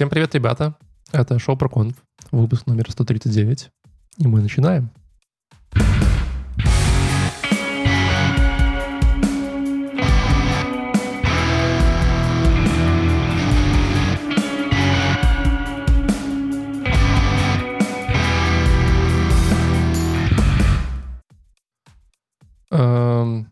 [0.00, 0.76] Всем привет, ребята.
[1.12, 1.94] Это шоу про конф,
[2.32, 3.68] выпуск номер 139.
[4.16, 4.88] И мы начинаем.
[22.70, 23.50] Эм,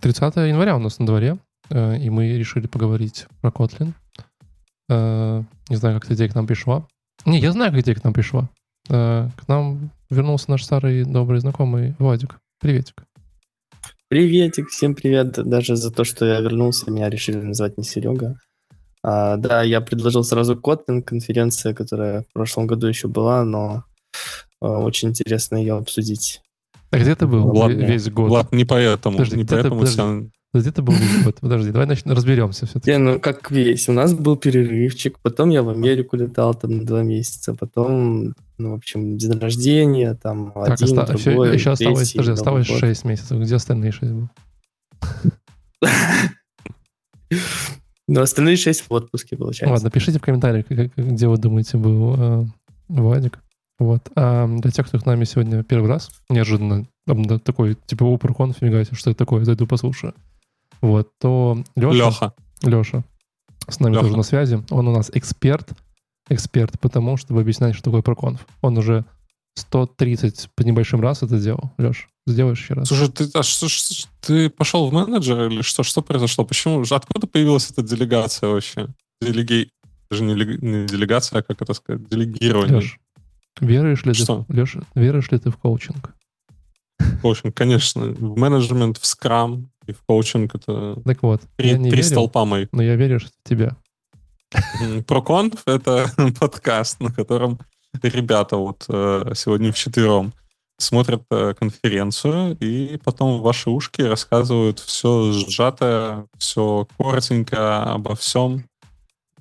[0.00, 1.38] 30 января у нас на дворе,
[1.70, 3.94] э, и мы решили поговорить про Kotlin.
[4.94, 6.86] Э, Не знаю, как эта идея к нам пришла.
[7.26, 8.48] Не, я знаю, как идея к нам пришла.
[8.88, 12.38] Э, К нам вернулся наш старый добрый знакомый Владик.
[12.60, 13.04] Приветик.
[14.08, 15.32] Приветик, всем привет.
[15.32, 18.36] Даже за то, что я вернулся, меня решили называть не Серега.
[19.02, 23.84] А, да, я предложил сразу Kotlin, конференция, которая в прошлом году еще была, но
[24.60, 26.40] а, очень интересно ее обсудить.
[26.90, 27.74] А где ты был Ладно.
[27.74, 28.28] ве- весь год?
[28.28, 29.16] Влад, не поэтому.
[29.16, 29.96] Подожди, не где ты- поэтому подожди.
[29.96, 30.30] тебя-
[30.60, 30.94] Где ты был
[31.24, 31.36] год?
[31.40, 32.90] Подожди, давай нач- разберемся все-таки.
[32.92, 33.88] Не, ну как весь.
[33.88, 38.70] У нас был перерывчик, потом я в Америку летал там на два месяца, потом, ну,
[38.70, 42.78] в общем, день рождения, там Так, один, оста- другой, еще осталось, третий, подожди, осталось год.
[42.78, 43.38] 6 месяцев.
[43.40, 44.28] Где остальные 6 был?
[48.06, 49.72] Но остальные шесть в отпуске, получается.
[49.72, 52.46] Ладно, пишите в комментариях, где вы думаете был э,
[52.88, 53.38] Владик.
[53.78, 54.08] Вот.
[54.14, 58.52] А для тех, кто с нами сегодня первый раз, неожиданно, там, да, такой, типа, упоркон,
[58.52, 60.14] фига себе, что это такое, зайду послушаю.
[60.84, 62.34] Вот, то Леша, Леха.
[62.62, 63.04] Леша
[63.68, 64.04] с нами Леха.
[64.04, 64.62] тоже на связи.
[64.70, 65.70] Он у нас эксперт,
[66.28, 68.46] эксперт, потому чтобы объяснять, что такое проконф.
[68.60, 69.06] Он уже
[69.56, 71.72] 130 по небольшим раз это делал.
[71.78, 72.88] Леш, сделаешь еще раз?
[72.88, 75.82] Слушай, ты, а что, ж- ты пошел в менеджер или что?
[75.84, 76.44] Что произошло?
[76.44, 76.84] Почему?
[76.90, 78.88] Откуда появилась эта делегация вообще?
[79.22, 79.70] Делеги...
[80.10, 82.06] Даже не, не делегация, а как это сказать?
[82.10, 82.76] Делегирование.
[82.76, 82.98] Леш,
[83.60, 84.44] веруешь ли ты, Что?
[84.48, 86.14] Леш, веруешь ли ты в коучинг?
[87.22, 88.02] Коучинг, конечно.
[88.04, 92.08] В менеджмент, в скрам и в коучинг это Так вот, три, я не три верю,
[92.08, 92.68] столпа моих.
[92.72, 93.76] но я верю в тебя.
[95.06, 97.58] Проконф— это подкаст, на котором
[98.02, 100.32] ребята вот э, сегодня вчетвером
[100.78, 108.64] смотрят э, конференцию и потом в ваши ушки рассказывают все сжатое, все коротенько обо всем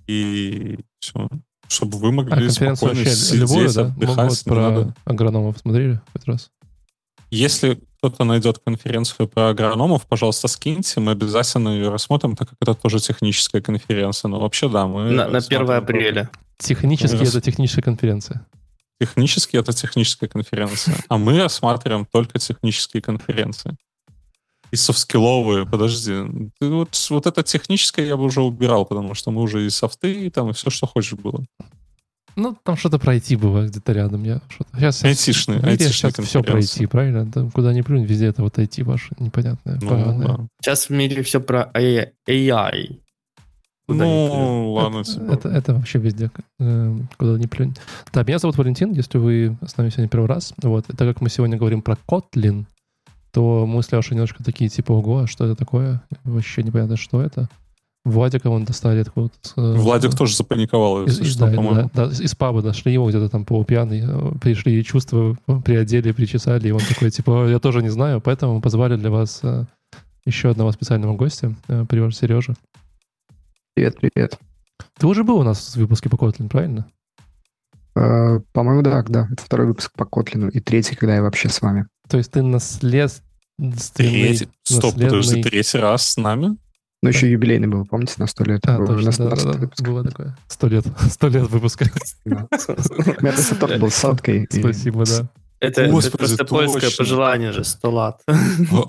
[0.07, 1.27] и все,
[1.67, 3.83] чтобы вы А могли конференцию спокойно сидеть, любую, да?
[3.83, 4.95] Ну, отдыхать, вот про надо.
[5.05, 6.51] агрономов смотрели в этот раз?
[7.33, 12.75] Если кто-то найдет конференцию про агрономов, пожалуйста, скиньте, мы обязательно ее рассмотрим, так как это
[12.75, 14.29] тоже техническая конференция.
[14.29, 15.09] Но вообще, да, мы...
[15.09, 16.29] На, на 1 рассматриваем апреля.
[16.59, 17.29] Технически Раз.
[17.29, 18.45] это техническая конференция.
[19.01, 23.75] Технически это техническая конференция, а мы рассматриваем только технические конференции.
[24.69, 26.51] И софтскилловые, подожди.
[26.59, 30.25] Ты вот, вот это техническое я бы уже убирал, потому что мы уже и софты,
[30.25, 31.43] и там, и все, что хочешь было.
[32.35, 34.23] Ну, там что-то пройти было где-то рядом.
[34.23, 34.69] Я что-то...
[34.77, 37.29] Сейчас, Айтишные, в мире сейчас все пройти, правильно?
[37.31, 40.27] Там куда ни плюнь, везде это вот IT ваше непонятное, Ну, поганое.
[40.27, 40.47] да.
[40.61, 42.99] Сейчас в мире все про AI.
[43.85, 45.33] Куда Ну, ладно это, тебе.
[45.33, 47.75] это, это вообще везде, э, куда ни плюнь.
[48.13, 50.53] Да, меня зовут Валентин, если вы с нами сегодня первый раз.
[50.63, 52.65] Вот, и так как мы сегодня говорим про Kotlin,
[53.31, 56.01] то мы с Лешей немножко такие, типа, ого, а что это такое?
[56.23, 57.49] Вообще непонятно, что это.
[58.05, 59.37] Владика вон достали откуда-то.
[59.55, 61.89] э, Владик тоже запаниковал, Из, что, да, по-моему.
[61.93, 66.67] да, да, из паба нашли его где-то там полупьяный, э, пришли и чувства приодели, причесали,
[66.67, 69.65] и он такой, типа, я тоже не знаю, поэтому мы позвали для вас э,
[70.25, 72.55] еще одного специального гостя, привет, Сережа.
[73.75, 74.37] Привет, привет.
[74.99, 76.85] Ты уже был у нас в выпуске по Kotlin, правильно?
[77.95, 79.27] Э, По-моему, да, да.
[79.31, 81.87] Это второй выпуск по Котлину и третий, когда я вообще с вами.
[82.09, 83.23] То есть ты наследственный...
[83.95, 86.57] Третий, стоп, подожди, наследный- третий раз с нами?
[87.03, 88.61] Но еще юбилейный был, помните, на сто лет?
[88.65, 89.81] А, был точно, на да, да, 120 да, выпуск.
[89.81, 90.37] было такое.
[90.47, 91.85] Сто лет, сто лет выпуска.
[93.59, 94.47] Торт был с соткой.
[94.49, 95.27] Спасибо, да.
[95.59, 96.97] Это, это Господи, просто польское точно.
[96.97, 98.21] пожелание же, 100 лат.
[98.27, 98.33] А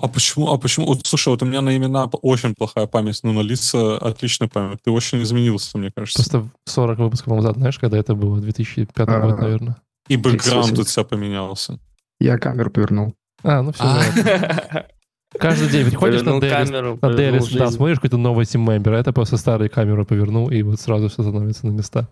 [0.01, 0.51] а почему?
[0.51, 0.87] А почему?
[0.87, 4.79] Вот, слушай, вот у меня на имена очень плохая память, но на лица отличная память.
[4.83, 6.23] Ты очень изменился, мне кажется.
[6.29, 8.39] Просто 40 выпусков назад, знаешь, когда это было?
[8.39, 9.75] 2005 А, год, наверное.
[10.07, 10.93] И бэкграунд у 38.
[10.93, 11.79] тебя поменялся.
[12.19, 13.13] Я камеру повернул.
[13.43, 14.85] А, ну все, А.
[15.39, 20.05] Каждый день приходишь на Daily да, смотришь какой-то новый тиммембер, а это просто старые камеры
[20.05, 22.07] повернул, и вот сразу все становится на места.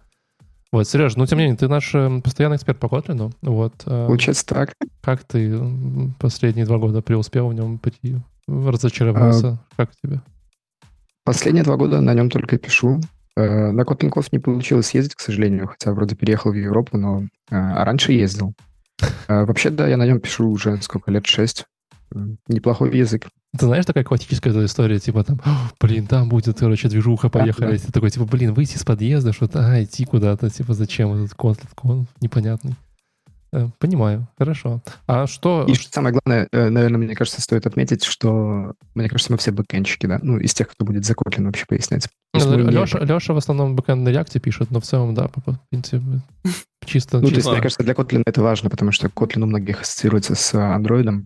[0.72, 3.32] Вот, Сереж, ну, тем не менее, ты наш э, постоянный эксперт по Kotlin.
[3.44, 4.74] Вот, э, Получается так.
[5.04, 5.56] как ты
[6.20, 7.80] последние два года преуспел в нем,
[8.48, 9.60] разочаровался?
[9.78, 10.22] Как тебе?
[11.26, 13.00] Последние два года на нем только пишу.
[13.36, 17.56] Э, На Kotlin не получилось съездить, к сожалению, хотя вроде переехал в Европу, но э,
[17.56, 18.54] а раньше ездил.
[19.28, 21.68] Вообще, да, я на нем пишу уже сколько лет, шесть.
[22.48, 23.28] Неплохой язык.
[23.58, 27.78] Ты знаешь, такая классическая эта история, типа там, «О, блин, там будет, короче, движуха, поехали.
[27.78, 27.84] да.
[27.86, 31.68] Ты такой, типа, блин, выйти из подъезда, что-то, а, идти куда-то, типа, зачем этот Kotlin,
[31.76, 32.74] конф непонятный.
[33.56, 34.82] Э, Понимаю, хорошо.
[35.06, 35.66] А что...
[35.68, 39.52] И что самое главное, э, наверное, мне кажется, стоит отметить, что, мне кажется, мы все
[39.52, 42.08] бэкэнщики, да, ну, из тех, кто будет за Kotlin вообще пояснять.
[42.34, 45.28] Есть мы не- Леша, Леша в основном бэкэнд на React пишет, но в целом, да,
[45.28, 46.02] по- в принципе,
[46.84, 47.18] чисто...
[47.20, 49.82] Ну, то есть, чисто- мне кажется, для Kotlin это важно, потому что Kotlin у многих
[49.82, 51.24] ассоциируется с Android.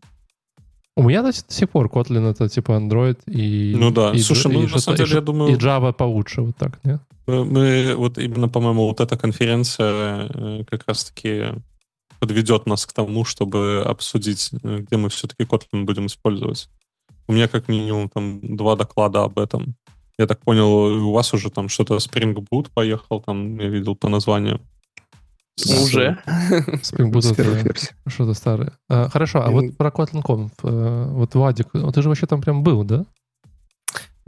[0.98, 3.76] У меня до, сих пор Kotlin это типа Android и...
[3.78, 4.14] Ну да.
[4.14, 6.42] и Слушай, Dj- ну, и на самом и деле, я что- думаю- И Java получше,
[6.42, 7.00] вот так, нет?
[7.28, 11.54] Мы, мы вот именно, по-моему, вот эта конференция э, как раз-таки
[12.20, 16.68] подведет нас к тому, чтобы обсудить, э, где мы все-таки Kotlin будем использовать.
[17.28, 19.76] У меня как минимум там два доклада об этом.
[20.18, 20.68] Я так понял,
[21.08, 24.62] у вас уже там что-то Spring Boot поехал, там я видел по названию.
[25.66, 26.20] Уже.
[26.84, 27.90] Spring Boot с первых это версий.
[28.08, 28.74] что-то старое.
[28.90, 30.52] А, хорошо, а вот про Kotlin Conf.
[30.64, 33.06] э, Вот, Вадик, ну, ты же вообще там прям был, да?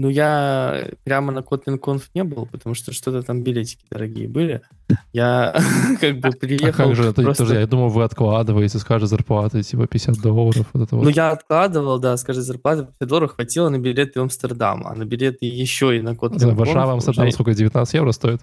[0.01, 4.61] Ну, я прямо на Kotlin Conf не был, потому что что-то там билетики дорогие были.
[5.11, 5.53] Я
[5.99, 6.85] как бы А приехал...
[6.85, 7.21] как же это?
[7.21, 11.03] просто- Подожди, я думал, вы откладываете с каждой зарплаты, типа 50 долларов, вот это вот.
[11.03, 15.03] Ну, я откладывал, да, скажи, зарплаты 50 долларов хватило на билеты в Амстердам, а на
[15.03, 18.39] билеты еще и на Kotlin Да, Conf Варшава, Амстердам, уже- сколько, 19 евро стоит?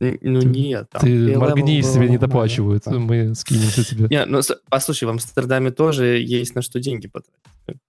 [0.00, 0.88] Ну, Ты- нет.
[0.90, 4.06] там Ты моргни, было тебе не доплачивают, мы скинемся тебе.
[4.08, 7.80] Не, ну, послушай, в Амстердаме тоже есть на что деньги потратить.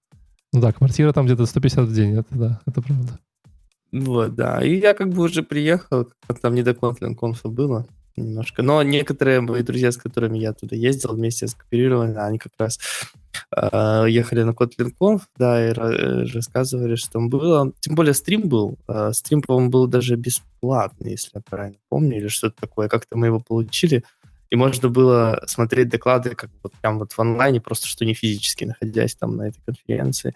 [0.52, 3.18] Ну да, квартира там где-то 150 в день, это да, это правда.
[3.92, 4.62] Вот, да.
[4.62, 7.86] И я как бы уже приехал, как там не до конфа было
[8.16, 8.62] немножко.
[8.62, 12.78] Но некоторые мои друзья, с которыми я туда ездил, вместе скооперированы, они как раз
[13.56, 17.72] э, ехали на Kotlin Conf, да, и э, рассказывали, что там было.
[17.80, 18.78] Тем более стрим был.
[18.88, 22.88] э, стрим, по-моему, был даже бесплатный, если я правильно помню, или что-то такое.
[22.88, 24.04] Как-то мы его получили.
[24.52, 28.64] И можно было смотреть доклады как вот прям вот в онлайне, просто что не физически,
[28.64, 30.34] находясь там на этой конференции,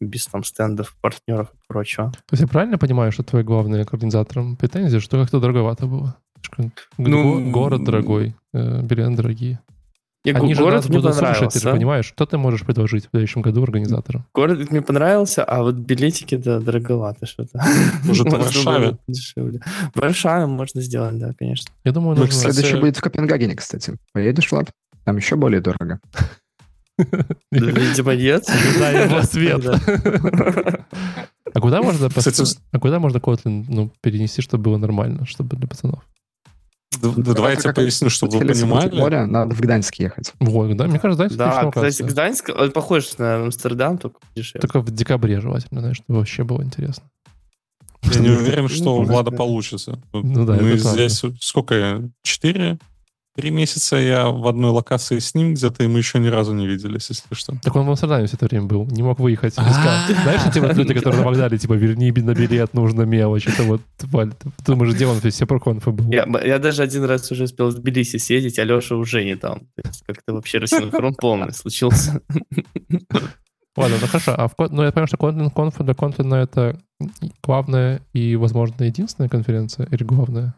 [0.00, 2.10] без там стендов, партнеров и прочего.
[2.10, 6.16] То есть я правильно понимаю, что твой главный к организаторам претензия, что как-то дороговато было?
[6.54, 9.60] Слишком- Ну, го- город дорогой, э, билеты дорогие.
[10.24, 11.58] Я, Они же город нас мне будут слушать, ты понравился.
[11.58, 14.24] же понимаешь, что ты можешь предложить в следующем году организаторам?
[14.32, 17.60] Город мне понравился, а вот билетики, да, дороговато что-то.
[18.04, 18.98] Может, в Можно Варшаве?
[19.08, 19.60] Дешевле.
[19.94, 21.72] В Варшаве можно сделать, да, конечно.
[21.82, 22.34] Я думаю, Ну, нужно...
[22.38, 23.94] Следующий будет в Копенгагене, кстати.
[24.12, 24.70] Поедешь, Влад?
[25.04, 25.98] Там еще более дорого.
[27.50, 28.44] Видимо, нет.
[28.78, 29.22] Да, его.
[29.62, 30.86] Да.
[31.54, 32.08] А куда можно,
[32.70, 36.02] а куда можно Kotlin ну, перенести, чтобы было нормально, чтобы для пацанов?
[37.00, 38.94] Да давай я тебе Как- поясню, чтобы вы понимали.
[38.98, 40.32] море, надо в Гданьск ехать.
[40.40, 42.02] Вот, да, мне кажется, знаете, Да, кстати.
[42.02, 44.60] Гданьск, он похож на Амстердам, только дешевле.
[44.60, 47.04] Только в декабре желательно, знаешь, чтобы вообще было интересно.
[48.02, 49.36] Я не уверен, что у Ну, Влада да.
[49.36, 49.98] получится.
[50.12, 52.02] Ну да, Мы здесь сколько я?
[52.22, 52.78] Четыре?
[53.34, 56.66] Три месяца я в одной локации с ним где-то, и мы еще ни разу не
[56.66, 57.54] виделись, если что.
[57.62, 59.54] Так он в Амстердаме все это время был, не мог выехать.
[59.56, 60.06] А.
[60.22, 63.46] Знаешь, эти вот люди, которые на Вокзале, типа, верни на билет, нужно мелочь.
[63.46, 64.06] Это вот, ты
[64.66, 66.12] думаешь, где он все проконфы был?
[66.12, 69.60] Я, даже один раз уже успел в Тбилиси съездить, а Леша уже не там.
[69.76, 72.20] То есть как-то вообще рассинхрон полный случился.
[73.74, 74.34] Ладно, ну хорошо.
[74.36, 76.78] А в, ну, я понимаю, что Conf для Kotlin это
[77.42, 80.54] главная и, возможно, единственная конференция или главная?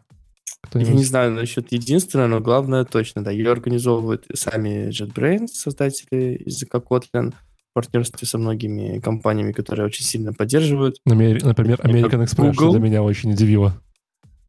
[0.73, 1.07] Я не Кто-нибудь?
[1.07, 3.31] знаю насчет единственного, но главное точно, да.
[3.31, 10.31] Ее организовывают сами JetBrains, создатели языка Kotlin, в партнерстве со многими компаниями, которые очень сильно
[10.33, 10.97] поддерживают.
[11.05, 12.71] Например, например, American Express, Google.
[12.71, 13.79] для меня очень удивило.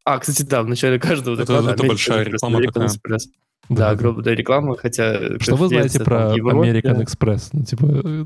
[0.04, 2.88] А, кстати, да, в начале каждого Это- доклада это American большая реклама American такая.
[2.88, 3.20] Express.
[3.68, 5.38] Да, огромная реклама, хотя...
[5.40, 6.70] Что вы знаете про Европе.
[6.70, 7.48] American Express?
[7.52, 8.24] Ну, типа, э,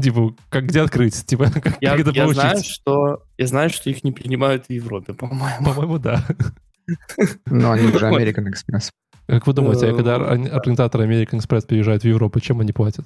[0.00, 1.26] типа, как где открыть?
[1.26, 2.40] Типа, как, Я, как это я получить?
[2.40, 5.64] знаю, что, я знаю, что их не принимают в Европе, по-моему.
[5.64, 6.24] По-моему, да.
[7.46, 8.06] Но они уже.
[8.10, 8.90] American Express.
[9.26, 12.72] Как вы думаете, а когда Э, ор- организаторы American Express приезжают в Европу, чем они
[12.72, 13.04] платят?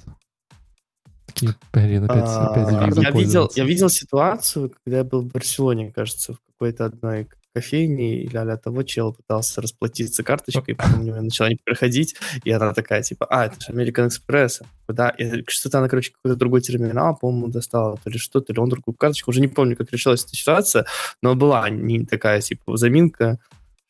[1.27, 5.93] Такие, блин, опять, А, опять я, видел, я видел ситуацию, когда я был в Барселоне,
[5.93, 11.21] кажется, в какой-то одной кофейне или а того чел пытался расплатиться карточкой, потом у него
[11.21, 14.63] начала не проходить, и она такая, типа, а, это же American Express.
[14.89, 18.59] Да, и что-то она, короче, какой-то другой терминал, по-моему, достала, то ли что, то ли
[18.59, 20.87] он другую карточку, уже не помню, как решилась эта ситуация,
[21.23, 23.39] но была не такая, типа, заминка,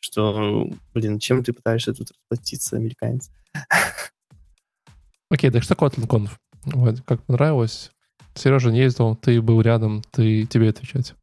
[0.01, 3.31] что, блин, чем ты пытаешься тут расплатиться, американец?
[5.31, 6.31] Окей, так что Kotlin Conf?
[6.65, 7.93] Вот, как понравилось?
[8.35, 11.15] Сережа не ездил, ты был рядом, ты тебе отвечать.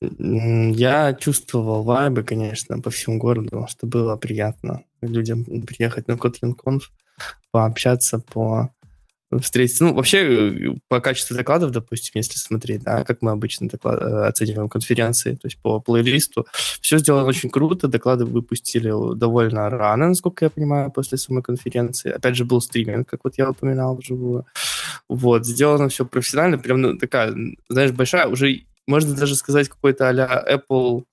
[0.00, 6.82] Я чувствовал вайбы, конечно, по всему городу, что было приятно людям приехать на Kotlin Conf,
[7.50, 8.74] пообщаться, по
[9.38, 9.84] встретиться.
[9.84, 14.26] Ну, вообще, э, по качеству докладов, допустим, если смотреть, да, как мы обычно доклад- э,
[14.26, 16.46] оцениваем конференции, то есть по плейлисту,
[16.80, 22.10] все сделано очень круто, доклады выпустили довольно рано, насколько я понимаю, после самой конференции.
[22.10, 24.46] Опять же, был стриминг, как вот я упоминал вживую.
[25.08, 27.34] Вот, сделано все профессионально, прям ну, такая,
[27.68, 31.04] знаешь, большая, уже можно даже сказать какой-то а Apple,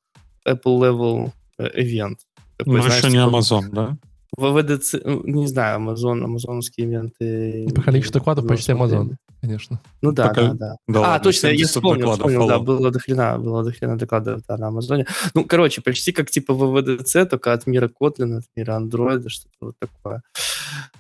[0.48, 2.18] Apple level э, event.
[2.58, 3.98] Такой, Ну, знаешь, еще не типа, Amazon, да?
[4.38, 7.68] ВВДЦ, ну, не знаю, Amazon, амазоновские ивенты...
[7.74, 8.72] По количеству докладов не почти.
[8.72, 9.80] Amazon, конечно.
[10.02, 10.76] Ну да, Пока- да, да.
[10.88, 13.98] Да а, ладно, точно, я 70 вспомнил, вспомнил, да, было до хрена, было до хрена
[13.98, 15.08] докладов да, на Амазоне.
[15.34, 19.76] Ну, короче, почти как типа ВВДЦ, только от мира Kotlin, от мира андроида, что-то вот
[19.80, 20.22] такое.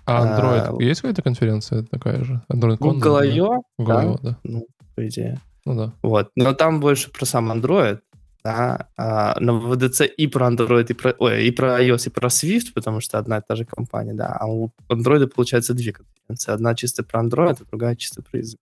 [0.06, 2.42] А Android, А, есть какая-то конференция такая же?
[2.52, 3.84] Android Google I.O., да?
[3.84, 4.30] Google да.
[4.32, 4.38] Да.
[4.44, 5.40] ну, по идее.
[5.66, 5.94] Ну да.
[6.02, 6.32] Вот.
[6.36, 8.00] Но там больше про сам Android,
[8.48, 12.74] да, на ВДЦ и про Android, и про, ой, и про iOS, и про Swift,
[12.74, 14.38] потому что одна и та же компания, да.
[14.40, 16.54] А у Android, получается, две конференции.
[16.54, 18.60] Одна чисто про Android, а другая чисто про язык.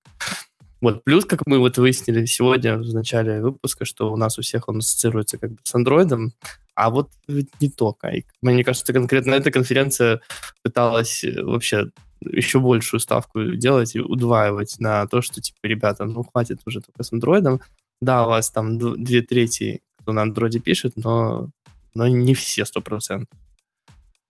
[0.81, 1.03] Вот.
[1.03, 4.77] Плюс, как мы вот выяснили сегодня в начале выпуска, что у нас у всех он
[4.77, 6.31] ассоциируется как бы с Android,
[6.75, 8.07] а вот не только.
[8.09, 10.19] И мне кажется, конкретно эта конференция
[10.63, 16.23] пыталась э, вообще еще большую ставку делать и удваивать на то, что, типа, ребята, ну,
[16.23, 17.61] хватит уже только с андроидом.
[18.01, 21.49] Да, у вас там две трети, кто на андроиде пишет, но,
[21.93, 23.29] но не все сто процентов.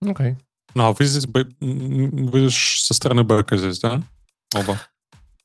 [0.06, 0.38] Окей.
[0.76, 1.26] Ну, а вы здесь,
[1.60, 4.02] вы со стороны бэка здесь, да?
[4.56, 4.80] Оба.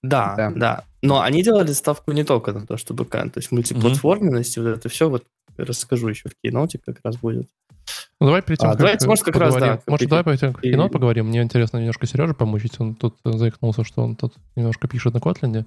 [0.03, 0.51] Да, Да.
[0.51, 4.67] да, Но они делали ставку не только на то, что бэкэнд, то есть мультиплатформенность, вот
[4.67, 5.25] это все вот
[5.57, 7.49] расскажу еще в кейноте как раз будет.
[8.21, 10.25] Ну, давай перед тем, А, как давайте, может, как раз, поговорим- да, как Может, давай
[10.25, 11.27] перед тем, как и- кино поговорим.
[11.27, 12.79] Мне интересно немножко Сережу помучить.
[12.81, 15.65] Он тут заикнулся, что он тут немножко пишет на Kotlin.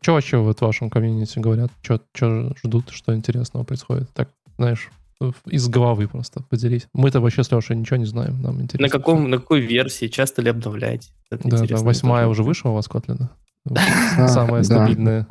[0.00, 1.70] Что вообще вот в вашем комьюнити говорят?
[1.82, 4.08] Что ждут, что интересного происходит?
[4.14, 4.90] Так, знаешь,
[5.46, 6.88] из головы просто поделись.
[6.92, 8.40] Мы-то вообще с Лешей ничего не знаем.
[8.42, 8.86] Нам интересно.
[8.86, 10.06] На, каком, на какой версии?
[10.06, 11.08] Часто ли обновляете?
[11.30, 13.28] Это Да, да, интересно восьмая уже вышла у вас Kotlin.
[14.28, 15.26] Самая стабильная.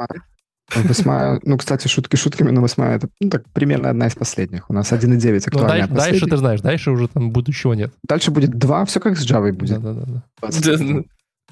[0.76, 4.70] Восьмая, ну, кстати, шутки шутками, но восьмая это ну, так, примерно одна из последних.
[4.70, 6.30] У нас 1.9 Но актуальная Ну, дальше, дальше последняя.
[6.30, 7.94] ты знаешь, дальше уже там будущего нет.
[8.08, 9.82] Дальше будет 2, все как с Java будет.
[9.82, 11.04] Да, да, да, да.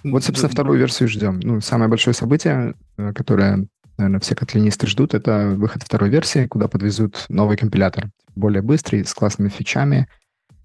[0.03, 0.13] 20.
[0.13, 1.39] Вот, собственно, вторую версию ждем.
[1.41, 3.67] Ну, самое большое событие, э, которое,
[3.97, 8.09] наверное, все котлинисты ждут, это выход второй версии, куда подвезут новый компилятор.
[8.35, 10.07] Более быстрый, с классными фичами.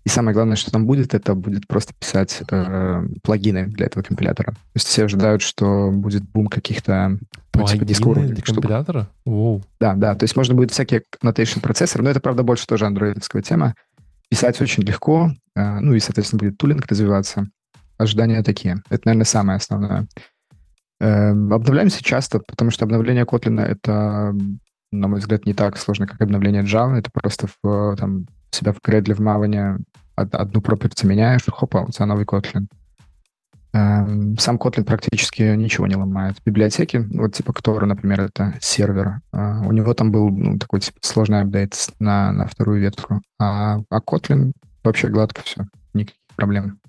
[0.07, 4.52] И самое главное, что там будет, это будет просто писать э, плагины для этого компилятора.
[4.52, 7.19] То есть все ожидают, что будет бум каких-то
[7.52, 8.62] ну, типа дискуровых для штук.
[8.62, 9.09] компилятора?
[9.25, 9.62] Воу.
[9.81, 13.43] Да, да, то есть можно будет всякие annotation процессоры, но это, правда, больше тоже андроидская
[13.43, 13.75] тема.
[14.28, 17.49] Писать очень легко, э, ну и, соответственно, будет тулинг развиваться.
[17.98, 18.82] Ожидания такие.
[18.90, 20.06] Это, наверное, самое основное.
[21.00, 24.34] Э, обновляемся часто, потому что обновление Kotlin— это,
[24.92, 26.96] на мой взгляд, не так сложно, как обновление Java.
[26.96, 29.84] Это просто в, там, себя в Gradle, в Maven
[30.16, 32.66] од- одну property меняешь, хопа, у тебя новый Kotlin.
[33.72, 36.36] Эм, Сам Kotlin практически ничего не ломает.
[36.46, 40.98] Библиотеки, вот типа Ктора, например, это сервер, а, у него там был ну, такой типа,
[41.02, 43.20] сложный апдейт на, на вторую ветку.
[43.38, 46.80] А, а Kotlin вообще гладко все, никаких проблем.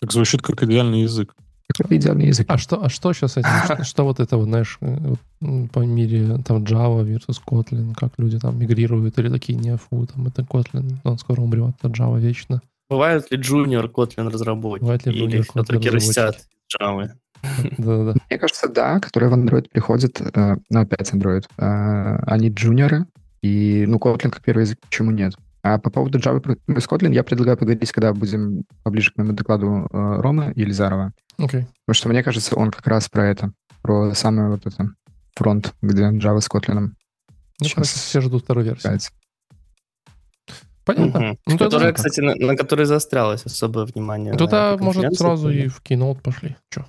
[0.00, 1.34] Так звучит как идеальный язык.
[1.68, 2.46] Это идеальный язык.
[2.48, 3.50] А что, а что сейчас этим?
[3.64, 8.12] Что, что вот это, вот, знаешь, э, вот, по мире там Java versus Kotlin, как
[8.16, 12.18] люди там мигрируют или такие не фу, там это Kotlin, он скоро умрет, а Java
[12.18, 12.62] вечно.
[12.88, 14.82] Бывают ли junior Kotlin разработчики?
[14.82, 16.46] Бывают ли junior Kotlin все-таки растят?
[16.74, 17.10] Java?
[17.78, 18.14] Да-да-да.
[18.30, 23.04] Мне кажется, да, которые в Android приходят, э, ну, опять Android, э, они джуниоры,
[23.42, 25.34] и, ну, Kotlin как первый язык, почему нет?
[25.62, 29.88] А по поводу Java плюс Kotlin я предлагаю поговорить, когда будем поближе к моему докладу
[29.90, 31.66] э, Ромы Елизарова, Окей.
[31.84, 34.90] потому что, мне кажется, он как раз про это, про самый вот это
[35.34, 36.90] фронт, где Java с Kotlin
[37.60, 37.88] Ну, Сейчас.
[37.88, 38.82] все ждут вторую версию.
[38.82, 39.10] играется.
[40.84, 41.20] Понятно.
[41.20, 41.38] Мгм.
[41.46, 44.32] Ну, тогда, Которая, кстати, на, на которой заострялось особое внимание.
[44.32, 46.56] этой может, сразу и в Keynote пошли.
[46.70, 46.86] Че?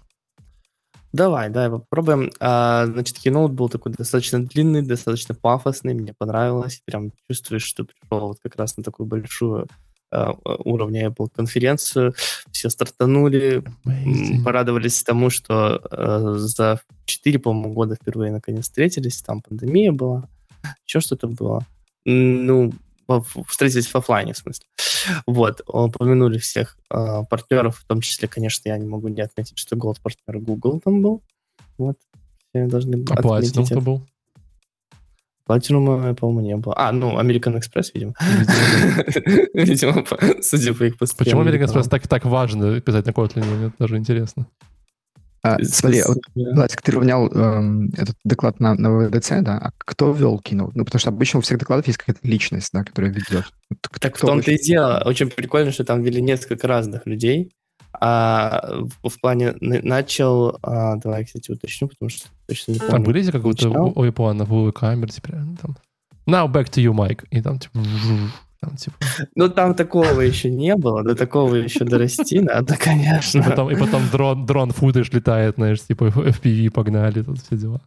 [1.12, 2.32] Давай, давай попробуем.
[2.39, 6.82] А, значит, Keynote был такой достаточно длинный, достаточно пафосный, мне понравилось.
[6.86, 9.68] Прям чувствуешь, что пришел вот как раз на такую большую
[10.12, 12.13] а, уровня Apple конференцию.
[12.51, 19.22] Все стартанули, м, порадовались тому, что э, за 4, по-моему, года впервые наконец встретились.
[19.22, 20.28] Там пандемия была,
[20.86, 21.66] еще что-то было.
[22.06, 22.72] Ну,
[23.48, 24.66] встретились в оффлайне, в смысле.
[25.25, 29.75] Вот, упомянули всех э, партнеров, в том числе, конечно, я не могу не отметить, что
[29.75, 31.24] голд-партнер Google там был.
[31.78, 31.98] Вот,
[32.50, 33.82] все должны А отметить кто это.
[33.82, 34.06] был?
[35.48, 36.75] Platinum, по-моему, не было.
[36.78, 38.13] А, ну, American Express, видимо.
[39.54, 40.06] Видимо,
[40.42, 43.44] судя по их Почему постоянным American Express так важно писать на Kotlin?
[43.46, 44.46] Мне даже интересно.
[45.41, 49.58] А, смотри, вот, Владик, ты равнял эм, этот доклад на, на ВДЦ, да?
[49.58, 50.72] А кто вел Keynote?
[50.75, 53.46] Ну, потому что обычно у всех докладов есть какая-то личность, да, которая ведет.
[53.81, 55.01] Кто- Так в кто том-то и дело.
[55.05, 57.51] Очень прикольно, что там вели несколько разных людей.
[58.01, 60.58] А в, в плане на- начал...
[60.62, 62.91] а, давай, кстати, уточню, потому что точно не помню.
[62.93, 65.29] Там были какого-то у- у Apple на камер, типа,
[65.62, 65.77] там,
[66.27, 67.25] now back to you, Mike.
[67.31, 67.79] И там, типа,
[68.62, 68.98] там, типа,
[69.36, 71.04] Ну, там такого еще не было.
[71.04, 73.44] До такого еще дорасти надо, и конечно.
[73.44, 77.82] потом, и потом дрон, дрон футаж летает, знаешь, типа FPV погнали, тут все дела.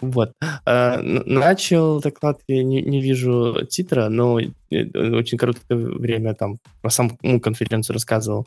[0.00, 0.32] Вот.
[0.64, 6.90] А, начал доклад, я не, не вижу титра, но э, очень короткое время там про
[6.90, 8.46] саму конференцию рассказывал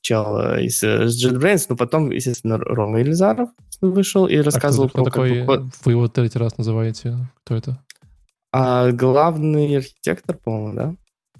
[0.00, 3.50] чел э, из, из JetBrains, но потом, естественно, Рома Елизаров
[3.82, 5.10] вышел и рассказывал а кто, кто про...
[5.10, 7.16] такой, как вы его третий раз называете?
[7.44, 7.78] Кто это?
[8.52, 10.94] А, главный архитектор, по-моему, да?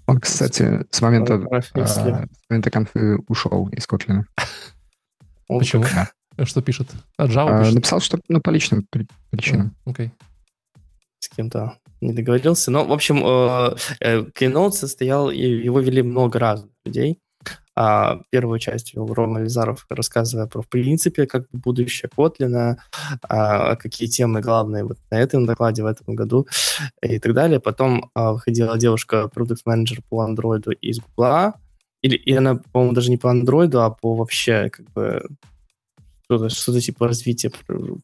[0.06, 2.04] Он, кстати, с момента, а, с
[2.48, 4.22] момента конфы ушел из Kotlin.
[5.48, 5.84] Почему?
[6.44, 6.88] Что пишет?
[7.16, 7.74] А, Java а, пишет?
[7.74, 8.86] Написал, что ну, по личным
[9.30, 9.74] причинам.
[9.84, 10.06] Окей.
[10.06, 10.10] Okay.
[11.18, 12.70] С кем-то не договорился.
[12.70, 17.20] Но, в общем, э, э, Keynote состоял, его вели много разных людей.
[17.76, 22.78] А первую часть Рома Лизаров, рассказывая про, в принципе, как будущее Котлина,
[23.22, 26.46] а, какие темы главные вот на этом докладе в этом году
[27.02, 27.60] и так далее.
[27.60, 31.54] Потом а, выходила девушка, продукт-менеджер по андроиду из Гугла,
[32.00, 35.22] или, и она, по-моему, даже не по андроиду, а по вообще как бы
[36.26, 37.50] что-то, что-то типа развития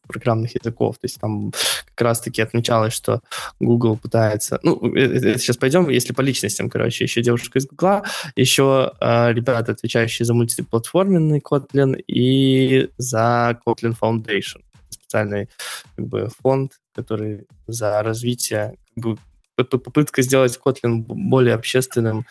[0.07, 0.97] программных языков.
[0.97, 1.51] То есть там
[1.95, 3.21] как раз-таки отмечалось, что
[3.59, 4.59] Google пытается...
[4.63, 8.03] Ну, это, это сейчас пойдем, если по личностям, короче, еще девушка из Google,
[8.35, 14.61] еще э, ребята, отвечающие за мультиплатформенный Kotlin и за Kotlin Foundation.
[14.89, 15.49] Специальный
[15.95, 19.17] как бы, фонд, который за развитие, как бы,
[19.55, 22.25] попытка сделать Kotlin более общественным,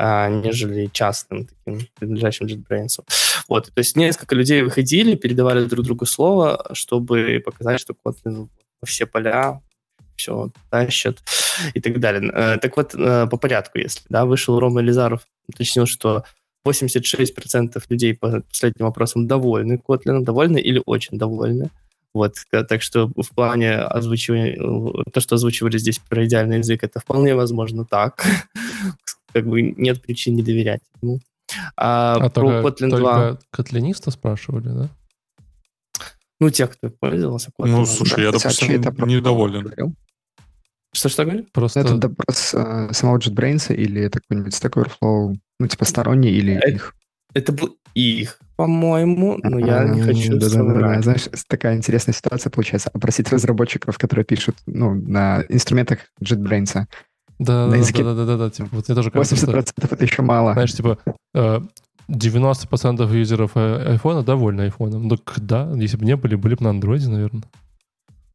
[0.00, 3.00] а, нежели частным, таким принадлежащим JetBrains.
[3.48, 8.48] Вот, то есть несколько людей выходили, передавали друг другу слово, чтобы показать, что Kotlin
[8.80, 9.62] во все поля
[10.16, 11.22] все тащат
[11.74, 12.30] и так далее.
[12.34, 16.24] Э, так вот, э, по порядку, если, да, вышел Рома Елизаров, уточнил, что
[16.66, 21.70] 86% людей по последним вопросам довольны Kotlin, довольны или очень довольны.
[22.14, 24.56] Вот, так что в плане озвучивания,
[25.12, 28.24] то, что озвучивали здесь про идеальный язык, это вполне возможно так.
[29.32, 31.20] как бы нет причин не доверять ему.
[31.76, 32.98] А, а про только, Kotlin 2...
[32.98, 34.88] Только котлиниста спрашивали, да?
[36.40, 37.70] Ну, те, кто пользовался Kotlin.
[37.70, 39.94] Ну, слушай, я, допустим, это недоволен.
[40.94, 41.46] Что, что говоришь?
[41.52, 41.80] Просто...
[41.80, 46.94] Это допрос э, самого JetBrains или какой-нибудь Stack Overflow, ну, типа сторонний или это, их?
[47.34, 51.02] Это был их, по-моему, но я не хочу да, да, да, да.
[51.02, 52.90] Знаешь, такая интересная ситуация получается.
[52.92, 56.86] Опросить разработчиков, которые пишут ну, на инструментах JetBrains.
[57.38, 58.02] Да, на да, языке.
[58.02, 60.54] да, да, да, да, типа, вот мне тоже кажется, 80% что, это еще мало.
[60.54, 60.98] Знаешь, типа,
[61.34, 61.70] 90%
[62.10, 64.90] э, юзеров iPhone довольны iPhone.
[64.90, 67.44] Ну, да, если бы не были, были бы на Android, наверное.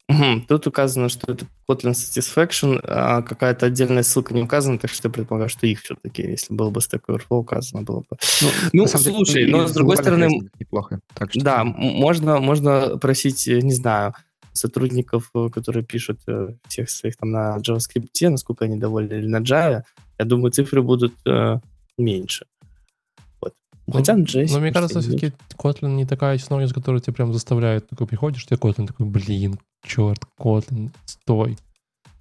[0.10, 0.45] Угу.
[0.47, 5.13] Тут указано, что это Kotlin Satisfaction, а какая-то отдельная ссылка не указана, так что я
[5.13, 8.17] предполагаю, что их все-таки, если было бы Stack Overflow указано, было бы.
[8.41, 10.30] Ну, ну слушай, деле, но с другой стороны...
[10.60, 10.99] Неплохо.
[11.13, 11.41] Так что...
[11.41, 14.13] Да, можно, можно просить, не знаю,
[14.53, 19.41] сотрудников, э, которые пишут э, всех своих там на JavaScript, насколько они довольны, или на
[19.41, 19.83] Java,
[20.19, 21.59] я думаю, цифры будут э,
[21.97, 22.45] меньше.
[23.41, 23.53] Вот.
[23.87, 24.49] Ну, Хотя на JS...
[24.51, 28.45] Но мне кажется, все-таки Kotlin не такая технология, с которой тебя прям заставляет, такой приходишь,
[28.45, 31.57] тебе Kotlin такой, блин, черт, Kotlin, стой.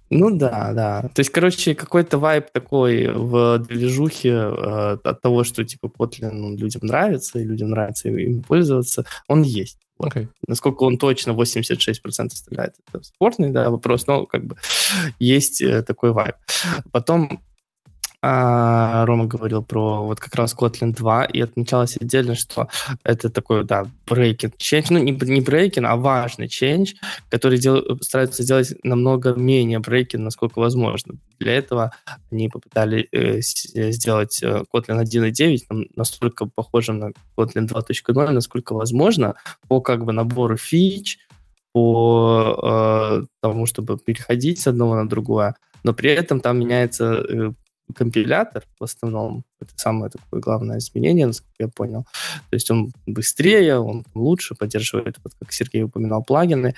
[0.09, 1.01] Ну да, да.
[1.13, 6.55] То есть, короче, какой-то вайп такой в движухе э, от того, что типа Kotlin ну,
[6.55, 9.79] людям нравится, и людям нравится им пользоваться, он есть.
[10.01, 10.27] Okay.
[10.47, 14.57] Насколько он точно 86% стреляет, это спорный да, вопрос, но как бы
[15.19, 16.35] есть э, такой вайп.
[16.91, 17.41] Потом
[18.25, 22.69] а, Рома говорил про вот как раз Kotlin 2, и отмечалось отдельно, что
[23.03, 26.95] это такой, да, breaking change, ну, не, не breaking, а важный change,
[27.29, 31.15] который дел, стараются сделать намного менее breaking, насколько возможно.
[31.37, 31.91] Для этого
[32.31, 39.35] они попытались э, сделать э, Kotlin 1.9 настолько похожим на Kotlin 2.0, насколько возможно,
[39.67, 41.19] по как бы набору фич,
[41.73, 47.51] по э, тому, чтобы переходить с одного на другое, но при этом там меняется э,
[47.95, 49.43] компилятор в основном.
[49.59, 52.05] Это самое такое главное изменение, насколько я понял.
[52.49, 56.75] То есть он быстрее, он лучше поддерживает, вот как Сергей упоминал, плагины.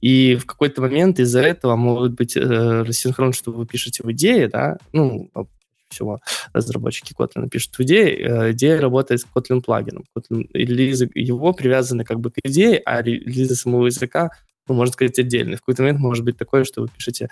[0.00, 4.48] И в какой-то момент из-за этого может быть э, рассинхрон, что вы пишете в идее,
[4.48, 5.30] да, ну,
[5.94, 6.20] всего
[6.52, 10.04] разработчики Kotlin пишут в идее, э, идея работает с Kotlin плагином.
[10.16, 14.30] Kotlin, его привязаны как бы к идее, а релизы самого языка,
[14.66, 15.56] ну, можно сказать, отдельно.
[15.56, 17.28] В какой-то момент может быть такое, что вы пишете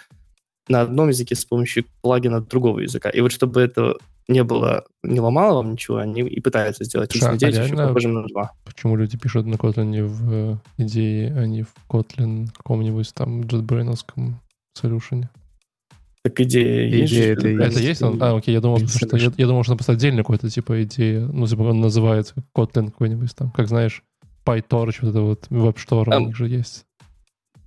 [0.68, 3.10] на одном языке с помощью плагина другого языка.
[3.10, 3.96] И вот чтобы это
[4.28, 8.26] не было, не ломало вам ничего, они и пытаются сделать Ша, а реально, похожим на
[8.28, 8.52] два.
[8.64, 14.04] Почему люди пишут на Kotlin в э, идее, а не в Kotlin каком-нибудь там JetBrains
[14.80, 15.24] solution?
[16.24, 17.14] Так идея, идея есть.
[17.14, 18.00] Это, это есть?
[18.00, 18.02] есть?
[18.02, 21.46] А, окей, я думал, что, я, я думал, что просто отдельно какой-то типа идея, ну,
[21.46, 24.04] типа он называется Kotlin какой-нибудь там, как знаешь,
[24.44, 26.84] PyTorch, вот это вот веб-штор, um, у них же есть.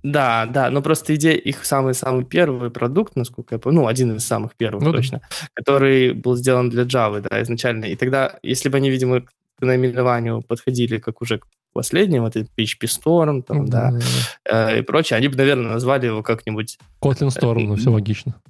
[0.06, 4.24] Да, да, но просто идея, их самый-самый первый продукт, насколько я помню, ну, один из
[4.24, 5.48] самых первых ну, точно, да.
[5.52, 7.86] который был сделан для Java, да, изначально.
[7.86, 12.52] И тогда, если бы они, видимо, к наименованию подходили как уже к последний, вот этот
[12.56, 13.98] PHP Storm, там, да,
[14.44, 16.78] э, и прочее, они бы, наверное, назвали его как-нибудь...
[17.02, 18.40] Kotlin Storm, ну, все логично.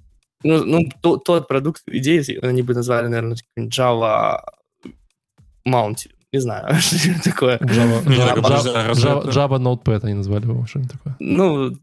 [0.43, 4.43] Ну, ну то, тот продукт, идеи, они бы назвали, наверное, Java
[5.67, 7.59] Mount, не знаю, что такое.
[7.59, 11.17] Java, Java, Java, Java, Java Notepad они назвали его, что-нибудь такое.
[11.21, 11.77] Ну,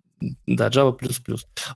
[0.47, 0.95] да, Java++.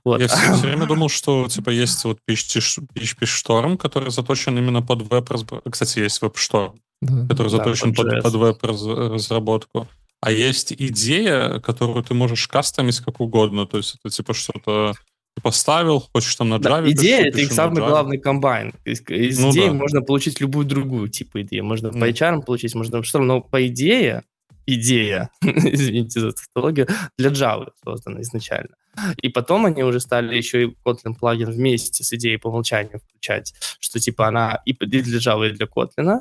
[0.04, 0.20] Вот.
[0.20, 4.82] Я все, все время думал, что типа есть вот PHP, PHP Storm, который заточен именно
[4.82, 5.30] под веб
[5.70, 7.26] Кстати, есть WebStorm, да.
[7.28, 9.88] который заточен да, под, под веб-разработку.
[10.20, 13.66] А есть идея, которую ты можешь кастомить как угодно.
[13.66, 14.94] То есть это типа что-то
[15.38, 16.82] ты поставил, хочешь там на Java.
[16.82, 18.72] Да, идея— это их самый главный комбайн.
[18.84, 19.74] Из, из ну, идеи да.
[19.74, 21.64] можно получить любую другую типа идею.
[21.64, 22.00] Можно mm.
[22.00, 24.24] по HR получить, можно что но по идее
[24.66, 28.74] идея, извините за тавтологию, для Java создана изначально.
[29.22, 33.54] И потом они уже стали еще и Kotlin плагин вместе с идеей по умолчанию включать,
[33.78, 36.20] что типа она и для Java, и для Kotlin.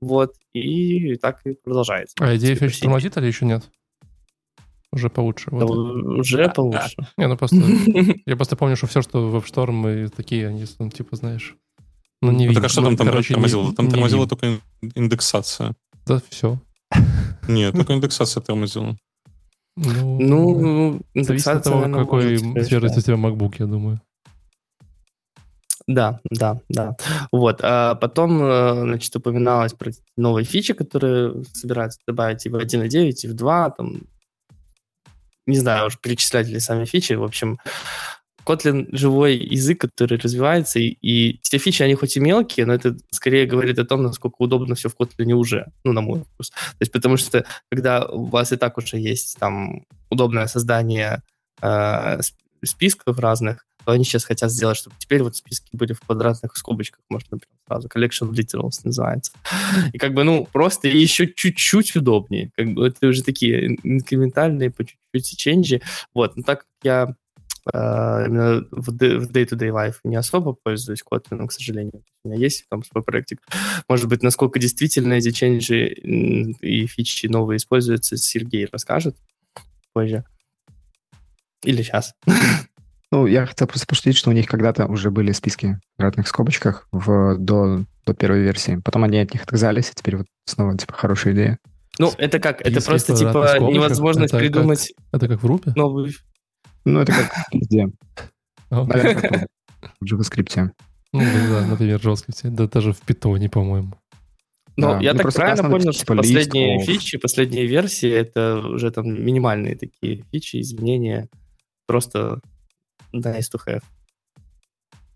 [0.00, 2.14] Вот, и так и продолжается.
[2.20, 3.64] А идея фичи тормозит или еще нет?
[4.98, 5.50] Уже получше.
[5.50, 6.18] Да, вот.
[6.18, 6.96] Уже получше.
[7.16, 7.56] Не, ну просто...
[8.26, 11.54] Я просто помню, что все, что WebStorm и такие, они, ну, типа, знаешь...
[12.20, 13.72] Ну, не ну, так а что там, там тормозило?
[13.74, 14.58] Там тормозила только
[14.96, 15.74] индексация.
[16.06, 16.58] Да, все.
[17.48, 18.96] Нет, только индексация тормозила.
[19.76, 20.18] Ну,
[20.60, 24.00] ну зависит от того, какой сервис у тебя MacBook, я думаю.
[25.86, 26.96] Да, да, да.
[27.32, 27.60] Вот.
[27.62, 33.26] А потом, э, значит, упоминалось про новые фичи, которые собираются добавить и в 1.9, и
[33.28, 34.02] в 2, там,
[35.48, 37.14] не знаю, уж перечислять ли сами фичи.
[37.14, 37.58] В общем,
[38.44, 42.96] Kotlin— живой язык, который развивается, и, и те фичи, они хоть и мелкие, но это
[43.10, 46.50] скорее говорит о том, насколько удобно все в Kotlin уже, ну, на мой вкус.
[46.50, 51.22] То есть потому что, когда у вас и так уже есть там удобное создание
[51.60, 52.20] э,
[52.64, 57.00] списков разных, то они сейчас хотят сделать, чтобы теперь вот списки были в квадратных скобочках,
[57.08, 57.88] можно прям сразу.
[57.88, 59.32] Collection of literals называется.
[59.92, 62.50] И как бы, ну, просто еще чуть-чуть удобнее.
[62.56, 65.80] Как бы это уже такие инкрементальные по чуть-чуть ченджи.
[66.14, 67.14] Вот, но так как я
[67.74, 72.02] Uh, в day-to-day life не особо пользуюсь Kotlin, к сожалению.
[72.24, 73.42] У меня есть там свой проектик.
[73.90, 79.16] Может быть, насколько действительно эти ченджи и фичи новые используются, Сергей расскажет
[79.92, 80.24] позже.
[81.64, 82.14] Или сейчас.
[83.10, 86.86] Ну, я хотел просто пошутить, что у них когда-то уже были списки в разных скобочках
[86.92, 88.82] в, до, до первой версии.
[88.84, 91.58] Потом они от них отказались, и теперь вот снова, типа, хорошая идея.
[91.98, 92.60] Ну, это как?
[92.60, 94.92] Это просто, типа, невозможность это придумать...
[95.10, 95.72] Как, это как в Рупе?
[95.74, 96.12] Новый
[96.88, 97.88] ну, это как везде.
[98.70, 100.70] В JavaScript.
[101.12, 102.50] Ну, да, например, в JavaScript.
[102.50, 103.94] Да даже в Python, по-моему.
[104.76, 105.00] Ну, да.
[105.00, 106.94] я ну, так правильно понял, что типа последние листов.
[106.94, 111.28] фичи, последние версии, это уже там минимальные такие фичи, изменения.
[111.88, 112.40] Просто
[113.12, 113.82] nice to have.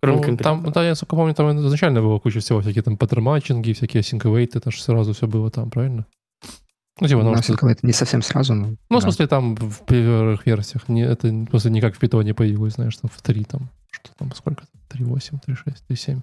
[0.01, 3.63] Кроме ну, там, да, я сколько помню, там изначально было куча всего, всякие там паттерн
[3.63, 6.07] всякие async это же сразу все было там, правильно?
[7.01, 7.69] Ну, типа, ну, что...
[7.69, 8.67] это не совсем сразу, но...
[8.67, 8.99] Ну, да.
[8.99, 12.97] в смысле, там в первых версиях не, это просто не как в питоне появилось, знаешь,
[12.97, 14.65] там в 3 там, что там, сколько?
[14.91, 16.21] 3.8, 3.6, 3.7.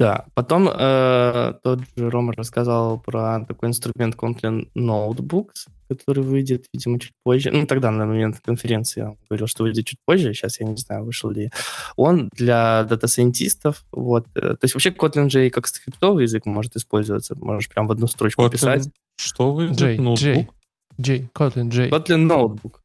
[0.00, 6.98] Да, потом э, тот же Рома рассказал про такой инструмент Kotlin Notebooks, который выйдет, видимо,
[6.98, 7.50] чуть позже.
[7.50, 10.32] Ну, тогда, на момент конференции, он говорил, что выйдет чуть позже.
[10.32, 11.50] Сейчас я не знаю, вышел ли
[11.96, 13.84] он для дата-сайентистов.
[13.92, 14.26] Вот.
[14.34, 17.34] Э, то есть вообще Kotlin же как скриптовый язык может использоваться.
[17.34, 18.50] Можешь прям в одну строчку Kotlin...
[18.52, 18.88] писать.
[19.16, 19.66] Что вы?
[19.66, 20.48] J, J,
[20.96, 21.90] J, Kotlin J.
[21.90, 22.76] Kotlin Notebook.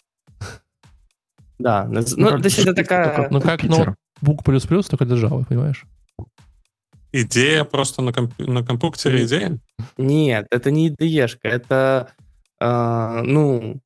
[1.59, 3.29] Да, ну, ну то есть это такая...
[3.31, 5.85] Ну, как ноутбук плюс-плюс, только для Java, понимаешь?
[7.21, 8.33] Идея просто на, комп...
[8.39, 9.57] на компьютере идея?
[9.97, 12.09] Нет, это не IDE-шка, это,
[12.59, 13.81] э, ну,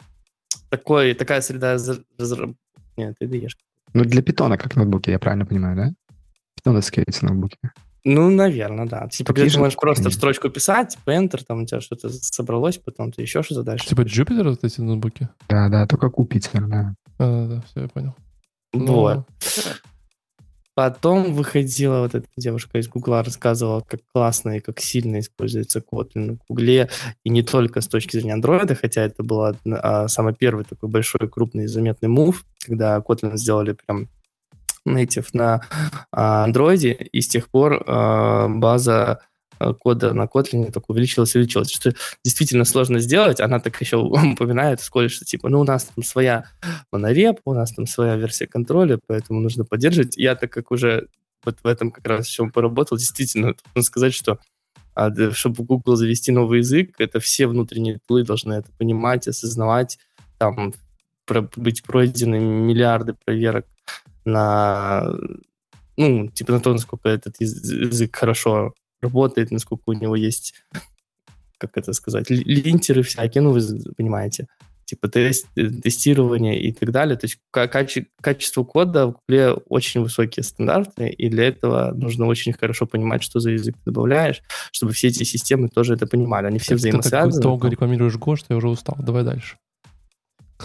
[0.69, 1.77] такой, такая среда
[2.17, 2.55] разраб...
[2.97, 3.59] Нет, это IDE-шка.
[3.93, 6.15] Ну, для питона как ноутбуки, я правильно понимаю, да?
[6.55, 7.57] Питоновские эти ноутбуки.
[8.03, 9.07] Ну, наверное, да.
[9.09, 12.77] Типа, где ты можешь просто в строчку писать, типа Enter, там у тебя что-то собралось,
[12.77, 13.87] потом ты еще что-то дальше.
[13.87, 15.29] Типа Jupyter вот эти ноутбуки?
[15.47, 16.95] Да, да, только купить, да.
[17.19, 18.15] А, да, все, я понял.
[18.73, 18.87] Вот.
[18.87, 19.25] Но...
[20.79, 26.37] Потом выходила вот эта девушка из Гугла, рассказывала, как классно и как сильно используется Kotlin
[26.37, 26.89] в Гугле,
[27.25, 31.27] и не только с точки зрения Android, хотя это был а, самый первый такой большой,
[31.27, 34.07] крупный, заметный мув, когда Kotlin сделали прям
[34.87, 35.63] native на
[36.13, 39.19] а, Android, и с тех пор а, база
[39.79, 41.71] кода на Kotlin так увеличилась и увеличилась.
[41.71, 41.93] Что
[42.23, 43.39] действительно сложно сделать.
[43.39, 46.45] Она так еще упоминает вскоре, что типа, ну, у нас там своя
[46.91, 50.17] монореп, у нас там своя версия контроля, поэтому нужно поддерживать.
[50.17, 51.07] Я так как уже
[51.43, 54.39] вот в этом как раз чем поработал, действительно, нужно сказать, что
[54.95, 59.97] а, чтобы Google завести новый язык, это все внутренние тулы должны это понимать, осознавать,
[60.37, 60.73] там,
[61.25, 63.65] про, быть пройдены миллиарды проверок
[64.25, 65.13] на
[65.95, 70.53] ну, типа на то, насколько этот язык хорошо работает, насколько у него есть
[71.59, 73.61] как это сказать, линтеры всякие, ну, вы
[73.97, 74.47] понимаете,
[74.85, 77.15] типа тест, э, тестирование и так далее.
[77.15, 82.53] То есть каче, качество кода в Гугле очень высокие стандарты, и для этого нужно очень
[82.53, 86.47] хорошо понимать, что за язык ты добавляешь, чтобы все эти системы тоже это понимали.
[86.47, 87.31] Они все ты, взаимосвязаны.
[87.31, 88.95] Ты так долго рекламируешь Go, что я уже устал.
[88.99, 89.57] Давай дальше.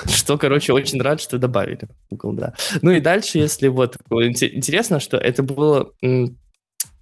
[0.06, 2.54] Что, короче, очень рад, что добавили Google, да.
[2.82, 5.92] Ну и дальше, если вот интересно, что это было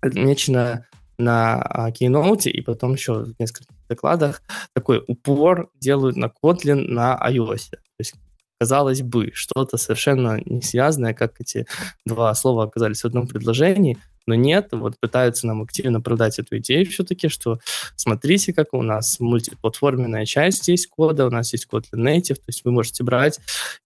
[0.01, 0.87] отмечено
[1.19, 4.43] на а, Keynote и потом еще в нескольких докладах
[4.75, 7.71] такой упор делают на Kotlin на iOS.
[7.71, 8.15] То есть
[8.59, 11.67] казалось бы, что-то совершенно не связанное, как эти
[12.07, 16.87] два слова оказались в одном предложении, но нет, вот пытаются нам активно продать эту идею
[16.87, 17.59] все-таки, что
[17.97, 22.49] смотрите, как у нас мультиплатформенная часть есть кода, у нас есть код для Native, то
[22.49, 23.41] есть вы можете брать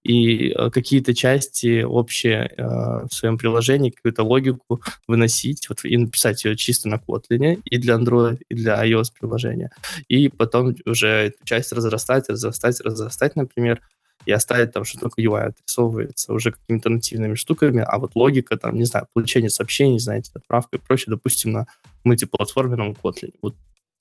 [0.04, 6.44] и э, какие-то части общие э, в своем приложении, какую-то логику выносить вот, и написать
[6.44, 9.70] ее чисто на Kotlin и для Android, и для iOS приложения.
[10.08, 13.80] И потом уже эту часть разрастать, разрастать, разрастать, например,
[14.26, 18.74] и оставить там, что только UI отрисовывается уже какими-то нативными штуками, а вот логика, там,
[18.74, 21.66] не знаю, получение сообщений, знаете, отправка и прочее, допустим, на
[22.04, 23.32] мультиплатформенном Kotlin.
[23.40, 23.54] Вот,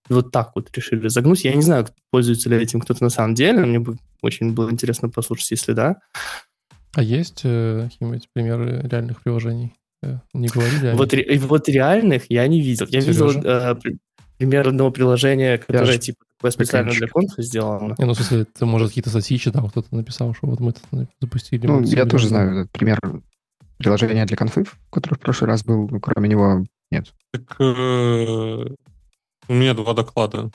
[0.09, 1.45] вот так вот решили загнуть.
[1.45, 5.09] Я не знаю, пользуется ли этим кто-то на самом деле, мне бы очень было интересно
[5.09, 5.97] послушать, если да.
[6.93, 9.73] А есть э, какие-нибудь примеры реальных приложений?
[10.01, 12.87] Э, не говорили вот, ре, вот реальных я не видел.
[12.89, 13.27] Я Сережа?
[13.27, 13.75] видел э,
[14.37, 17.95] пример одного приложения, которое я типа такое специально для конфа сделано.
[17.97, 21.07] Не, ну, в смысле, ты, может, какие-то статьи читал, кто-то написал, что вот мы это
[21.19, 21.65] запустили.
[21.65, 22.99] Ну, я тоже знаю этот пример
[23.77, 27.13] приложения для конфы, который в прошлый раз был, кроме него нет.
[27.31, 30.49] Так э, у меня два доклада.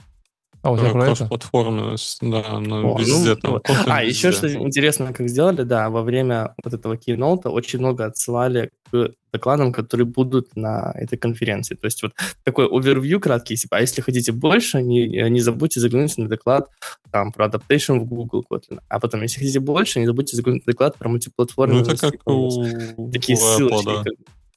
[0.63, 1.27] А, у тебя про это?
[1.27, 3.85] платформенность, да, но О, везде ну, там.
[3.87, 4.29] А, везде.
[4.29, 9.13] еще что интересно, как сделали, да, во время вот этого keynote очень много отсылали к
[9.33, 11.77] докладам, которые будут на этой конференции.
[11.77, 12.13] То есть вот
[12.45, 16.69] такой овервью краткий, типа, а если хотите больше, не, не забудьте заглянуть на доклад
[17.11, 18.81] там про adaptation в Google Kotlin.
[18.89, 21.89] А потом, если хотите больше, не забудьте заглянуть на доклад про мультиплатформенность.
[21.89, 23.11] Ну, это как у...
[23.11, 23.89] Такие у ссылочки.
[23.89, 24.11] Apple, да.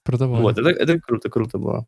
[0.03, 0.41] Продавали.
[0.41, 1.87] Вот, это, это круто, круто было.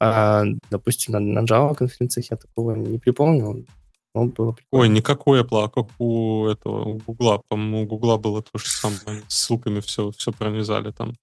[0.00, 3.66] А, допустим, на, на Java конференциях я такого не припомню.
[4.14, 4.82] Но было прикольно.
[4.82, 7.42] Ой, никакой Apple, а как у этого, у Гугла.
[7.48, 9.22] По-моему, у Гугла было то же самое.
[9.28, 11.14] С ссылками все, все пронизали там.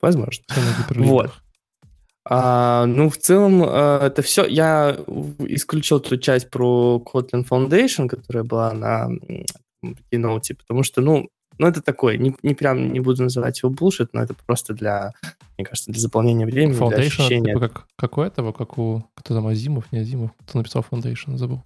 [0.00, 0.44] Возможно.
[0.90, 1.32] Вот.
[2.28, 4.46] А, ну, в целом, а, это все.
[4.46, 4.98] Я
[5.38, 9.08] исключил ту часть про Kotlin Foundation, которая была на
[10.10, 14.08] Keynote, потому что, ну, ну, это такое, не, не прям не буду называть его bullshit,
[14.12, 15.12] но это просто для,
[15.56, 17.54] мне кажется, для заполнения времени, Foundation, для ощущения.
[17.54, 21.36] Типа как, как у этого, как у, кто там, Азимов, не Азимов, кто написал Foundation,
[21.36, 21.62] забыл.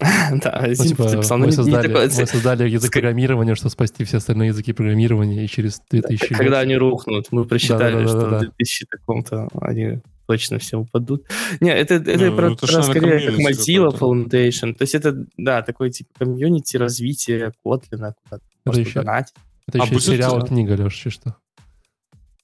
[0.42, 4.72] Да, ну, типа, написал, мы, создали, мы создали язык программирования, чтобы спасти все остальные языки
[4.72, 6.38] программирования, и через 2000 лет...
[6.38, 11.24] Когда они рухнут, мы просчитали, что в 2000 таком-то они точно все упадут.
[11.60, 14.74] Не, это, это ну, про, это про скорее как Mozilla Foundation.
[14.74, 19.00] То есть это, да, такой типа комьюнити развития Kotlin, куда это еще.
[19.00, 21.36] Это еще а будет, сериал книга, Леша, что?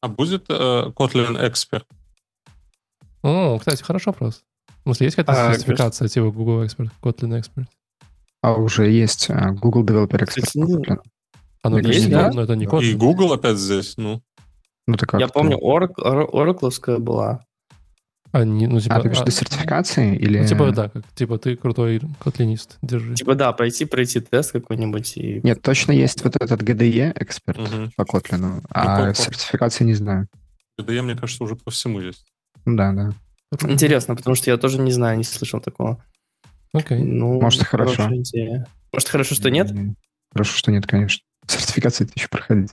[0.01, 1.85] А будет э, Kotlin Expert?
[3.23, 4.45] О, кстати, хороший вопрос.
[4.81, 7.67] В смысле, есть какая-то а, сертификация типа Google Expert, Kotlin Expert?
[8.43, 10.51] А уже есть uh, Google Developer Expert.
[10.55, 10.83] Ну,
[11.63, 12.31] а, ну, есть, да?
[12.31, 12.85] но это не Kotlin.
[12.85, 14.23] И Google опять здесь, ну.
[14.87, 17.45] Ну, так как Я помню, Oracle была.
[18.37, 20.41] А, не, ну, типа, а, ты а, сертификации или...
[20.41, 23.15] Ну, типа, да, как, типа ты крутой котлинист, держи.
[23.15, 25.41] Типа, да, пройти, пройти тест какой-нибудь и...
[25.43, 27.91] Нет, точно есть вот этот GDE эксперт угу.
[27.97, 30.29] по Котлину, а ну, сертификации не знаю.
[30.79, 32.27] GDE, мне кажется, уже по всему есть.
[32.67, 33.13] Да, да.
[33.63, 36.05] Интересно, потому что я тоже не знаю, не слышал такого.
[36.75, 36.99] Окей.
[36.99, 38.07] Ну, Может, хорошо.
[38.17, 38.67] Идея.
[38.93, 39.73] Может, хорошо, что нет?
[40.33, 41.25] Хорошо, что нет, конечно.
[41.47, 42.73] Сертификации еще проходить.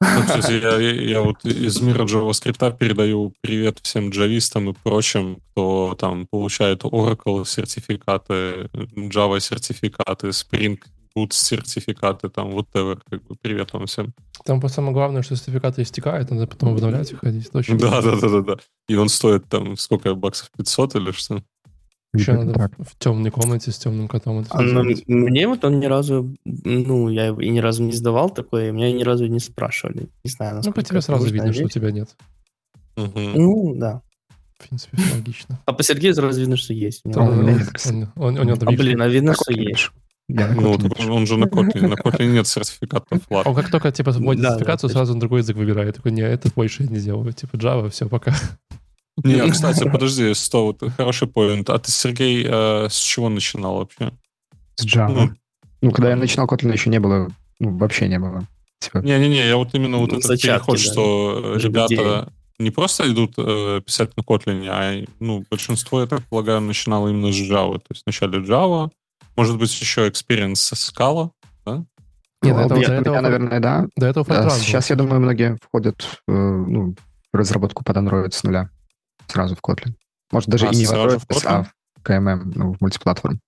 [0.00, 6.26] Ну, я, я вот из мира JavaScript передаю привет всем джавистам и прочим, кто там
[6.26, 10.78] получает Oracle сертификаты, Java сертификаты, Spring
[11.16, 14.12] Boot сертификаты, там, whatever, как бы, привет вам всем.
[14.44, 17.48] Там самое главное, что сертификаты истекают, надо потом обновлять и ходить.
[17.52, 18.56] Да, да, да, да, да.
[18.88, 21.42] И он стоит там, сколько, баксов, 500 или что?
[22.14, 22.72] Еще надо так.
[22.78, 24.40] в темной комнате с темным котом.
[24.40, 28.30] Это а, ну, мне вот он ни разу, ну, я и ни разу не сдавал
[28.30, 30.08] такое, и меня ни разу не спрашивали.
[30.24, 32.08] Не знаю, Ну, по тебе сразу видно, что у тебя нет.
[32.96, 33.20] Угу.
[33.20, 34.02] Ну, да.
[34.58, 35.60] В принципе, логично.
[35.66, 37.02] А по Сергею сразу видно, что есть.
[37.04, 39.90] У него, он, он, он, он, а, блин, а видно, что есть.
[40.28, 41.86] Я ну, он, он же на Kotlin.
[41.86, 43.20] На Kotlin нет сертификатов.
[43.30, 45.96] Он как только типа вводит да, сертификацию, да, сразу на другой язык выбирает.
[45.96, 47.32] Такой, не, этот больше я не делаю.
[47.32, 48.34] Типа Java, все, пока.
[49.24, 51.70] Не, кстати, подожди, сто, вот хороший поинт.
[51.70, 54.12] А ты, Сергей, э, с чего начинал вообще?
[54.76, 55.08] С Java.
[55.08, 55.30] Ну,
[55.80, 58.46] ну когда я начинал Kotlin, еще не было, ну, вообще не было.
[58.78, 58.98] Типа...
[58.98, 60.82] Не-не-не, я вот именно вот ну, этот переход, да.
[60.82, 66.60] что ребята не просто идут э, писать на Kotlin, а ну, большинство, я так полагаю,
[66.60, 67.78] начинало именно с Java.
[67.78, 68.90] То есть вначале Java,
[69.36, 71.30] может быть, еще experience со Scala,
[71.64, 71.84] да?
[72.42, 73.86] Нет, ну, этого, я, этого, наверное, да.
[73.96, 76.94] До этого да, Сейчас, я думаю, многие входят э, ну,
[77.32, 78.70] в разработку под Android с нуля.
[79.26, 79.94] Сразу в Kotlin.
[80.32, 83.40] Может, даже а, и не в Android, в а в KMM, ну, в мультиплатформ.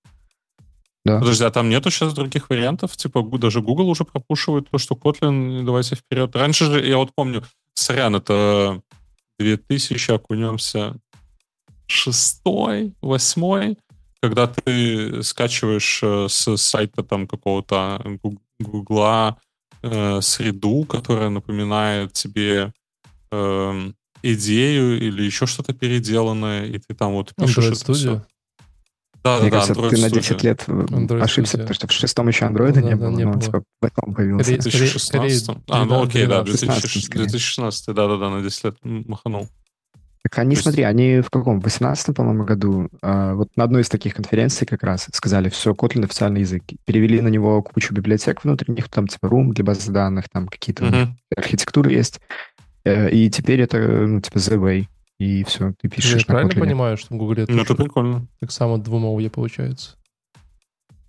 [1.05, 1.19] Да.
[1.19, 2.95] Подожди, а там нету сейчас других вариантов?
[2.97, 6.35] Типа даже Google уже пропушивает то, что Kotlin, давайте вперед.
[6.35, 8.81] Раньше же, я вот помню, сорян, это
[9.39, 10.95] 2000, окунемся,
[11.87, 13.77] шестой, восьмой,
[14.21, 18.03] когда ты скачиваешь э, с сайта там какого-то
[18.59, 19.37] Гугла
[19.81, 22.73] э, среду, которая напоминает тебе
[23.31, 23.91] э,
[24.23, 28.25] идею или еще что-то переделанное, и ты там вот пишешь Android это все.
[29.23, 31.61] Да, Мне да, кажется, Android ты на 10 лет Android ошибся, Studio.
[31.61, 33.41] потому что в шестом еще андроида ну, не, да, было, не но было.
[33.41, 34.51] типа в этом появился.
[34.51, 35.49] В 2016.
[35.67, 39.49] А, ну окей, да, 2016, 2016 да-да-да, на 10 лет маханул.
[40.23, 40.63] Так они, есть...
[40.63, 41.59] смотри, они в каком?
[41.59, 45.71] В 18 по-моему, году, а, вот на одной из таких конференций как раз сказали, все,
[45.71, 46.63] Kotlin официальный язык.
[46.85, 51.07] Перевели на него кучу библиотек внутренних, там типа Room для базы данных, там какие-то uh-huh.
[51.35, 52.19] архитектуры есть.
[52.89, 54.85] Э, и теперь это, ну, типа The Way.
[55.19, 56.59] И все, ты пишешь Я правильно Kotlin.
[56.59, 58.25] понимаю, что в Гугле ну, это прикольно.
[58.39, 59.95] так само двумовье получается?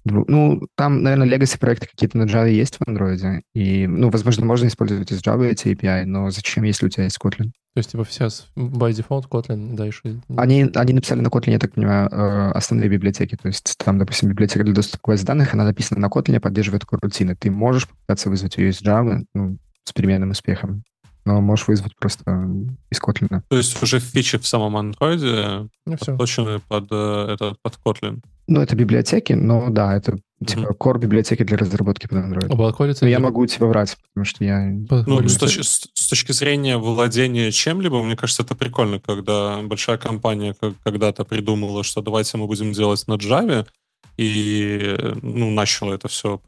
[0.04, 3.42] Ну, там, наверное, legacy проекты какие-то на Java есть в Android.
[3.54, 7.18] И, ну, возможно, можно использовать из Java эти API, но зачем, если у тебя есть
[7.22, 7.50] Kotlin?
[7.74, 10.20] То есть, типа, сейчас by default Kotlin дальше?
[10.36, 13.36] Они, они написали на Kotlin, я так понимаю, э, основные библиотеки.
[13.36, 16.84] То есть, там, допустим, библиотека для доступа к базе данных, она написана на Kotlin, поддерживает
[16.84, 17.36] корутины.
[17.36, 20.82] Ты можешь попытаться вызвать ее из Java ну, с переменным успехом
[21.30, 22.48] но можешь вызвать просто
[22.90, 23.42] из Kotlin.
[23.48, 28.20] То есть уже фичи в самом Android ну, подточены под, э, этот, под Kotlin?
[28.48, 30.78] Ну, это библиотеки, но да, это типа mm-hmm.
[30.78, 32.96] core библиотеки для разработки под Android.
[33.00, 34.66] Но я могу тебе врать, потому что я...
[34.66, 40.56] Ну, с точки, с точки зрения владения чем-либо, мне кажется, это прикольно, когда большая компания
[40.82, 43.66] когда-то придумала, что давайте мы будем делать на Java,
[44.16, 46.38] и ну, начала это все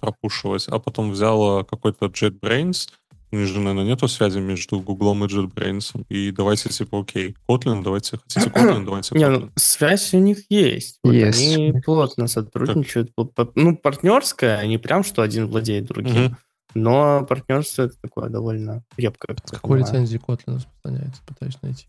[0.00, 2.88] пропушивать, а потом взяла какой-то JetBrains,
[3.30, 6.04] у них же, наверное, нету связи между Гуглом и JetBrains.
[6.08, 9.18] И давайте, типа, окей, Kotlin, давайте, хотите Kotlin, давайте Kotlin.
[9.18, 10.98] Не, ну, связь у них есть.
[11.02, 11.56] Вот есть.
[11.56, 13.12] Они плотно сотрудничают.
[13.34, 13.50] Так.
[13.54, 16.26] Ну, партнерская, не прям, что один владеет другим.
[16.26, 16.36] Угу.
[16.74, 19.36] Но партнерство это такое довольно крепкое.
[19.44, 21.22] С какой лицензии Kotlin распространяется?
[21.26, 21.86] Пытаюсь найти.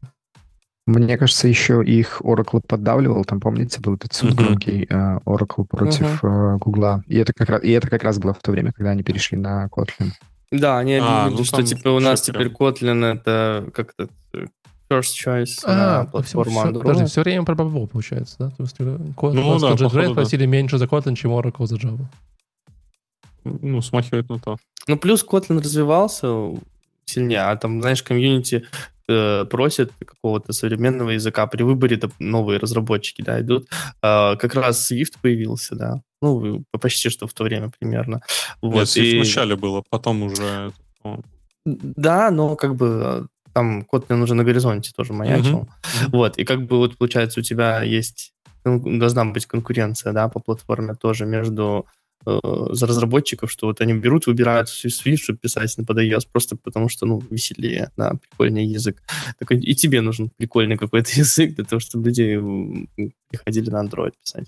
[0.89, 3.23] Мне кажется, еще их Oracle поддавливал.
[3.23, 6.57] Там, помните, был этот суд громкий uh, Oracle против uh-huh.
[6.57, 9.03] uh, И это, как раз, и это как раз было в то время, когда они
[9.03, 10.09] перешли на Kotlin.
[10.51, 14.45] Да, они а, объявили, ну, что типа у нас теперь Kotlin это как-то э,
[14.89, 16.81] first choice а, на платформу все, Android.
[16.81, 18.49] Подожди, все время про Babel получается, да?
[18.49, 20.47] То есть э, Kotlin, ну, да, платили да.
[20.47, 22.05] меньше за Kotlin, чем Oracle за Java.
[23.43, 24.57] Ну, смахивает на то.
[24.87, 26.27] Ну, плюс Kotlin развивался
[27.05, 28.65] сильнее, а там, знаешь, комьюнити
[29.09, 31.47] э, просит какого-то современного языка.
[31.47, 33.67] При выборе -то новые разработчики, да, идут.
[34.01, 36.01] Э, как раз Swift появился, да.
[36.21, 38.21] Ну, почти что в то время примерно.
[38.61, 39.15] Вот, Нет, и...
[39.15, 40.71] вначале было, потом уже...
[41.65, 45.59] Да, но как бы там Kotlin уже на горизонте тоже маячил.
[45.59, 46.09] Mm-hmm.
[46.11, 50.93] Вот, и как бы вот получается у тебя есть должна быть конкуренция, да, по платформе
[50.93, 56.27] тоже между э, за разработчиков, что вот они берут, выбирают Swift, чтобы писать под iOS,
[56.31, 59.01] просто потому что, ну, веселее, да, прикольный язык.
[59.39, 62.87] Так и тебе нужен прикольный какой-то язык для того, чтобы люди
[63.29, 64.47] приходили на Android писать.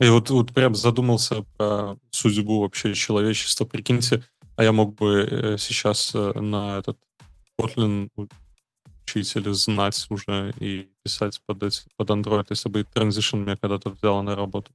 [0.00, 3.64] И вот, вот прям задумался про судьбу вообще человечества.
[3.64, 4.22] Прикиньте,
[4.56, 6.98] а я мог бы э, сейчас э, на этот
[7.58, 8.08] Kotlin
[9.04, 13.90] учить или знать уже и писать под, эти, под Android, если бы Transition меня когда-то
[13.90, 14.72] взяла на работу.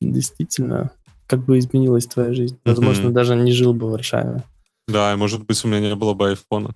[0.00, 0.90] Действительно,
[1.26, 2.58] как бы изменилась твоя жизнь.
[2.64, 3.12] Возможно, mm-hmm.
[3.12, 4.42] даже не жил бы в Варшаве.
[4.88, 6.74] Да, и может быть, у меня не было бы айфона.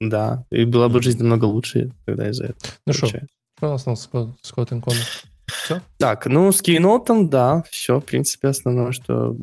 [0.00, 2.72] Да, и была бы жизнь намного лучше, когда из-за этого.
[2.86, 3.26] Ну что, что
[3.60, 4.08] у нас там с,
[4.42, 4.52] с
[5.46, 5.80] Все?
[5.98, 9.36] Так, ну, с Keynote, да, все, в принципе, основное, что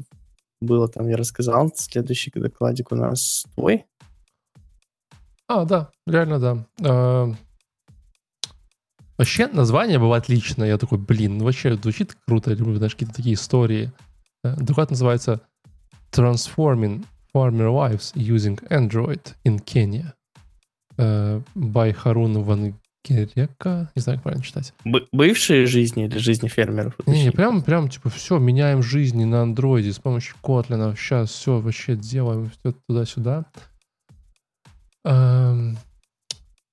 [0.59, 1.71] было там, я рассказал.
[1.75, 3.85] Следующий докладик у нас твой.
[5.47, 7.37] А, да, реально, да.
[9.19, 10.69] Вообще название было отличное.
[10.69, 12.51] Я такой, блин, ну вообще звучит круто.
[12.51, 13.91] Я люблю, знаешь, какие-то такие истории.
[14.45, 15.41] Э, доклад называется
[16.13, 17.05] Transforming
[17.35, 20.13] Farmer Lives Using Android in Kenya
[20.97, 24.73] uh, by Harun Van Кирека, не знаю, как правильно читать.
[24.85, 26.95] Б- бывшие жизни или жизни фермеров?
[27.05, 31.59] Не, не, прям, прям, типа, все, меняем жизни на андроиде с помощью Котлина, сейчас все
[31.59, 33.45] вообще делаем, все туда-сюда.
[35.05, 35.77] Эм,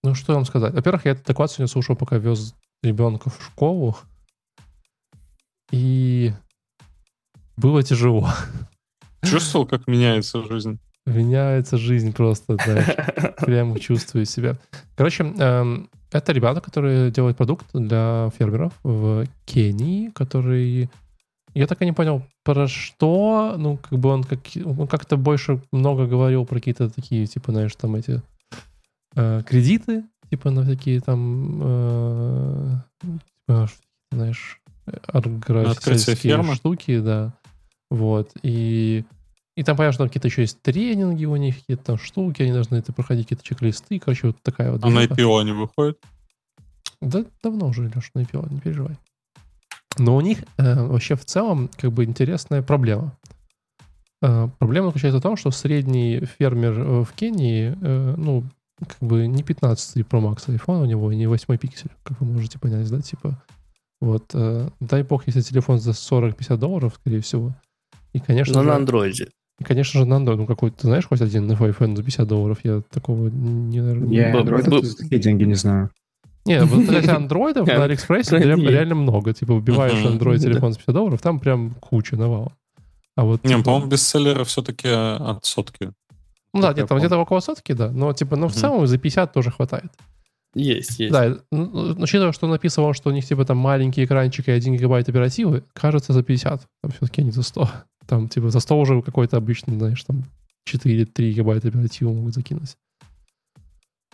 [0.07, 0.72] ну, что вам сказать?
[0.72, 3.96] Во-первых, я этот доклад сегодня слушал, пока вез ребенка в школу,
[5.72, 6.32] и
[7.57, 8.28] было тяжело.
[9.24, 10.78] Чувствовал, как меняется жизнь?
[11.07, 14.57] меняется жизнь просто, знаешь, прямо чувствую себя.
[14.96, 20.90] Короче, эм, это ребята, которые делают продукт для фермеров в Кении, который...
[21.54, 25.62] Я так и не понял, про что, ну, как бы он как, он как-то больше
[25.72, 28.20] много говорил про какие-то такие, типа, знаешь, там эти
[29.16, 33.68] э, кредиты, типа, на такие там, э, типа,
[34.12, 34.60] знаешь,
[35.08, 37.32] агросельские штуки, да.
[37.90, 39.04] Вот, и
[39.56, 42.52] и там, понятно, что там какие-то еще есть тренинги у них, какие-то там штуки, они
[42.52, 43.98] должны это проходить, какие-то чек-листы.
[43.98, 44.84] Короче, вот такая вот.
[44.84, 45.98] А на IPO они выходят?
[47.00, 48.96] Да, давно уже, Леша, на IPO, не переживай.
[49.98, 53.16] Но у них э, вообще в целом как бы интересная проблема.
[54.20, 58.44] Э, проблема заключается в том, что средний фермер э, в Кении, э, ну,
[58.78, 62.58] как бы не 15 Pro Max iPhone у него, не 8 пиксель, как вы можете
[62.58, 63.42] понять, да, типа.
[64.00, 67.54] Вот, э, дай бог, если телефон за 40-50 долларов, скорее всего.
[68.12, 69.28] И, конечно Но же, на андроиде.
[69.58, 72.58] И, конечно же, на Android, ну какой ты знаешь хоть один iPhone за 50 долларов?
[72.62, 74.08] Я такого не, наверное...
[74.08, 75.90] Я Android за такие деньги не знаю.
[76.44, 79.32] Не, вот кстати, андроидов на Алиэкспрессе реально много.
[79.32, 82.52] Типа, выбиваешь Android телефон за 50 долларов, там прям куча навала.
[83.16, 83.64] А вот, не, типа...
[83.64, 85.90] по-моему, бестселлеры все-таки от сотки.
[86.57, 87.90] Ну да, нет, там где-то около сотки, да.
[87.90, 89.92] Но типа, ну в целом за 50 тоже хватает.
[90.54, 91.12] Есть, есть.
[91.12, 95.07] Да, ну, учитывая, что написано, что у них типа там маленький экранчик и 1 гигабайт
[95.09, 96.62] оперативы, кажется за 50.
[96.82, 97.70] Там все-таки не за 100.
[98.07, 100.22] Там, типа, за 100 уже какой-то обычный, знаешь, там
[100.72, 102.76] 4-3 гигабайта оперативы могут закинуть.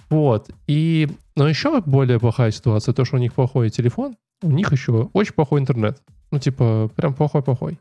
[0.08, 0.48] Вот.
[0.66, 5.10] И, но еще более плохая ситуация, то, что у них плохой телефон, у них еще
[5.12, 6.02] очень плохой интернет.
[6.30, 7.78] Ну, типа, прям плохой-плохой.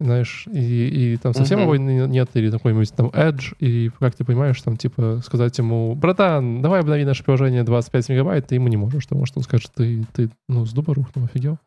[0.00, 1.62] Знаешь, и, и там совсем uh-huh.
[1.62, 6.62] его нет, или какой-нибудь там Edge, и как ты понимаешь, там, типа, сказать ему, братан,
[6.62, 10.06] давай обнови наше приложение 25 мегабайт, ты ему не можешь, потому что он скажет, ты,
[10.14, 11.58] ты ну, с дуба рухнул, офигел.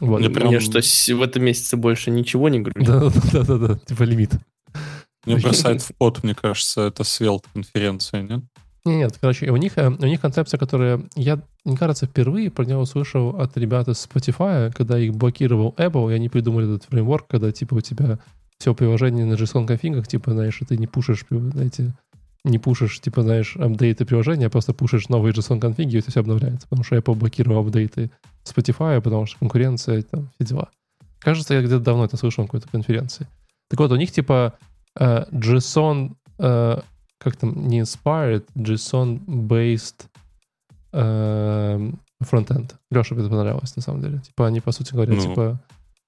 [0.00, 0.20] Вот.
[0.20, 0.60] Мне, прям...
[0.60, 2.86] Что, в этом месяце больше ничего не грузит?
[3.32, 4.32] Да-да-да, типа лимит.
[5.24, 8.40] Мне бросает в пот, мне кажется, это свелт конференция, нет?
[8.86, 12.76] Нет, короче, у них, э, у них концепция, которая, я, мне кажется, впервые про нее
[12.76, 17.50] услышал от ребят из Spotify, когда их блокировал Apple, и они придумали этот фреймворк, когда,
[17.50, 18.20] типа, у тебя
[18.58, 21.94] все приложение на JSON конфигах, типа, знаешь, ты не пушишь, знаете,
[22.44, 26.20] не пушишь, типа, знаешь, апдейты приложения, а просто пушишь новые JSON конфиги, и это все
[26.20, 26.68] обновляется.
[26.68, 28.12] Потому что Apple блокировал апдейты
[28.44, 30.68] Spotify, потому что конкуренция, там, все дела.
[31.18, 33.26] Кажется, я где-то давно это слышал на какой-то конференции.
[33.68, 34.54] Так вот, у них, типа,
[34.96, 36.80] э, JSON, э,
[37.26, 40.06] как там, не inspired, JSON-based
[40.92, 42.76] э, фронтенд.
[42.92, 44.20] Леша это понравилось, на самом деле.
[44.20, 45.20] Типа, они, по сути говоря, ну.
[45.20, 45.60] типа,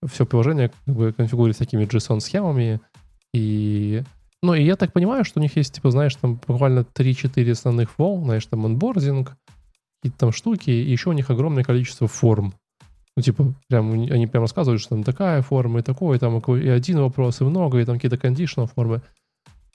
[0.06, 2.80] все приложение как бы конфигурируют такими JSON-схемами,
[3.34, 4.04] и
[4.44, 7.98] ну, и я так понимаю, что у них есть, типа, знаешь, там буквально 3-4 основных
[7.98, 9.36] волн, знаешь, там онбординг,
[9.96, 12.54] какие-то там штуки, и еще у них огромное количество форм.
[13.16, 16.68] Ну, типа, прям, они прям рассказывают, что там такая форма, и такое, и там и
[16.68, 19.02] один вопрос, и много, и там какие-то кондишнл формы.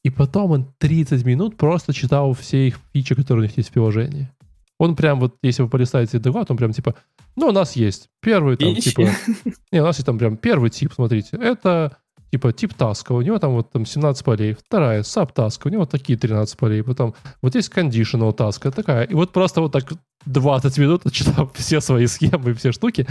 [0.03, 3.73] И потом он 30 минут просто читал все их фичи, которые у них есть в
[3.73, 4.29] приложении.
[4.77, 6.95] Он прям вот, если вы полистаете доклад, он прям типа,
[7.35, 8.89] ну, у нас есть первый там, Ищи.
[8.89, 9.01] типа...
[9.71, 11.97] Не, у нас есть там прям первый тип, смотрите, это
[12.31, 15.91] типа тип таска, у него там вот там 17 полей, вторая саб-таска, у него вот
[15.91, 19.85] такие 13 полей, потом вот есть conditional таска такая, и вот просто вот так
[20.25, 23.07] 20 минут читал все свои схемы, все штуки.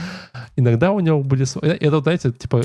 [0.56, 1.44] Иногда у него были...
[1.62, 2.64] Это, знаете, типа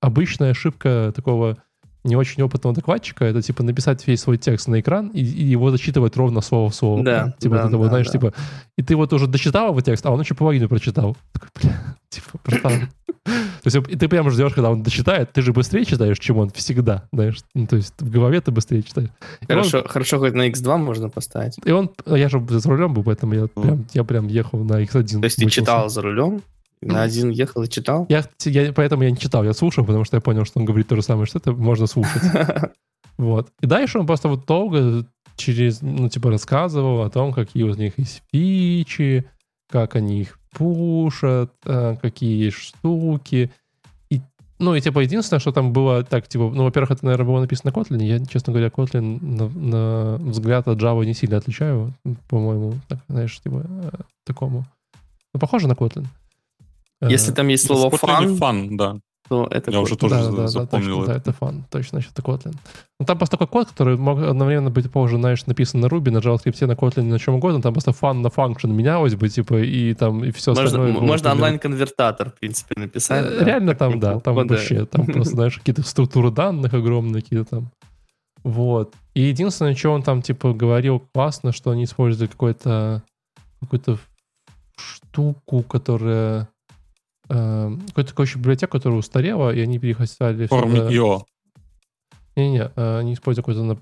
[0.00, 1.56] обычная ошибка такого
[2.04, 5.70] не очень опытного докладчика, это типа написать весь свой текст на экран и, и его
[5.70, 7.02] зачитывать ровно слово в слово.
[7.02, 7.34] Да.
[7.38, 8.12] Типа, да, вот это, да, знаешь, да.
[8.12, 8.34] типа,
[8.76, 11.16] и ты вот уже дочитал его текст, а он еще половину прочитал.
[11.32, 12.88] Такой, бля, типа, братан.
[13.24, 16.50] То есть и ты прямо ждешь, когда он дочитает, ты же быстрее читаешь, чем он
[16.50, 17.38] всегда, знаешь.
[17.54, 19.08] Ну, то есть в голове ты быстрее читаешь.
[19.48, 21.56] Хорошо, он, хорошо, хоть на X2 можно поставить.
[21.64, 25.20] И он, я же за рулем был, поэтому я прям, я прям ехал на X1.
[25.20, 26.42] То есть ты читал за рулем?
[26.80, 28.06] На один ехал и читал?
[28.08, 30.88] Я, я, поэтому я не читал, я слушал, потому что я понял, что он говорит
[30.88, 32.22] то же самое, что это можно слушать.
[33.16, 33.52] Вот.
[33.60, 35.06] И дальше он просто вот долго
[35.36, 39.24] через, ну, типа, рассказывал о том, какие у них есть фичи,
[39.70, 43.50] как они их пушат, э, какие есть штуки.
[44.10, 44.20] И,
[44.58, 47.72] ну, и, типа, единственное, что там было так, типа, ну, во-первых, это, наверное, было написано
[47.74, 48.02] на Kotlin.
[48.02, 51.94] Я, честно говоря, Kotlin на, на взгляд от Java не сильно отличаю,
[52.28, 53.90] по-моему, так, знаешь, типа, э,
[54.24, 54.64] такому.
[55.32, 56.06] Ну, похоже на Kotlin.
[57.08, 58.96] Если там есть слово fun, fun, да.
[59.28, 61.00] То это Я уже тоже да, запомнил.
[61.00, 61.64] Да, точно, да, это фан.
[61.70, 62.54] Точно, значит, это Kotlin.
[63.00, 66.18] Ну, там просто такой код, который мог одновременно быть позже, знаешь, написан на Ruby, на
[66.18, 67.62] JavaScript, на Kotlin, на чем угодно.
[67.62, 70.92] Там просто фан на function менялось бы, типа, и там, и все можно, остальное.
[70.92, 73.24] Можно онлайн-конвертатор, в принципе, написать.
[73.24, 77.70] Э, реально там, да, там вообще, там просто, знаешь, какие-то структуры данных огромные какие-то там.
[78.42, 78.92] Вот.
[79.14, 83.02] И единственное, что он там, типа, говорил классно, что они используют какой-то
[83.60, 83.98] какую-то
[84.76, 86.48] штуку, которая
[87.28, 90.46] э, какая-то такая библиотека, которая устарела, и они перехотели...
[90.46, 91.22] Форм.io.
[92.36, 93.78] Не-не, э, они используют какой-то...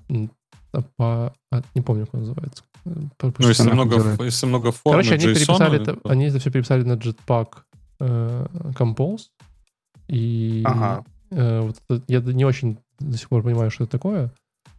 [0.97, 2.63] по- а, Не помню, как он называется.
[2.85, 2.89] Э,
[3.21, 6.39] Ну, если она много, если много форм Короче, они JSON, переписали то- это, они это
[6.39, 7.47] все переписали на Jetpack
[7.99, 8.45] э,
[8.77, 9.27] Compose.
[10.07, 11.03] И Ага.
[11.31, 14.31] э, вот это- я не очень до сих пор понимаю, что это такое,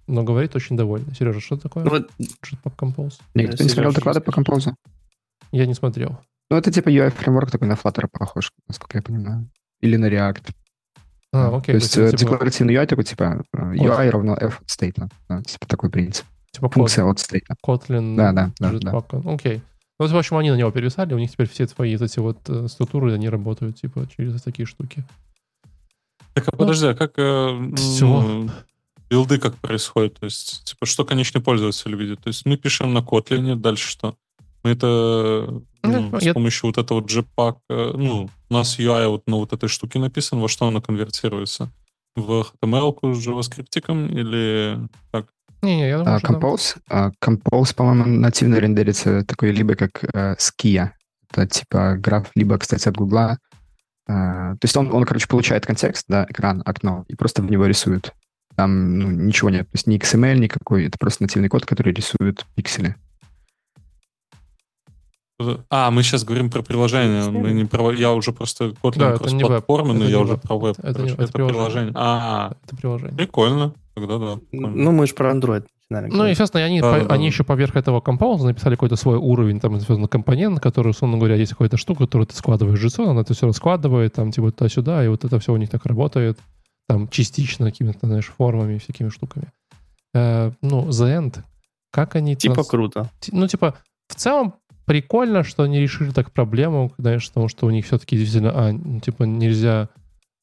[0.06, 1.14] но говорит очень довольно.
[1.14, 1.84] Сережа, что это такое?
[1.84, 3.20] Вот, Jetpack Compose?
[3.34, 4.74] Никто не смотрел доклады по композу?
[5.52, 6.18] Я не смотрел.
[6.50, 9.48] Ну, это типа UI-фреймворк такой на Flutter похож, насколько я понимаю.
[9.80, 10.50] Или на React.
[11.32, 11.72] А, окей.
[11.72, 15.08] То есть э, типа, декларативный UI такой, типа, э, UI равно F от стейта.
[15.28, 16.26] Да, Типа такой принцип.
[16.52, 17.54] типа код, Функция от стейта.
[17.66, 18.92] Kotlin, Да, да, да, да.
[18.92, 19.34] Jetpack.
[19.34, 19.62] Окей.
[19.98, 22.38] Ну, в общем, они на него переписали, у них теперь все твои вот эти вот
[22.48, 25.04] э, структуры, они работают, типа, через такие штуки.
[26.34, 28.48] Так, а подожди, а как э, м, Всё.
[29.08, 30.18] билды как происходят?
[30.18, 32.20] То есть, типа, что конечный пользователь видит?
[32.20, 34.16] То есть мы пишем на Kotlin, дальше что?
[34.64, 35.46] Мы это
[35.82, 39.36] ну, Ну, с я- помощью вот этого Jetpack, э, ну, у нас UI вот на
[39.36, 41.70] вот этой штуке написан, во что оно конвертируется?
[42.16, 45.26] В HTML с JavaScript или как?
[45.62, 50.02] Не-не, я думаю, А, что там- Compose, а, Compose, по-моему, нативно рендерится такой либо как
[50.14, 50.90] э, Skia.
[51.30, 53.38] Это типа граф, либо, кстати, от Гугла.
[54.08, 57.66] А, то есть он, он, короче, получает контекст, да, экран, окно, и просто в него
[57.66, 58.12] рисует.
[58.56, 59.64] Там ну, ничего нет.
[59.70, 62.94] То есть ни XML никакой, это просто нативный код, который рисует пиксели.
[65.70, 67.28] А, мы сейчас говорим про приложение.
[67.30, 67.92] Мы не про...
[67.92, 69.48] Я уже просто Kotlin Да, это не веб.
[69.48, 70.42] кроссплатформенный, Это я не уже веб.
[70.42, 70.76] про веб.
[70.78, 71.54] Это не- это это приложение.
[71.64, 71.92] приложение.
[71.96, 73.16] А, Это приложение.
[73.16, 73.72] прикольно.
[73.94, 74.36] Тогда да.
[74.50, 74.76] прикольно.
[74.76, 76.10] ну, мы же про Android начинали.
[76.12, 77.14] Ну, естественно, они, Да, по- да, да.
[77.14, 81.36] они еще поверх этого композа написали какой-то свой уровень, там, на компонент, который, условно говоря,
[81.36, 85.04] есть какая-то штука, которую ты складываешь в JSON, она это все раскладывает, там, типа, туда-сюда,
[85.04, 86.38] и вот это все у них так работает,
[86.88, 89.46] там, частично какими-то, знаешь, формами, всякими штуками.
[90.14, 91.38] Э, ну, The End,
[91.92, 92.34] как они...
[92.36, 93.10] Типа нас- круто.
[93.32, 93.74] Ну, типа,
[94.08, 94.54] в целом
[94.86, 99.24] прикольно, что они решили так проблему, знаешь, потому что у них все-таки действительно, а, типа,
[99.24, 99.88] нельзя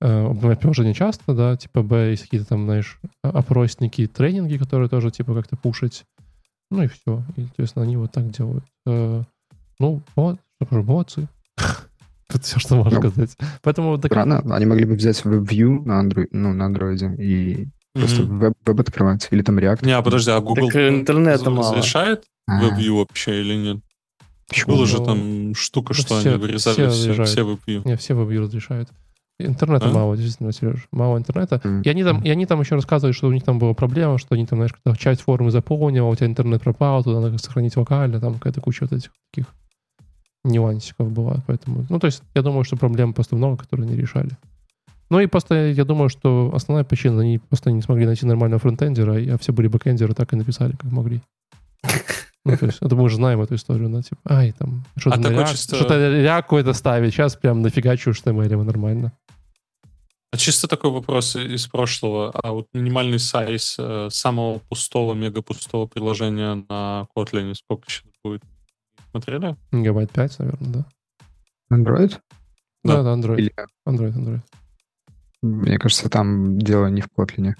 [0.02, 4.90] э, обновлять приложение часто, да, типа, б, есть какие-то там, знаешь, о- опросники, тренинги, которые
[4.90, 6.04] тоже, типа, как-то пушить.
[6.72, 7.24] Ну и все.
[7.36, 8.64] И, соответственно, они вот так делают.
[8.88, 9.22] Э,
[9.80, 10.38] ну, вот,
[10.72, 11.28] молодцы.
[12.30, 13.38] Это все, что можно Ну, сказать.
[13.62, 18.24] Поэтому так, Странно, они могли бы взять WebView на Android, ну, на андроиде и просто
[18.24, 19.28] веб, веб открывать.
[19.32, 19.86] Или там React.
[19.86, 21.76] Не, а подожди, а Google Так интернета раз- мало.
[21.76, 23.78] разрешает А, WebView вообще или нет?
[24.52, 24.76] Почему?
[24.76, 27.88] Была же там штука, что все- они вырезали все все, все WebView.
[27.88, 28.90] не, все веб разрешают.
[29.40, 29.94] Интернета Да?
[29.94, 30.88] мало, действительно, Сереж.
[30.92, 31.60] Мало интернета.
[31.64, 31.82] М.
[31.82, 34.36] И они, там, и они там еще рассказывают, что у них там была проблема, что
[34.36, 37.76] они там, знаешь, когда часть формы заполнил, а у тебя интернет пропал, туда надо сохранить
[37.76, 39.48] локально, там какая-то куча вот этих таких
[40.44, 41.44] нюансиков была.
[41.48, 44.30] Поэтому, ну, то есть, я думаю, что проблем просто много, которые они решали.
[45.10, 49.16] Ну и просто я думаю, что основная причина, они просто не смогли найти нормального фронтендера,
[49.34, 51.22] а все были бэкендеры, так и написали, как могли.
[52.44, 55.20] Ну, то есть, это мы уже знаем эту историю, да, типа, ай, там, что-то А
[55.20, 59.12] на React- чисто- что-то ряд какой-то ставить, сейчас прям нафигачу HTML нормально.
[60.34, 62.32] А чисто такой вопрос из прошлого.
[62.32, 68.42] А вот минимальный сайз э, самого пустого, мега пустого приложения на Kotlin сколько сейчас будет?
[69.12, 69.58] Смотрели?
[69.74, 70.86] Гигабайт 5, наверное,
[71.70, 71.78] да?
[71.78, 72.18] Android?
[72.86, 73.38] Да, да, Android.
[73.40, 73.54] Или,
[73.88, 74.40] Android, Android.
[75.42, 77.54] мне кажется, там дело не в Kotlin.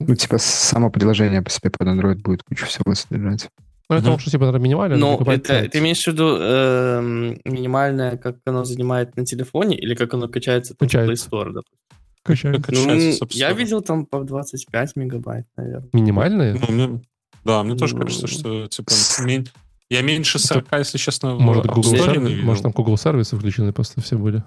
[0.00, 3.48] Ну, типа, само приложение по себе под Android будет кучу всего содержать.
[3.88, 4.96] Ну, это потому что, типа, минимально.
[4.96, 5.70] Ну, это, 5.
[5.72, 10.74] ты имеешь в виду эм, минимальное, как оно занимает на телефоне, или как оно качается
[10.74, 11.28] там в Play Качается.
[11.28, 11.78] Store, допустим?
[12.22, 12.62] Качается.
[12.62, 15.90] Качается Ну, я видел там по 25 мегабайт, наверное.
[15.92, 16.54] Минимальные?
[16.54, 17.02] Ну, мне-
[17.44, 19.46] да, мне тоже Ну, кажется, что типа мен-
[19.90, 24.16] я меньше 40, если честно, Может, Google сервис, может, там Google сервисы включены просто все
[24.16, 24.42] были.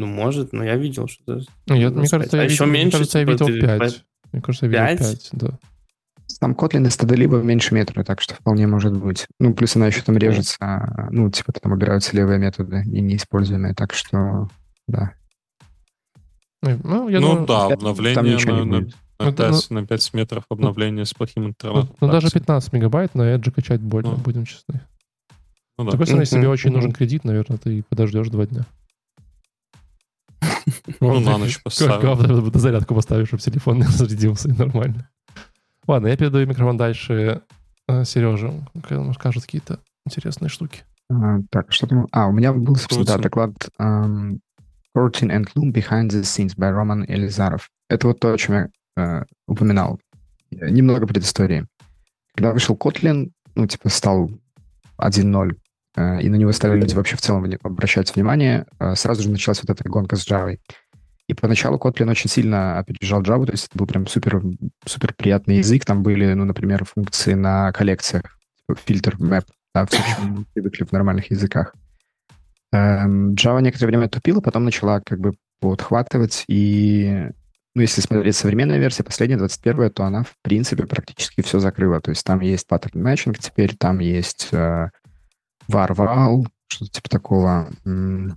[0.00, 1.40] Ну, может, но я видел, что.
[1.66, 3.60] Ну, я, Ну, мне кажется, я А видел, еще мне меньше, кажется, я видел ты
[3.60, 4.04] 5.
[4.32, 5.30] Мне кажется, я видел Пять?
[5.30, 5.58] 5, да.
[6.40, 9.26] Там Kotlin STD либо меньше метра, так что вполне может быть.
[9.38, 13.92] Ну, плюс она еще там режется, ну, типа там убираются левые методы и неиспользуемые, так
[13.92, 14.48] что,
[14.88, 15.12] да.
[16.62, 18.96] Ну, я ну думаю, да, там обновление ничего не на, на, будет.
[19.18, 21.96] на Ну, да, 5, на 5 метров обновление с плохим ну, интернетом.
[22.00, 22.38] ну, Да, даже всё.
[22.38, 24.16] 15 мегабайт на Edge качать больно, Ну.
[24.16, 24.80] будем честны.
[25.78, 25.90] Ну С да.
[25.90, 28.64] другой стороны, если тебе очень нужен кредит, наверное, ты подождешь два дня.
[31.00, 32.50] Ну, на ночь поставил.
[32.58, 35.08] зарядку поставишь, чтобы телефон не зарядился, и нормально.
[35.86, 37.42] Ладно, я передаю микрофон дальше
[37.88, 38.52] э, Сереже.
[38.90, 40.82] Он расскажет какие-то интересные штуки.
[41.10, 42.06] А, так, что там?
[42.12, 44.38] А, у меня был, собственно, да, доклад um,
[44.96, 47.62] Cortin and Loom Behind the Scenes by Roman Elizarov.
[47.88, 49.98] Это вот то, о чем я э, упоминал.
[50.50, 51.66] Немного предыстории.
[52.34, 54.30] Когда вышел Kotlin, ну, типа, стал
[54.98, 55.54] 1.0, э,
[55.96, 59.70] и на него стали люди вообще в целом обращать внимание, э, сразу же началась вот
[59.70, 60.58] эта гонка с Java.
[61.26, 64.42] И поначалу Kotlin очень сильно опережал Java, то есть это был прям супер,
[64.84, 65.84] супер приятный язык.
[65.84, 70.92] Там были, ну, например, функции на коллекциях, типа фильтр, map, да, все, мы привыкли в
[70.92, 71.74] нормальных языках.
[72.72, 77.28] Эм, Java некоторое время тупила, потом начала как бы подхватывать, и
[77.74, 82.00] ну, ну, если смотреть современная версия, последняя, 21 то она, в принципе, практически все закрыла.
[82.00, 84.90] То есть там есть паттерн matching теперь, там есть э,
[85.70, 85.94] var
[86.68, 87.70] что-то типа такого.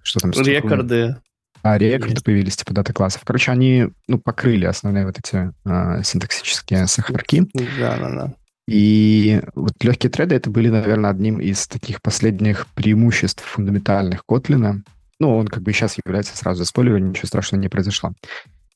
[0.03, 0.31] Что там?
[0.31, 1.17] Рекорды.
[1.61, 2.25] А, рекорды есть.
[2.25, 3.21] появились, типа даты классов.
[3.25, 7.47] Короче, они, ну, покрыли основные вот эти э, синтаксические сахарки.
[7.79, 8.33] Да, да, да.
[8.67, 14.81] И вот легкие треды это были, наверное, одним из таких последних преимуществ фундаментальных Kotlin.
[15.19, 18.11] Ну, он как бы сейчас является сразу спойлером, ничего страшного не произошло.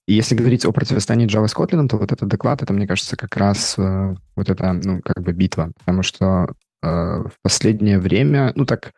[0.08, 3.18] И если говорить о противостоянии Java с Kotlin, то вот этот доклад, это, мне кажется,
[3.18, 5.72] как раз э, вот эта, ну, как бы битва.
[5.80, 6.48] Потому что
[6.82, 8.92] в последнее время, ну, так,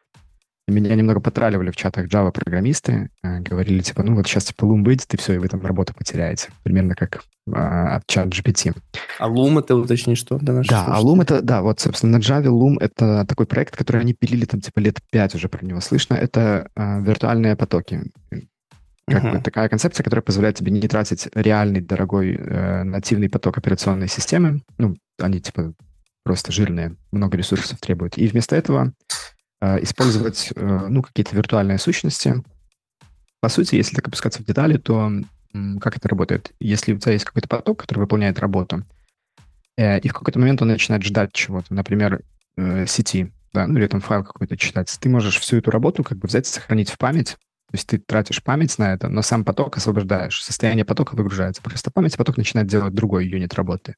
[0.69, 5.13] меня немного потраливали в чатах Java-программисты, э, говорили, типа, ну, вот сейчас, типа, Loom выйдет,
[5.13, 6.49] и все, и вы там работу потеряете.
[6.63, 8.75] Примерно как э, от чат GPT.
[9.19, 12.21] А Loom это, уточни, что для наших Да, а Loom это, да, вот, собственно, на
[12.21, 15.81] Java Loom это такой проект, который они пилили там, типа, лет пять уже про него
[15.81, 16.15] слышно.
[16.15, 18.03] Это э, виртуальные потоки.
[19.07, 19.37] Как uh-huh.
[19.37, 24.61] бы такая концепция, которая позволяет тебе не тратить реальный дорогой э, нативный поток операционной системы.
[24.77, 25.73] Ну, они типа
[26.29, 28.15] просто жирные, много ресурсов требуют.
[28.15, 28.93] И вместо этого
[29.61, 32.35] э, использовать э, ну, какие-то виртуальные сущности.
[33.41, 35.11] По сути, если так опускаться в детали, то
[35.81, 36.51] как это работает?
[36.59, 38.85] Если у тебя есть какой-то поток, который выполняет работу,
[39.75, 42.21] э, и в какой-то момент он начинает ждать чего-то, например,
[42.57, 46.19] э, сети, да, ну или там файл какой-то читать, ты можешь всю эту работу как
[46.19, 47.37] бы взять и сохранить в память,
[47.71, 50.43] то есть ты тратишь память на это, но сам поток освобождаешь.
[50.43, 51.63] Состояние потока выгружается.
[51.63, 53.95] Просто память поток начинает делать другой юнит работы.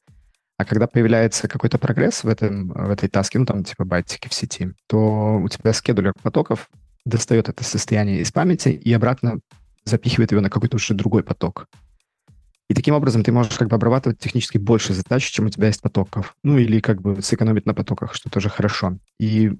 [0.61, 4.33] А когда появляется какой-то прогресс в, этом, в этой таске, ну там типа байтики в
[4.35, 6.69] сети, то у тебя скедулер потоков
[7.03, 9.39] достает это состояние из памяти и обратно
[9.85, 11.67] запихивает его на какой-то уже другой поток.
[12.69, 15.81] И таким образом ты можешь как бы обрабатывать технически больше задач, чем у тебя есть
[15.81, 16.35] потоков.
[16.43, 18.99] Ну или как бы сэкономить на потоках, что тоже хорошо.
[19.19, 19.53] И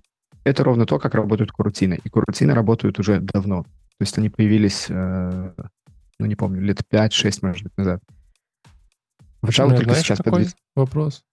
[0.43, 1.99] это ровно то, как работают корутины.
[2.03, 3.63] И корутины работают уже давно.
[3.63, 5.51] То есть они появились, э,
[6.19, 8.03] ну, не помню, лет 5-6, может быть, назад.
[9.41, 10.55] В Java ну, только сейчас подвис...
[10.75, 11.23] вопрос.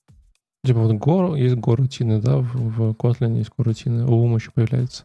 [0.65, 5.05] Типа вот Go, есть Go-рутины, да, в, в Kotlin есть Go-рутины, у Loom еще появляется.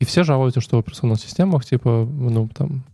[0.00, 2.84] И все жалуются, что в операционных системах, типа, ну, там,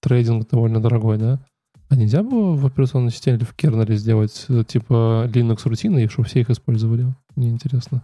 [0.00, 1.44] трейдинг довольно дорогой, да?
[1.90, 6.26] А нельзя было в операционной системе или в кернеле сделать, э, типа, Linux-рутины, и чтобы
[6.26, 7.14] все их использовали?
[7.36, 8.02] Мне интересно.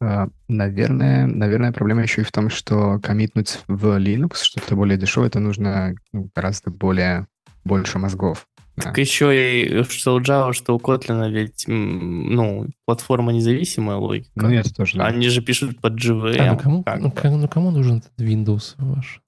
[0.00, 5.28] А, наверное, наверное, проблема еще и в том, что коммитнуть в Linux что-то более дешевое,
[5.28, 7.26] это нужно ну, гораздо более
[7.64, 8.46] больше мозгов.
[8.82, 9.00] Так да.
[9.00, 14.30] еще и что у Java, что у Kotlin ведь, ну, платформа независимая логика.
[14.34, 15.06] Ну, это тоже, да.
[15.06, 16.36] Они же пишут под JVM.
[16.38, 19.20] А, ну, кому, ну, ну, кому нужен этот Windows ваш?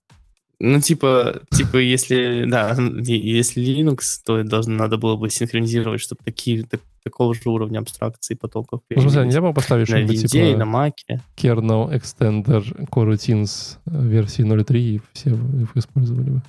[0.64, 6.62] Ну, типа, типа, если, да, если Linux, то должно, надо было бы синхронизировать, чтобы такие,
[6.62, 10.64] так, такого же уровня абстракции потоков Ну, смысле, нельзя было поставить, на чтобы, типа, на
[10.64, 11.20] Маке.
[11.36, 16.42] Kernel Extender Coroutines версии 0.3, и все их использовали бы.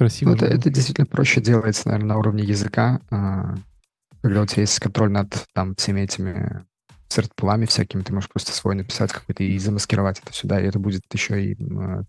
[0.00, 0.30] Красиво.
[0.30, 3.54] Ну, это, это действительно проще делается, наверное, на уровне языка, а,
[4.22, 6.64] когда у тебя есть контроль над там всеми этими
[7.08, 11.02] цертпулами всякими, ты можешь просто свой написать какой-то и замаскировать это сюда, и это будет
[11.12, 11.58] еще и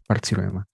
[0.08, 0.68] портируемо.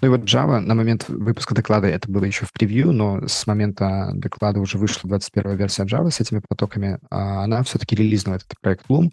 [0.00, 3.48] Ну и вот Java на момент выпуска доклада это было еще в превью, но с
[3.48, 8.54] момента доклада уже вышла 21 версия Java с этими потоками, а она все-таки релизнула этот
[8.60, 9.10] проект Loom.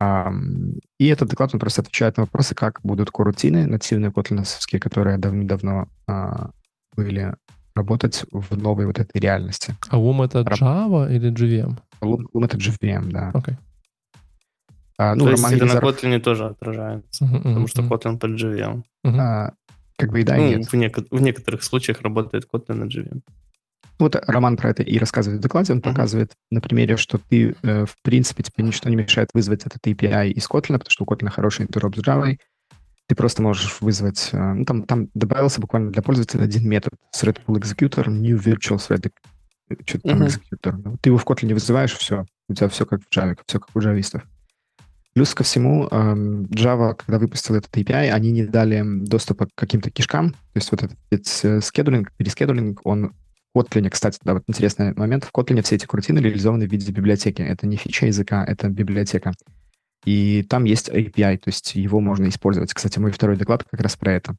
[0.00, 5.88] И этот доклад, он просто отвечает на вопросы, как будут корутины нативные котлиновские, которые давно-давно
[6.06, 6.50] а,
[6.96, 7.34] были
[7.74, 9.74] работать в новой вот этой реальности.
[9.90, 11.76] А Loom это Java или JVM?
[12.00, 13.30] Loom, Loom это JVM, да.
[13.34, 13.56] Okay.
[14.98, 17.68] А, ну, То есть это на Kotlin тоже отражается, uh-huh, потому uh-huh.
[17.68, 18.82] что Kotlin под JVM.
[19.06, 19.18] Uh-huh.
[19.18, 19.52] А,
[19.96, 20.66] как бы и да, ну, нет.
[20.66, 23.20] В, нек- в некоторых случаях работает Kotlin на JVM.
[24.00, 25.72] Вот Роман про это и рассказывает в докладе.
[25.72, 25.82] Он uh-huh.
[25.82, 30.30] показывает на примере, что ты, э, в принципе, тебе ничто не мешает вызвать этот API
[30.30, 32.36] из Kotlin, потому что у Kotlin хороший интероп с Java.
[33.06, 34.30] Ты просто можешь вызвать...
[34.32, 38.78] Э, ну, там, там добавился буквально для пользователя один метод с Redpool Executor, New Virtual
[38.78, 39.10] Thread,
[39.84, 40.26] что-то там uh-huh.
[40.26, 40.96] Executor.
[41.00, 42.24] Ты его в Kotlin вызываешь, все.
[42.48, 44.22] У тебя все как в Java, все как у джавистов.
[45.12, 49.90] Плюс ко всему, эм, Java, когда выпустил этот API, они не дали доступа к каким-то
[49.90, 50.32] кишкам.
[50.32, 53.12] То есть вот этот скедулинг, перескедулинг, он
[53.56, 57.42] Kotlin, кстати, да, вот интересный момент, в Kotlin все эти крутины реализованы в виде библиотеки.
[57.42, 59.32] Это не фича языка, это библиотека.
[60.04, 62.72] И там есть API, то есть его можно использовать.
[62.72, 64.36] Кстати, мой второй доклад как раз про это.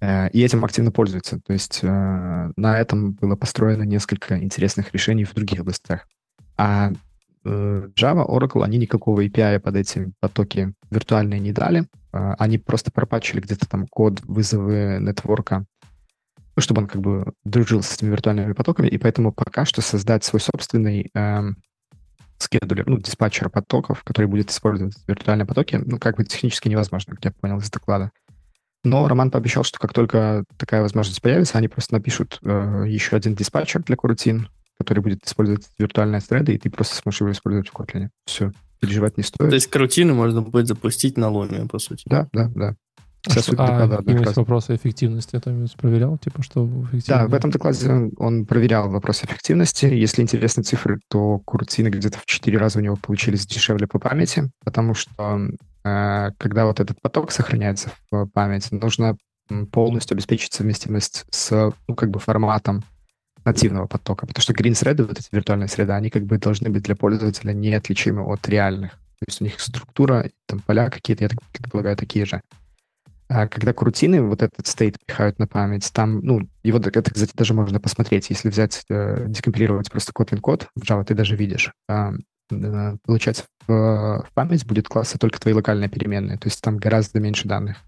[0.00, 1.40] Э, и этим активно пользуются.
[1.40, 6.06] То есть э, на этом было построено несколько интересных решений в других областях.
[6.56, 6.92] А
[7.44, 11.86] Э, Java, Oracle, они никакого API под эти потоки виртуальные не дали.
[12.12, 15.64] Они просто пропачили где-то там код вызовы нетворка,
[16.58, 20.40] чтобы он как бы дружил с этими виртуальными потоками, и поэтому пока что создать свой
[20.40, 21.56] собственный эм,
[22.38, 27.24] скедулер, ну, диспатчер потоков, который будет использовать виртуальные потоки, ну, как бы технически невозможно, как
[27.24, 28.10] я понял из доклада.
[28.84, 33.34] Но Роман пообещал, что как только такая возможность появится, они просто напишут э, еще один
[33.34, 34.48] диспатчер для корутин,
[34.78, 38.08] который будет использовать виртуальные thread, и ты просто сможешь его использовать в Kotlin.
[38.26, 39.48] Все, переживать не стоит.
[39.48, 42.02] То есть карутины можно будет запустить на Луме, по сути.
[42.06, 42.76] Да, да, да.
[43.26, 46.68] Вся а, суть а доклада именно вопросы эффективности там проверял, типа, что
[47.06, 49.86] Да, в этом докладе он проверял вопрос эффективности.
[49.86, 54.50] Если интересны цифры, то куртины где-то в 4 раза у него получились дешевле по памяти,
[54.62, 55.48] потому что
[55.84, 59.16] э, когда вот этот поток сохраняется в памяти, нужно
[59.72, 62.82] полностью обеспечить совместимость с, ну, как бы форматом
[63.44, 66.82] нативного потока, потому что green среды, вот эти виртуальные среды, они как бы должны быть
[66.82, 68.92] для пользователя неотличимы от реальных.
[68.92, 72.42] То есть у них структура, там поля какие-то, я так предполагаю, такие же.
[73.34, 77.52] А когда крутины вот этот стейт пихают на память, там, ну, его, это, кстати, даже
[77.52, 78.30] можно посмотреть.
[78.30, 81.72] Если взять, э, декомпилировать просто Kotlin код в Java, ты даже видишь.
[81.88, 82.12] А,
[82.52, 87.18] э, получается, в, в память будет класса только твои локальные переменные, то есть там гораздо
[87.18, 87.78] меньше данных.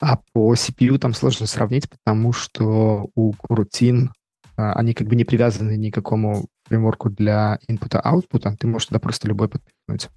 [0.00, 4.12] А по CPU там сложно сравнить, потому что у крутин
[4.56, 8.98] а, они как бы не привязаны ни к какому фреймворку для инпута-аутпута, ты можешь туда
[8.98, 10.08] просто любой подпихнуть.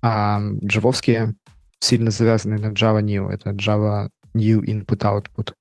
[0.00, 1.34] А джавовские
[1.80, 5.52] сильно завязаны на Java New, это Java New Input Output.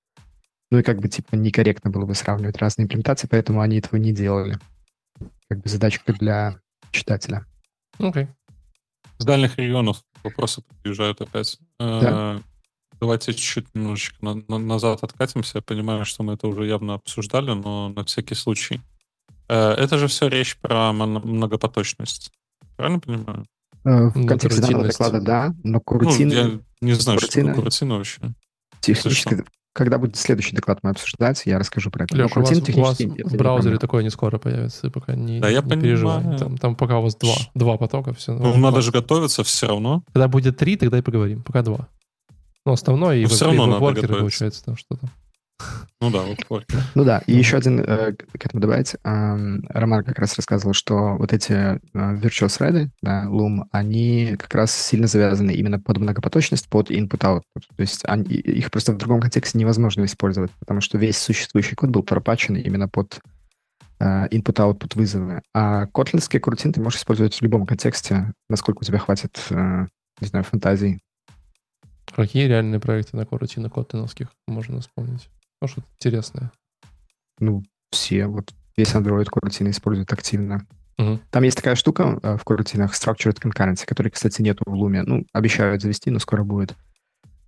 [0.71, 4.11] Ну и как бы типа некорректно было бы сравнивать разные имплементации, поэтому они этого не
[4.11, 4.57] делали.
[5.47, 6.59] Как бы задачка для
[6.91, 7.45] читателя.
[7.99, 8.23] Окей.
[8.23, 8.27] Okay.
[9.19, 11.59] С дальних регионов вопросы приезжают опять.
[11.79, 12.37] Да?
[12.37, 12.39] Э,
[12.99, 15.59] давайте чуть-чуть немножечко на, на, назад откатимся.
[15.59, 18.81] Я понимаю, что мы это уже явно обсуждали, но на всякий случай.
[19.47, 22.31] Э, это же все речь про многопоточность.
[22.75, 23.45] Правильно понимаю?
[23.85, 26.35] Э, в контексте данного доклада, да, но курутины...
[26.35, 28.21] Ну, я не знаю, курутины, что такое курутина вообще.
[28.79, 32.15] Технически, когда будет следующий доклад мы обсуждать, я расскажу про это.
[32.15, 35.61] Леша, у вас, у вас в браузере такое не скоро появится, пока не, да, я
[35.61, 36.37] не переживай.
[36.37, 38.33] Там, там пока у вас два, два потока, все.
[38.33, 40.03] Ну, надо же готовиться все равно.
[40.13, 41.41] Когда будет три, тогда и поговорим.
[41.43, 41.87] Пока два.
[42.65, 45.09] Ну, основной и, ну, все равно и надо получается там что-то.
[46.03, 48.95] Ну да, вот Ну да, и еще один э, к этому добавить.
[49.03, 54.75] Роман как раз рассказывал, что вот эти э, virtual thread, да, Loom, они как раз
[54.75, 57.41] сильно завязаны именно под многопоточность, под input-output.
[57.53, 61.89] То есть они, их просто в другом контексте невозможно использовать, потому что весь существующий код
[61.89, 63.21] был пропачен именно под
[64.01, 65.41] э, input-output вызовы.
[65.53, 70.43] А котлинские крутин ты можешь использовать в любом контексте, насколько у тебя хватит, не знаю,
[70.43, 70.99] фантазии.
[72.13, 75.29] Какие реальные проекты на корутинах котлиновских можно вспомнить?
[75.63, 76.51] Ну, что-то интересное.
[77.39, 78.27] Ну, все.
[78.27, 80.67] Вот весь Android корутины используют активно.
[80.97, 81.21] Угу.
[81.31, 85.03] Там есть такая штука э, в корутинах Structured Concurrency, которой, кстати, нету в Lume.
[85.05, 86.75] Ну, обещают завести, но скоро будет.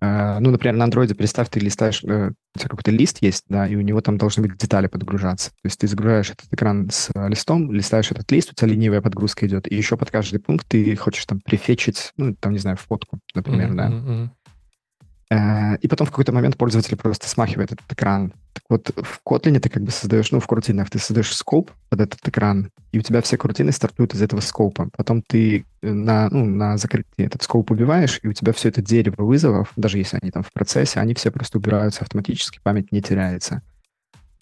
[0.02, 3.66] Uh, ну, например, на андроиде, представь, ты листаешь, uh, у тебя какой-то лист есть, да,
[3.66, 5.50] и у него там должны быть детали подгружаться.
[5.50, 9.46] То есть ты загружаешь этот экран с листом, листаешь этот лист, у тебя ленивая подгрузка
[9.46, 13.20] идет, и еще под каждый пункт ты хочешь там прифечить, ну, там, не знаю, фотку,
[13.34, 14.32] например, mm-hmm, да.
[15.30, 18.32] Э, и потом в какой-то момент пользователь просто смахивает этот экран.
[18.52, 22.00] Так вот, в Kotlin ты как бы создаешь, ну, в крутинах ты создаешь скоп под
[22.00, 24.88] этот экран, и у тебя все крутины стартуют из этого скопа.
[24.96, 28.82] Потом ты э, на, ну, на закрытие этот скоп убиваешь, и у тебя все это
[28.82, 33.02] дерево вызовов, даже если они там в процессе, они все просто убираются автоматически, память не
[33.02, 33.62] теряется.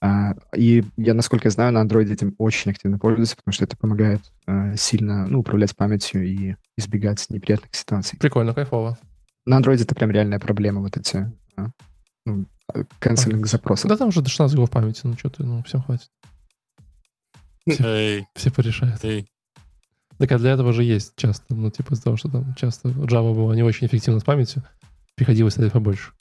[0.03, 3.74] А, и я, насколько я знаю, на Android этим очень активно пользуются, потому что это
[3.78, 8.18] помогает э, сильно ну, управлять памятью и избегать неприятных ситуаций.
[8.18, 8.99] Прикольно, кайфово
[9.47, 11.68] на Android это прям реальная проблема, вот эти а,
[12.26, 12.47] ну,
[12.99, 13.88] канцелинг запросов.
[13.88, 16.11] Да там уже до 16 гигов памяти, ну что ты, ну всем хватит.
[17.68, 18.26] Все, Эй.
[18.34, 19.05] все порешают.
[19.05, 19.28] Эй.
[20.18, 23.34] Так а для этого же есть часто, ну типа из-за того, что там часто Java
[23.34, 24.62] была не очень эффективна с памятью,
[25.16, 26.12] приходилось ставить побольше.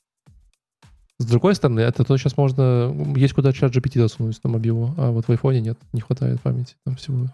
[1.20, 2.94] С другой стороны, это то сейчас можно...
[3.16, 6.76] Есть куда чат GPT досунуть на мобилу, а вот в айфоне нет, не хватает памяти.
[6.86, 7.28] Там всего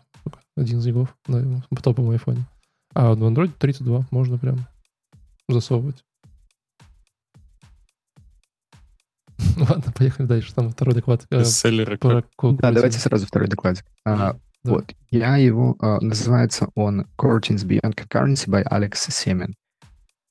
[0.58, 2.44] один гигов на топовом айфоне.
[2.94, 4.68] А в Android 32 можно прям
[5.54, 6.04] засовывать.
[9.58, 10.54] Ладно, поехали дальше.
[10.54, 11.26] Там второй доклад.
[11.32, 11.98] Э, Бестселлеры.
[11.98, 13.84] Про, да, давайте сразу второй доклад.
[14.06, 14.40] А, да.
[14.64, 19.54] Вот, я его, а, называется он Coroutines Beyond Concurrency by Alex Semen.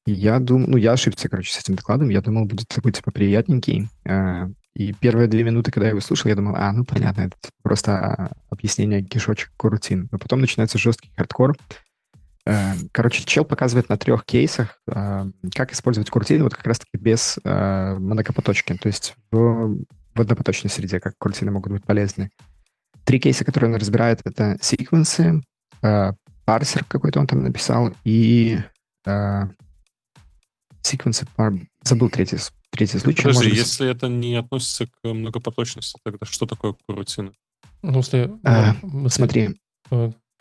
[0.07, 2.09] Я думаю, ну, я ошибся, короче, с этим докладом.
[2.09, 3.89] Я думал, будет такой, типа, приятненький.
[4.07, 7.37] А, и первые две минуты, когда я его слушал, я думал, а, ну, понятно, это
[7.63, 10.09] просто объяснение кишочек корутин.
[10.11, 11.57] Но потом начинается жесткий хардкор.
[12.49, 17.39] Эм, короче, чел показывает на трех кейсах, эм, как использовать куртины вот как раз-таки без
[17.45, 19.77] э, многопоточки, то есть в,
[20.15, 22.31] в однопоточной среде, как куртины могут быть полезны.
[23.05, 25.43] Три кейса, которые он разбирает, это секвенсы,
[25.83, 26.13] э,
[26.47, 28.59] парсер какой-то он там написал, и
[29.05, 29.43] э,
[30.81, 31.53] секвенсы, пар...
[31.83, 32.39] забыл третий,
[32.71, 33.25] третий случай.
[33.25, 33.59] Подожди, может...
[33.59, 37.31] если это не относится к многопоточности, тогда что такое курутина?
[37.83, 38.31] Ну, если...
[38.43, 38.75] А,
[39.11, 39.61] смотри,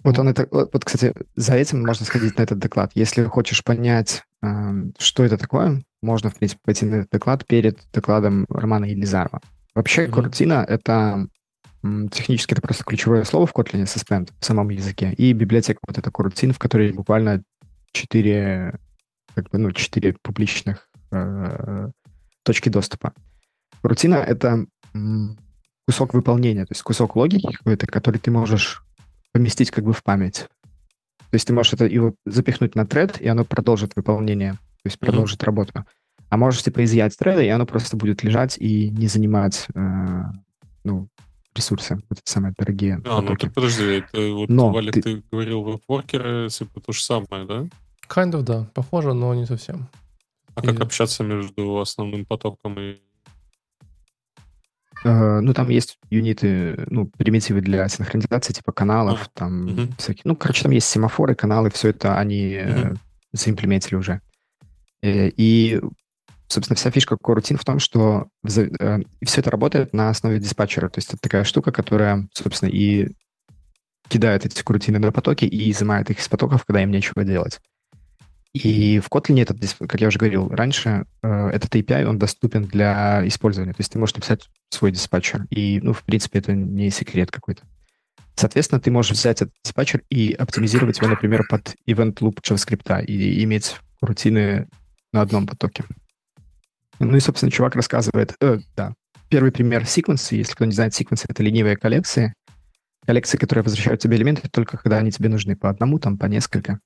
[0.04, 2.92] Вот он это, вот, кстати, за этим можно сходить на этот доклад.
[2.94, 7.80] Если хочешь понять, эм, что это такое, можно, в принципе, пойти на этот доклад перед
[7.92, 9.42] докладом Романа Елизарова.
[9.74, 10.12] Вообще, mm-hmm.
[10.12, 11.28] куртина— это
[12.12, 15.14] технически это просто ключевое слово в Kotlin Suspend в самом языке.
[15.14, 17.44] И библиотека вот эта куртин, в которой буквально
[17.92, 18.80] четыре,
[19.36, 21.90] как бы, ну, четыре публичных э,
[22.44, 23.14] точки доступа.
[23.84, 24.66] Рутина— это
[25.88, 28.84] кусок выполнения, то есть кусок логики какой-то, который ты можешь
[29.38, 30.48] поместить как бы в память.
[31.30, 34.98] То есть ты можешь это его запихнуть на тред, и оно продолжит выполнение, то есть
[34.98, 35.46] продолжит mm-hmm.
[35.46, 35.86] работу.
[36.30, 40.24] А можешь типа изъять треда, и оно просто будет лежать и не занимать э,
[40.84, 41.08] ну,
[41.56, 42.96] ресурсы, вот эти самые дорогие.
[43.06, 43.30] А, потоки.
[43.30, 45.02] ну ты подожди, это вот, но Валик, ты...
[45.02, 47.68] ты говорил веб-воркеры, типа то же самое, да?
[48.10, 48.68] Kind of, да.
[48.74, 49.88] Похоже, но не совсем.
[50.56, 50.66] А и...
[50.66, 52.98] как общаться между основным потоком и
[55.08, 59.94] ну, там есть юниты, ну, примитивы для синхронизации, типа каналов, uh, там uh-huh.
[59.98, 60.22] всякие.
[60.26, 62.98] Ну, короче, там есть семафоры, каналы, все это они uh,
[63.34, 64.22] заимплементили уже.
[65.02, 65.82] И, и,
[66.48, 70.90] собственно, вся фишка Coroutine в том, что все это работает на основе диспатчера.
[70.90, 73.10] То есть это такая штука, которая, собственно, и
[74.08, 77.60] кидает эти курутины на потоки и изымает их из потоков, когда им нечего делать.
[78.54, 83.28] И в Kotlin этот, как я уже говорил раньше, э, этот API, он доступен для
[83.28, 83.74] использования.
[83.74, 85.46] То есть ты можешь написать свой диспатчер.
[85.50, 87.64] И, ну, в принципе, это не секрет какой-то.
[88.36, 93.44] Соответственно, ты можешь взять этот диспатчер и оптимизировать его, например, под event loop JavaScript и
[93.44, 94.68] иметь рутины
[95.12, 95.84] на одном потоке.
[97.00, 98.94] Ну и, собственно, чувак рассказывает, э, да,
[99.30, 102.34] первый пример секвенса, если кто не знает, секвенсы— это ленивые коллекции,
[103.06, 106.80] коллекции, которые возвращают тебе элементы только когда они тебе нужны по одному, там, по несколько.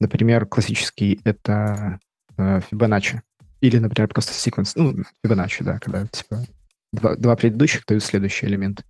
[0.00, 1.98] Например, классический— это
[2.36, 3.20] э, Fibonacci.
[3.60, 4.94] Или, например, просто секвенс, ну,
[5.24, 6.44] Fibonacci, да, когда типа
[6.92, 8.84] два, два предыдущих дают следующий элемент.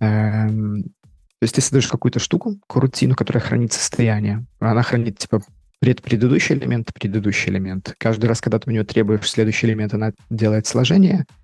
[0.00, 4.46] Эм, то есть ты создаешь какую-то штуку, рутину, которая хранит состояние.
[4.60, 5.42] Она хранит, типа,
[5.80, 7.94] предпредыдущий элемент, предыдущий элемент.
[7.98, 11.24] Каждый раз, когда ты у нее требуешь следующий элемент, она делает сложение—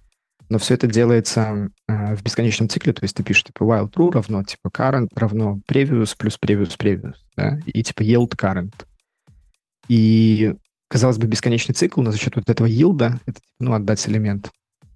[0.51, 4.11] но все это делается э, в бесконечном цикле, то есть ты пишешь, типа, while true
[4.11, 8.75] равно, типа, current равно previous плюс previous previous, да, и типа yield current.
[9.89, 10.55] И,
[10.89, 14.51] казалось бы, бесконечный цикл, но за счет вот этого yield, это, типа, ну, отдать элемент.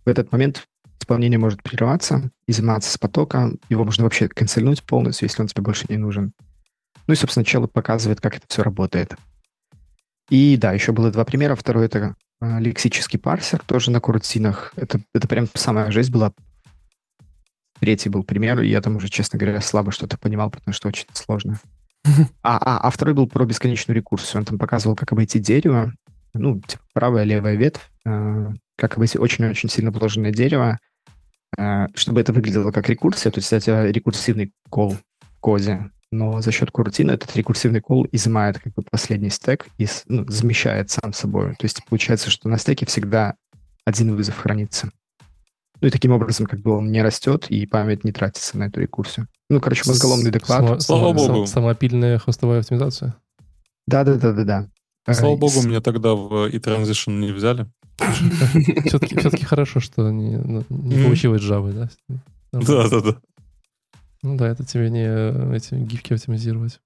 [0.04, 0.66] В этот момент
[1.00, 5.86] исполнение может прерываться, изыматься с потока, его можно вообще канцельнуть полностью, если он тебе больше
[5.88, 6.32] не нужен.
[7.06, 9.14] Ну и, собственно, чело показывает, как это все работает.
[10.30, 11.54] И да, еще было два примера.
[11.54, 14.72] Второй— это лексический парсер, тоже на куртинах.
[14.76, 16.32] Это, это прям самая жесть была.
[17.80, 21.06] Третий был пример, и я там уже, честно говоря, слабо что-то понимал, потому что очень
[21.12, 21.58] сложно.
[22.42, 24.40] А, а, а второй был про бесконечную рекурсию.
[24.40, 25.94] Он там показывал, как обойти дерево,
[26.34, 30.78] ну, типа правая, левая ветвь, э, как обойти очень-очень сильно вложенное дерево,
[31.56, 36.52] э, чтобы это выглядело как рекурсия, то есть это рекурсивный кол в коде но за
[36.52, 41.54] счет куртина этот рекурсивный кол изымает как бы последний стек и ну, замещает сам собой.
[41.56, 43.34] То есть получается, что на стеке всегда
[43.84, 44.90] один вызов хранится.
[45.80, 48.80] Ну и таким образом как бы он не растет, и память не тратится на эту
[48.80, 49.26] рекурсию.
[49.50, 50.60] Ну, короче, мозголомный доклад.
[50.60, 51.46] Само, Слава богу.
[51.46, 53.16] Самопильная хостовая оптимизация.
[53.86, 54.68] Да-да-да-да-да.
[55.12, 57.66] Слава богу, меня тогда в e-transition не взяли.
[58.86, 62.18] Все-таки, хорошо, что не, ну, не получилось Java, да?
[62.52, 63.16] Да-да-да.
[64.24, 66.80] Ну да, это тебе не э, эти гифки оптимизировать.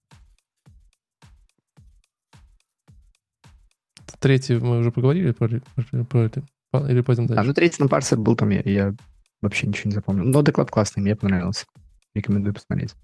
[4.18, 6.42] Третий мы уже поговорили про, про, про это.
[6.88, 7.40] Или пойдем дальше?
[7.40, 8.94] А, ну третий на парсер был там, я, я
[9.40, 10.24] вообще ничего не запомнил.
[10.24, 11.66] Но доклад классный, мне понравился.
[12.12, 12.96] Рекомендую посмотреть.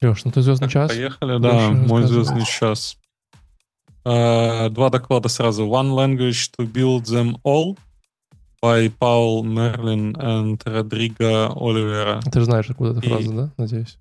[0.00, 0.90] Леш, ну ты звездный час.
[0.90, 2.98] Поехали, да, мой звездный час.
[4.04, 5.66] Uh, два доклада сразу.
[5.66, 7.78] One language to build them all
[8.64, 12.22] by Paul Merlin and Rodrigo Oliveira.
[12.32, 13.50] Ты же знаешь, откуда эта фраза, да?
[13.58, 13.98] Надеюсь.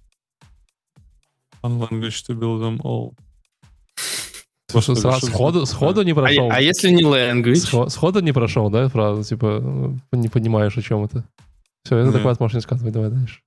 [1.62, 3.14] One language to build them all.
[4.72, 6.50] Слушай, сразу, сходу, сходу не прошел.
[6.50, 7.58] А, а если не language?
[7.58, 9.24] Сход, сходу не прошел, да, фразу?
[9.24, 9.62] Типа,
[10.14, 11.26] не понимаешь, о чем это.
[11.84, 13.42] Все, это доклад можешь не сказывать, давай дальше.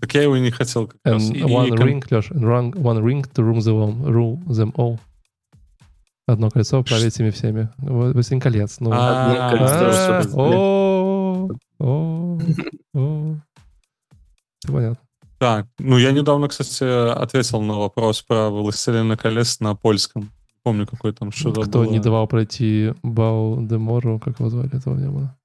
[0.00, 1.30] Так я его и не хотел как and раз.
[1.30, 5.00] One и, ring, Леш, one, one ring to rule them, rule them all.
[6.26, 7.68] Одно кольцо править ими всеми.
[7.78, 8.78] Восемь колец.
[8.80, 11.48] Ну, Одно кольцо.
[11.78, 12.38] О.
[14.66, 14.98] Понятно.
[15.38, 20.30] Так, ну я недавно, кстати, ответил на вопрос про «Властелина колец» на польском.
[20.62, 21.90] Помню, какой там что-то Кто было.
[21.92, 25.36] не давал пройти Бал де Мору, как его звали, этого не было.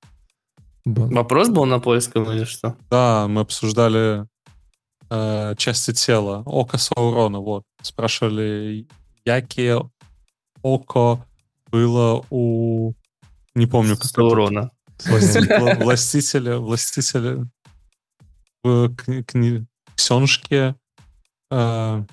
[0.85, 1.09] Бан.
[1.13, 2.75] Вопрос был на польском или что?
[2.89, 4.25] Да, мы обсуждали
[5.09, 6.41] э, части тела.
[6.45, 7.63] Око Саурона, вот.
[7.83, 8.87] Спрашивали,
[9.25, 9.81] якие
[10.63, 11.25] око
[11.71, 12.93] было у...
[13.55, 14.71] Не помню, как Саурона.
[15.05, 17.47] Властителя, властителя
[18.63, 20.75] в кни, кни, ксеншке
[21.51, 22.03] Э.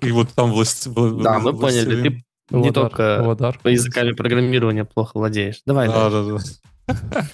[0.00, 0.86] И вот там власть...
[0.86, 3.58] вла- Да, мы поняли, ты не только Аватар.
[3.62, 5.60] по языками программирования плохо владеешь.
[5.66, 7.26] Давай, Да, да, да.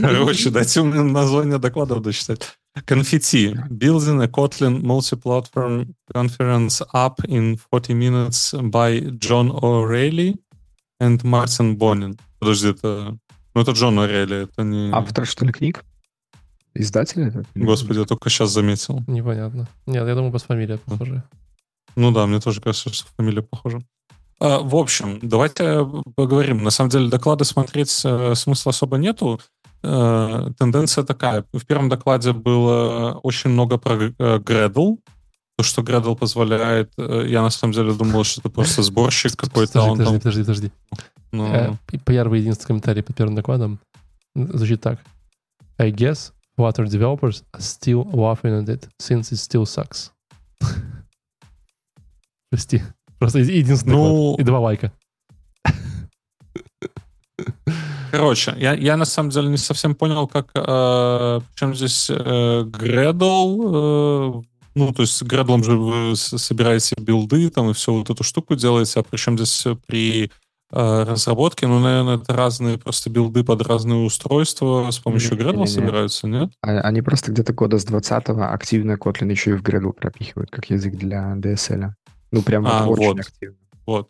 [0.00, 2.58] Короче, дайте мне название докладов дочитать.
[2.86, 3.54] Конфетти.
[3.70, 10.38] Building a Kotlin multi-platform conference up in 40 minutes by John O'Reilly
[11.00, 12.18] and Martin Bonin.
[12.38, 13.16] Подожди, это...
[13.54, 14.90] Ну, это Джон О'Рейли, это не...
[14.92, 15.84] Автор, что ли, книг?
[16.74, 17.22] Издатель?
[17.22, 17.44] это?
[17.54, 19.04] Господи, я только сейчас заметил.
[19.06, 19.68] Непонятно.
[19.86, 21.22] Нет, я думаю, без фамилии похоже.
[21.96, 23.80] Ну да, мне тоже кажется, что фамилия похожа.
[24.44, 25.86] А, В общем, давайте
[26.16, 26.62] поговорим.
[26.64, 29.40] На самом деле доклады смотреть э, смысла особо нету.
[29.84, 31.44] Э, Тенденция такая.
[31.52, 34.98] В первом докладе было очень много про э, Gradle.
[35.58, 36.92] То, что Gradle позволяет...
[36.98, 39.80] э, Я на самом деле думал, что это просто сборщик какой-то.
[39.80, 40.72] Подожди, там, подожди, подожди.
[41.32, 43.78] ну, Э, п- Первый единственный комментарий под первым докладом
[44.34, 44.98] звучит так.
[45.78, 50.10] I guess Flutter developers are still laughing at it, since it still sucks.
[52.50, 52.82] Прости.
[53.22, 54.36] Просто еди- единственный Ну-.
[54.38, 54.92] И два лайка.
[58.10, 60.50] Короче, я, я на самом деле не совсем понял, как...
[60.54, 62.14] Э, причем здесь э,
[62.64, 64.40] Gradle...
[64.40, 64.42] э,
[64.74, 68.54] ну, то есть с Gradle же вы собираете билды там и всю вот эту штуку
[68.54, 70.24] делаете, а причем здесь при
[70.72, 75.66] э, разработке, ну, наверное, это разные просто билды под разные устройства с помощью Gradle Не-не-не.
[75.68, 76.50] собираются, нет?
[76.62, 80.68] А- Они просто где-то года с 20-го активно Kotlin еще и в Gradle пропихивают, как
[80.68, 81.92] язык для DSL.
[82.32, 83.20] Ну, прям А, вот очень вот.
[83.20, 83.56] активно.
[83.86, 84.08] Вот.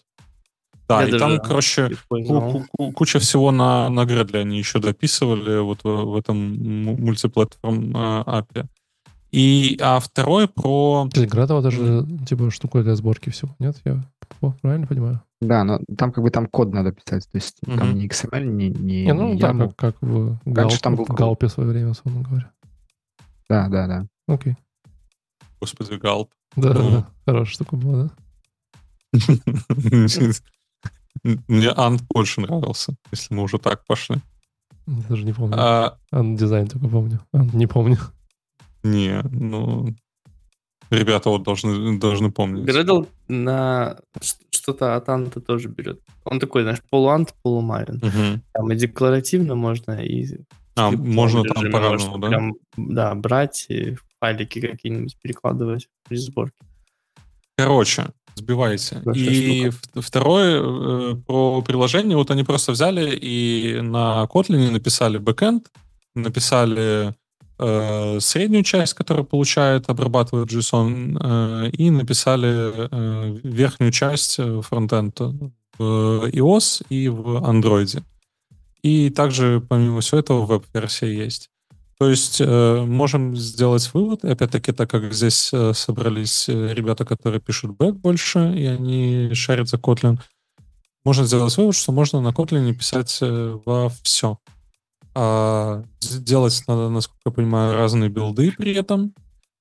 [0.88, 1.90] Да, Я и даже там, короче,
[2.94, 6.36] куча всего на, на Gradle они еще дописывали вот в, в этом
[6.84, 8.66] мультиплатформ э, API.
[9.30, 11.08] И, а второй про...
[11.14, 13.54] Градова даже типа штука для сборки всего.
[13.58, 13.80] Нет?
[13.84, 14.02] Я
[14.42, 15.22] о, правильно понимаю?
[15.40, 17.98] Да, но там как бы там код надо писать, то есть там Мгм.
[17.98, 21.04] не XML, не, не, Не, ну не да, как, как в, Раньше Галп- там был
[21.04, 21.16] в код.
[21.18, 22.50] Галпе в свое время, условно говоря.
[23.48, 24.06] Да, да, да.
[24.28, 24.56] Окей.
[25.60, 26.30] Господи, Галп.
[26.56, 26.90] Да, Ну.
[26.90, 27.08] да.
[27.26, 28.10] Хорошая штука была, да?
[31.48, 34.16] Мне Ант больше нравился, если мы уже так пошли.
[34.86, 35.56] Я даже не помню.
[35.58, 37.20] А, Ан дизайн только помню.
[37.32, 37.98] Ан не помню.
[38.82, 39.94] не, ну...
[40.90, 42.68] Ребята вот должны, должны помнить.
[42.68, 43.98] Gradle на
[44.50, 46.00] что-то от Анта тоже берет.
[46.24, 47.96] Он такой, знаешь, полуант, полумарин.
[48.02, 48.42] Мгм.
[48.52, 50.26] Там и декларативно можно, и
[50.76, 52.28] А, можно там по-разному, да?
[52.28, 56.54] Прям, да, брать и файлики какие-нибудь перекладывать при сборке.
[57.56, 58.06] Короче,
[58.36, 59.02] сбивайте.
[59.04, 62.16] Большая И в- второе э, про приложение.
[62.16, 65.66] Вот они просто взяли и на Kotlin написали бэкэнд,
[66.14, 67.14] написали
[67.58, 72.48] э, среднюю часть, которая получает, обрабатывает JSON, э, и написали
[72.90, 75.34] э, верхнюю часть э, фронтенда
[75.78, 78.02] в iOS и в Android.
[78.84, 81.48] И также, помимо всего этого, веб-версия есть.
[81.98, 87.40] То есть э, можем сделать вывод, опять-таки, так как здесь э, собрались э, ребята, которые
[87.40, 90.18] пишут бэк больше, и они шарят за Kotlin,
[91.04, 94.38] можно сделать вывод, что можно на Kotlin писать э, во все.
[95.14, 99.14] А делать надо, насколько я понимаю, разные билды при этом.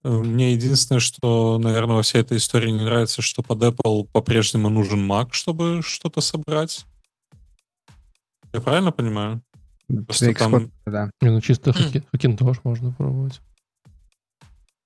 [0.04, 4.70] Э, Мне единственное, что, наверное, во всей этой истории не нравится, что под Apple по-прежнему
[4.70, 6.86] нужен Mac, чтобы что-то собрать.
[8.54, 9.42] Я правильно понимаю?
[10.06, 11.10] Просто там- да.
[11.22, 13.42] Не, ну чисто хаки- Hackintosh можно пробовать.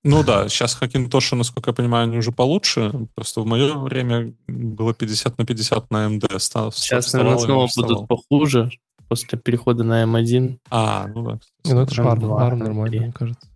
[0.04, 2.92] Ну да, сейчас Hackintosh, насколько я понимаю, они уже получше.
[3.14, 6.38] Просто в мое время было 50 на 50 на AMD.
[6.38, 8.70] Ста- Сейчас, наверное, снова будут похуже
[9.08, 10.58] после перехода на M1.
[10.70, 11.38] А, ну да.
[11.64, 13.48] Не, ну это же ARM, ARM нормально, мне кажется.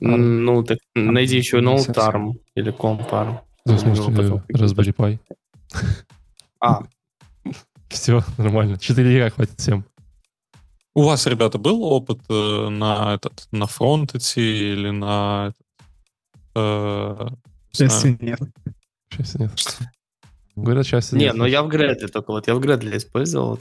[0.00, 2.30] Ну, так найди еще совсем.
[2.30, 3.40] ARM или Comp ARM.
[3.66, 5.18] Да, в Ну, смысле, потом Raspberry Pi.
[6.62, 6.82] А,
[7.90, 8.78] Все, нормально.
[8.78, 9.84] 4 яга хватит всем.
[10.94, 15.88] У вас, ребята, был опыт э, на этот на фронт идти или на этот,
[16.56, 17.28] э,
[17.72, 18.40] знаю, нет.
[19.12, 19.78] Счастья нет.
[20.56, 21.34] Говорят, счастья не, нет.
[21.34, 23.60] но я в Gradle только вот я в Gradle использовал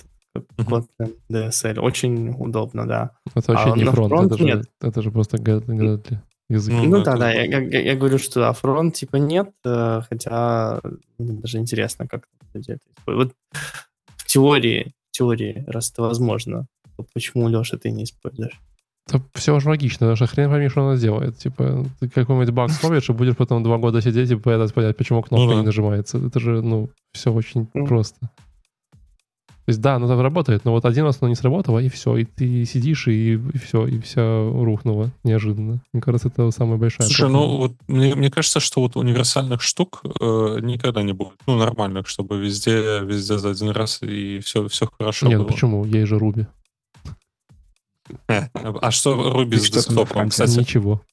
[0.57, 0.87] вот.
[0.99, 1.79] Kotlin DSL.
[1.79, 3.11] Очень удобно, да.
[3.35, 4.65] Это вообще а не на фронт, фронт это же, нет.
[4.81, 6.21] это же просто гадатли.
[6.49, 6.73] язык.
[6.73, 10.81] Ну, Ну, да, да, я, я- я говорю, что а фронт типа нет, э, хотя
[11.17, 12.23] мне даже интересно, как
[12.53, 12.79] это.
[13.05, 13.33] Вот
[14.29, 16.67] теории, теории, раз это возможно,
[16.97, 18.59] то почему, Леша, ты не используешь?
[19.07, 21.35] Это все уже логично, потому что хрен пойми, что она сделает.
[21.37, 25.23] Типа, ты какой-нибудь баг словишь, и будешь потом два года сидеть и пытаться понять, почему
[25.23, 25.59] кнопка Ну да.
[25.59, 26.19] не нажимается.
[26.19, 27.87] Это же, ну, все очень Ну.
[27.87, 28.29] просто.
[29.69, 32.17] То есть, да, оно там работает, но вот один раз оно не сработало, и все.
[32.17, 35.79] И ты сидишь, и, все, и все рухнуло неожиданно.
[35.93, 37.45] Мне кажется, это самая большая Слушай, проблема.
[37.45, 41.35] ну вот мне, мне кажется, что вот универсальных штук э, никогда не будет.
[41.45, 45.51] Ну, нормальных, чтобы везде, везде за один раз и все, все хорошо Нет, ну было.
[45.51, 45.85] почему?
[45.85, 46.47] Есть же Руби.
[48.27, 50.29] А что Руби И с десктопом?
[50.29, 51.03] Кстати, Ничего.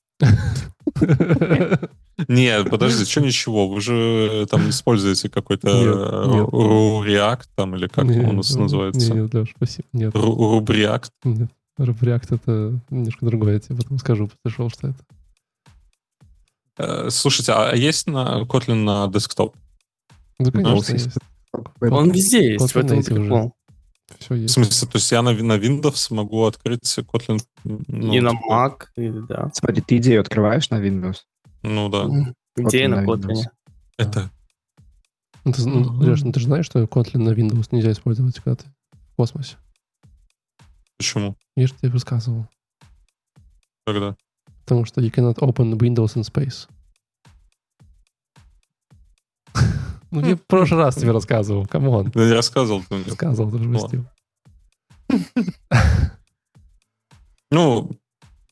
[2.29, 3.69] Нет, подожди, что ничего?
[3.69, 6.49] Вы же там используете какой-то нет.
[6.49, 9.13] React там, или как он у нас называется?
[9.13, 9.89] Не, нет, Леш, спасибо.
[9.93, 11.11] Нет, Ру- React.
[11.25, 11.51] нет.
[11.79, 14.99] React это немножко другое, я тебе потом скажу, пришел, что это.
[16.79, 19.55] Э, Слушайте, а есть на Kotlin на десктоп?
[20.39, 21.11] Да, конечно, есть.
[21.81, 23.55] Он везде есть, в этом прикол.
[24.19, 24.55] Все В есть.
[24.55, 27.41] смысле, то есть я на, на Windows могу открыть Kotlin?
[27.65, 29.51] ну, И на типа, Mac, и да.
[29.53, 31.17] Смотри, ты идею открываешь на Windows.
[31.63, 32.05] Ну да.
[32.59, 33.43] Kotlin на Kotlin?
[33.99, 34.31] Это
[35.45, 35.93] Ну, ты, ну.
[36.01, 38.65] Леш, ну ты же знаешь, что Kotlin на Windows нельзя использовать, когда ты
[39.13, 39.57] в космосе?
[40.99, 41.37] почему?
[41.57, 42.47] Я же тебе рассказывал.
[43.87, 44.17] Когда?
[44.65, 46.69] Потому что you cannot open Windows in space.
[50.21, 52.11] Ну, я в прошлый раз тебе рассказывал, come on.
[52.15, 52.83] Я не рассказывал.
[52.89, 53.05] ты мне.
[53.05, 53.79] Рассказывал, даже Ладно.
[53.79, 54.05] вместил.
[57.51, 57.91] Ну,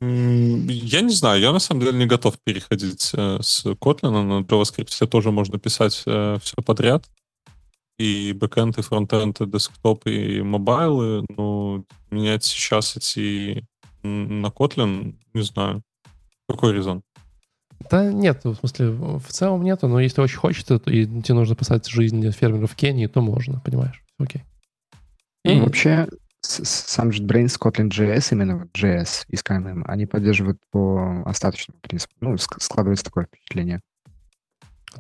[0.01, 4.11] я не знаю, я на самом деле не готов переходить э, с Kotlin.
[4.23, 7.05] На JavaScript тоже можно писать все подряд.
[7.99, 11.25] И бэкэнд, и фронтенд, и десктоп, и мобайлы.
[11.37, 13.65] Но менять сейчас идти
[14.03, 15.83] м, на Kotlin, не знаю.
[16.49, 17.03] Какой резон?
[17.91, 21.55] Да нет, в смысле, в целом нету, но если очень хочется, то и тебе нужно
[21.57, 24.03] писать жизнь фермеров в Кении, то можно, понимаешь?
[24.19, 24.43] Окей.
[25.45, 26.09] И Ну, вообще,
[26.41, 32.13] сам JetBrains Kotlin JS, именно JS искаемым, они поддерживают по остаточному принципу.
[32.21, 33.81] Ну, ск- складывается такое впечатление.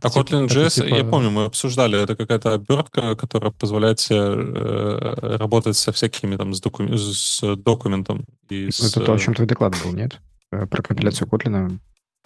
[0.03, 5.37] А Kotlin JS, я типа- помню, мы обсуждали, это какая-то обертка, которая позволяет тебе э,
[5.37, 8.24] работать со всякими там с, доку- с документом.
[8.51, 10.20] И Ну, с, Это то, о чем твой доклад был, нет?
[10.51, 11.78] Э, Про компиляцию Kotlin.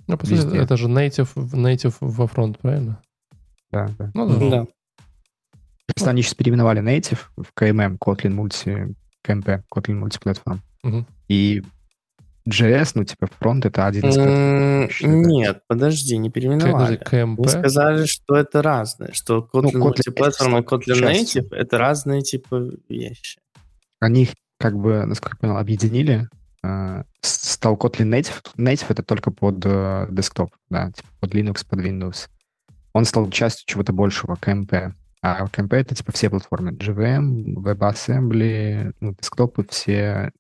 [0.09, 3.01] Ну, по сути, это же native, native во фронт, правильно?
[3.71, 4.11] Да, да.
[4.15, 4.51] Ну да.
[4.51, 4.67] Да.
[5.87, 8.95] Просто они сейчас переименовали Native в KMM, Kotlin Multi,
[9.27, 10.59] KMP, Kotlin Multiplatform.
[10.83, 11.07] Мгм.
[11.29, 11.63] И
[12.49, 14.15] JS, ну, типа, фронт это один из...
[14.17, 15.07] Да.
[15.07, 16.97] Нет, подожди, не переименовали.
[16.97, 17.41] КМП.
[17.41, 21.43] Вы сказали, что это разное, что Kotlin Ну, Kotlin Multiplatform и Kotlin частью.
[21.43, 23.39] Native— это разные типа вещи.
[24.01, 26.29] Они их, как бы, насколько я понял, объединили.
[26.63, 28.43] Э, Стал Kotlin Native.
[28.57, 32.29] Native это только под э, десктоп, да, типа под Linux, под Windows.
[32.93, 34.93] Он стал частью чего-то большего, KMP.
[35.21, 36.73] А KMP это типа все платформы.
[36.73, 40.31] JVM, WebAssembly, ну, десктопы все,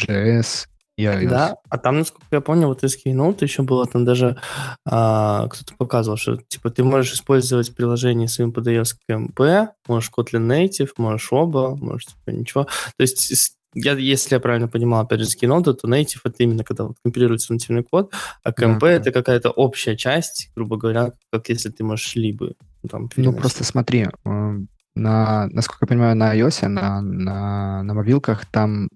[0.00, 0.66] JS
[0.98, 1.28] iOS.
[1.28, 4.40] Да, а там, насколько я помню, вот из Keynote еще было там даже
[4.86, 10.46] а, кто-то показывал, что типа ты можешь использовать приложение своим под iOS KMP, можешь Kotlin
[10.46, 12.64] Native, можешь оба, можешь типа ничего.
[12.64, 16.64] То есть я, если я правильно понимал, опять же, с Keynote, то Native это именно
[16.64, 18.12] когда вот компилируется нативный код,
[18.42, 18.90] а KMP Да.
[18.90, 23.64] это какая-то общая часть, грубо говоря, как если ты можешь либо ну, там Ну, просто
[23.64, 24.58] смотри, э,
[24.94, 28.88] на, насколько я понимаю, на iOS, на, на, на мобилках, там,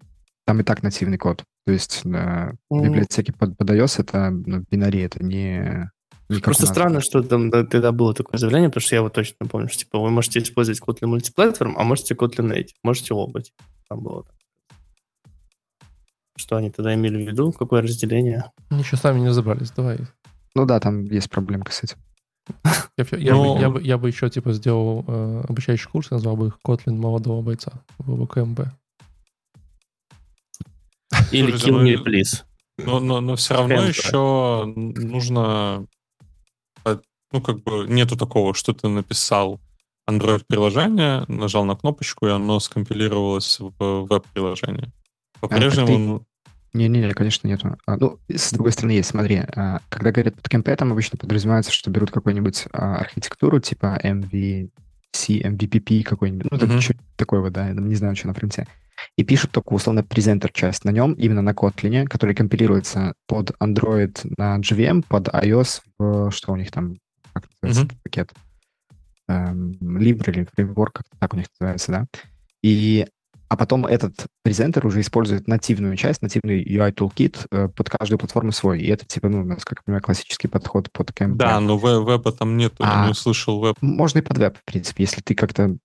[0.47, 1.45] там и так нативный код.
[1.67, 2.85] То есть э, Мгм.
[2.85, 5.91] библиотеки под, под iOS это ну, бинари, это не...
[6.31, 9.13] не как Просто странно, что там да, тогда было такое заявление, потому что я вот
[9.13, 13.43] точно помню, что типа вы можете использовать Kotlin Multiplatform, а можете Kotlin Native, можете оба.
[13.43, 14.35] типа, Там было так.
[16.41, 17.53] Что они тогда имели в виду?
[17.53, 18.51] Какое разделение?
[18.71, 19.99] Ничего сами не разобрались, давай.
[20.55, 21.97] Ну да, там есть проблемка с этим.
[22.97, 26.11] Я, б- я, Ну- бы, я, бы, я бы еще типа сделал э, обучающий курс,
[26.11, 28.61] назвал бы их Kotlin молодого бойца в КМБ.
[31.31, 32.45] Или Слушайте, Kill ну, Me Please.
[32.79, 35.87] Но, но, но все равно Прям еще нужно...
[36.85, 36.97] э,
[37.33, 39.61] Ну, как бы нету такого, что ты написал
[40.09, 44.91] Android-приложение, нажал на кнопочку, и оно скомпилировалось в веб-приложение.
[45.41, 46.25] По-прежнему...
[46.73, 47.77] Не-не-не, конечно, нету.
[47.87, 51.73] А, ну, с другой стороны, есть, смотри, а, когда говорят под КМП, там обычно подразумевается,
[51.73, 54.69] что берут какую-нибудь а, архитектуру типа MVC,
[55.43, 56.69] MVPP какой-нибудь, ну, Мгм.
[56.69, 58.67] так, что такое вот, да, я не знаю, что на фронте.
[59.17, 64.19] И пишут только, условно, презентер часть на нем, именно на Kotlin, который компилируется под Android
[64.37, 66.97] на JVM, под iOS, в, что у них там,
[67.33, 68.33] как называется этот пакет?
[69.29, 72.07] Эм, Libre или фреймворк, как так у них называется, да?
[72.63, 73.07] И
[73.51, 78.53] а потом этот презентер уже использует нативную часть, нативный UI toolkit э, под каждую платформу
[78.53, 78.81] свой.
[78.81, 81.35] И это, типа, ну, насколько я понимаю, классический подход под KMP.
[81.35, 83.05] Да, но ве- веба там нету, я А.
[83.07, 83.75] не услышал веб.
[83.81, 85.77] Можно и под веб, в принципе, если ты как-то...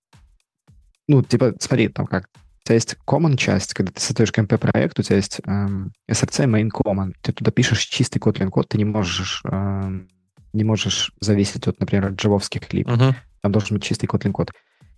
[1.07, 2.27] Ну, типа, смотри, там как...
[2.35, 6.45] У тебя есть common часть, когда ты создаешь KMP проект, у тебя есть эм, SRC
[6.45, 7.13] main common.
[7.21, 10.07] Ты туда пишешь чистый Kotlin код, ты не можешь, эм,
[10.53, 12.87] не можешь зависеть от, например, джавовских лип.
[12.87, 13.15] Мгм.
[13.41, 14.51] Там должен быть чистый Kotlin код.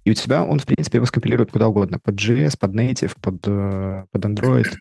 [0.08, 2.00] И у тебя он, в принципе, его скомпилирует куда угодно.
[2.00, 4.74] Под JS, под Native, под, э, под Android.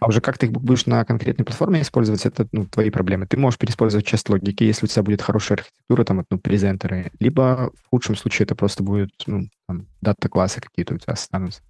[0.00, 3.26] А уже как ты их будешь на конкретной платформе использовать, это ну, твои проблемы.
[3.26, 7.12] Ты можешь переиспользовать часть логики, если у тебя будет хорошая архитектура, там, ну, презентеры.
[7.20, 11.60] Либо в худшем случае это просто будет, ну, там, дата-классы какие-то у тебя останутся.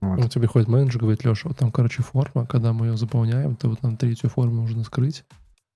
[0.00, 0.20] Вот.
[0.20, 3.70] Ну, тебе ходит менеджер, говорит, Леша, вот там, короче, форма, когда мы ее заполняем, то
[3.70, 5.24] вот нам третью форму нужно скрыть.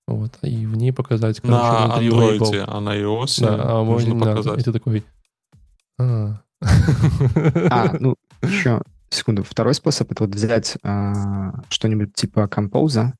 [0.07, 2.53] Вот, и в не показать, короче, На лейбл.
[2.65, 4.59] а на iOS Да, а можно показать.
[4.59, 5.03] и ты такой...
[5.99, 6.41] А.
[7.69, 9.43] А, ну, еще секунду.
[9.43, 13.13] Второй способ это вот взять а, что-нибудь типа Compose.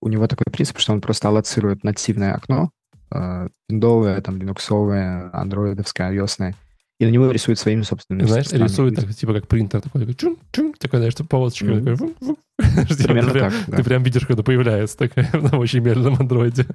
[0.00, 2.70] У него такой принцип, что он просто аллоцирует нативное окно,
[3.10, 6.54] а, виндовое, там, линуксовое, андроидовское, ios
[7.00, 10.72] и на него рисует своими собственными Знаешь, рисует так, типа как принтер такой, чун, чун,
[10.74, 11.66] такой, знаешь, полосочка.
[11.66, 11.96] Мгм.
[11.96, 12.36] такой,
[13.04, 13.76] Примерно прям- так.
[13.76, 16.66] Ты прям видишь, когда появляется такая на очень медленном андроиде.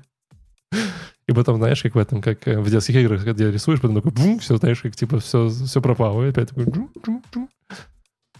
[1.29, 4.11] И потом, знаешь, как в этом, как э, в детских играх, где рисуешь, потом такой,
[4.11, 7.49] бум, все, знаешь, как типа все, все пропало, и опять такой, джум, джум, джум.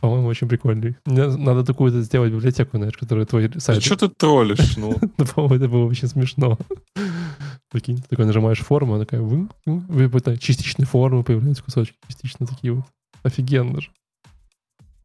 [0.01, 0.95] По-моему, очень прикольный.
[1.05, 3.83] Мне надо такую сделать библиотеку, знаешь, которая твой А сайт.
[3.83, 4.75] что ты троллишь?
[4.75, 6.57] Ну, Ну, по-моему, это было очень смешно.
[7.69, 12.73] Прикинь, ты такой нажимаешь форму, она такая, и это частичные формы появляются, кусочки частично такие
[12.73, 12.85] вот.
[13.21, 13.89] Офигенно же.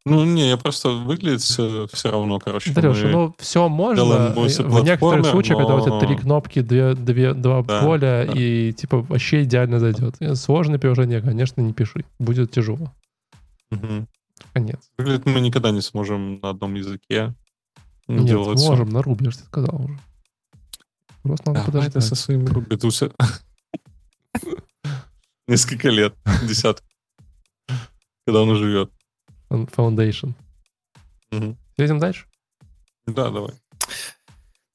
[0.06, 2.72] Ну не, я просто выглядит все, равно, короче.
[2.72, 4.04] Дарюша, ну все можно.
[4.34, 8.32] В некоторых случаях, когда у тебя но- три кнопки, две, две, два Да, поля, да.
[8.34, 10.16] и типа вообще идеально зайдет.
[10.20, 12.04] Э, Сложное приложение, конечно, не пиши.
[12.18, 12.92] Будет тяжело.
[13.70, 14.06] Мгм.
[14.52, 14.78] Конец.
[14.98, 17.34] Выглядит, мы никогда не сможем на одном языке
[18.08, 18.70] Нет, делать всё.
[18.70, 19.98] можем, на Ruby, я же сказал уже.
[21.22, 22.04] Просто надо ты подождать.
[22.04, 22.76] со своими Руби.
[22.76, 23.10] Ты все-
[25.46, 26.14] Несколько лет,
[26.46, 26.84] десяток.
[28.26, 28.90] Когда он живет.
[29.50, 30.32] Foundation.
[31.30, 31.56] Мгм.
[31.76, 32.26] Едем дальше?
[33.06, 33.52] Да, давай.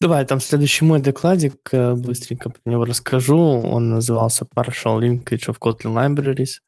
[0.02, 3.38] Давай, там следующий мой докладик, э, быстренько про него расскажу.
[3.38, 6.62] Он назывался Partial Linkage of Kotlin Libraries.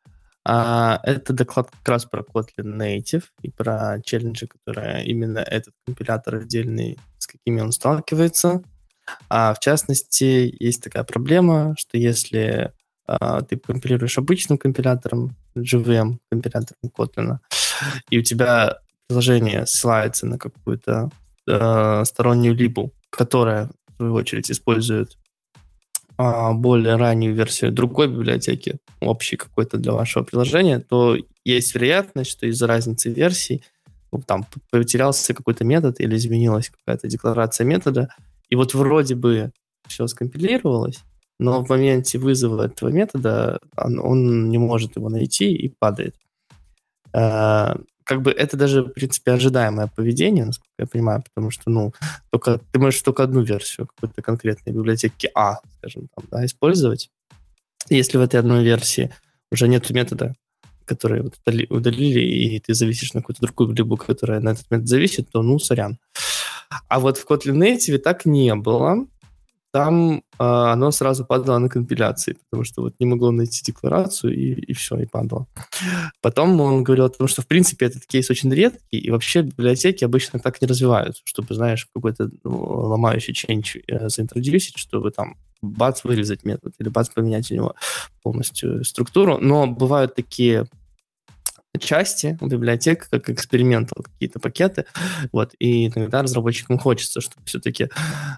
[0.43, 6.35] А, это доклад как раз про Kotlin Native и про челленджи, которые именно этот компилятор
[6.35, 8.63] отдельный, с какими он сталкивается.
[9.29, 12.73] А в частности, есть такая проблема, что если
[13.07, 17.37] а, ты компилируешь обычным компилятором, JVM компилятором Kotlin,
[18.09, 21.09] и у тебя приложение ссылается на какую-то
[21.47, 25.17] э, стороннюю либу, которая, в свою очередь, использует
[26.17, 32.45] а, более раннюю версию другой библиотеки, общей какой-то для вашего приложения, то есть вероятность, что
[32.45, 33.63] из-за разницы версий
[34.11, 38.09] ну, там потерялся какой-то метод или изменилась какая-то декларация метода,
[38.49, 39.51] и вот вроде бы
[39.87, 40.99] все скомпилировалось,
[41.39, 46.15] но в моменте вызова этого метода он, он не может его найти и падает.
[47.13, 51.93] Э, как бы это даже, в принципе, ожидаемое поведение, насколько я понимаю, потому что, ну,
[52.29, 57.09] только ты можешь только одну версию какой-то конкретной библиотеки А, скажем, там, да, использовать.
[57.89, 59.13] Если в этой одной версии
[59.51, 60.35] уже нет метода,
[60.85, 64.87] который вот удали- удалили, и ты зависишь на какую-то другую либо которая на этот метод
[64.87, 65.97] зависит, то, ну, сорян.
[66.87, 69.05] А вот в Kotlin Native так не было.
[69.73, 74.53] Там э, оно сразу падало на компиляции, потому что вот не могло найти декларацию, и,
[74.53, 75.47] и все, и падало.
[76.21, 80.03] Потом он говорил о том, что, в принципе, этот кейс очень редкий, и вообще библиотеки
[80.03, 86.03] обычно так не развиваются, чтобы, знаешь, какой-то ну, ломающий ченч э, заинтродюсить, чтобы там бац,
[86.03, 87.75] вырезать метод, или бац, поменять у него
[88.23, 89.37] полностью структуру.
[89.37, 90.65] Но бывают такие
[91.79, 94.85] части библиотек, как экспериментал, какие-то пакеты,
[95.31, 97.89] вот, и иногда разработчикам хочется, чтобы все-таки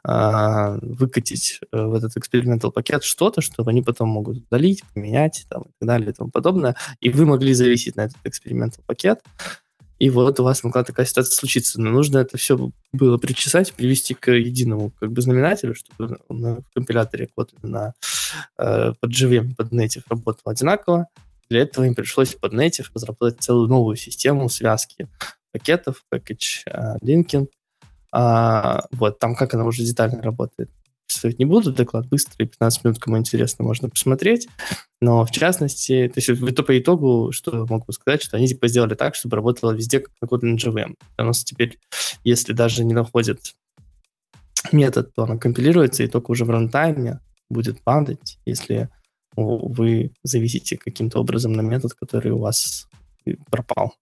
[0.03, 5.63] а, выкатить э, в этот экспериментал пакет что-то, что они потом могут удалить, поменять там,
[5.63, 9.19] и так далее и тому подобное, и вы могли зависеть на этот экспериментал пакет,
[9.99, 11.79] и вот у вас могла такая ситуация случиться.
[11.79, 17.29] Но нужно это все было причесать, привести к единому как бы знаменателю, чтобы на компиляторе
[17.33, 17.93] код на
[18.57, 21.07] э, под JVM, под Native работал одинаково.
[21.53, 25.07] Для этого им пришлось под Native разработать целую новую систему связки
[25.51, 27.47] пакетов, package э, linking.
[28.11, 30.71] А, вот, там как она уже детально работает.
[31.05, 34.47] Представить не буду, доклад быстрый, 15 минут, кому интересно, можно посмотреть.
[34.99, 38.95] Но в частности, то есть в по итогу, что могу сказать, что они типа сделали
[38.95, 40.95] так, чтобы работало везде как на Kotlin JVM.
[41.19, 41.77] У нас теперь,
[42.23, 43.53] если даже не находит
[44.71, 48.89] метод, то она компилируется, и только уже в рантайме будет падать, если
[49.35, 52.87] вы зависите каким-то образом на метод, который у вас
[53.25, 53.95] э, пропал.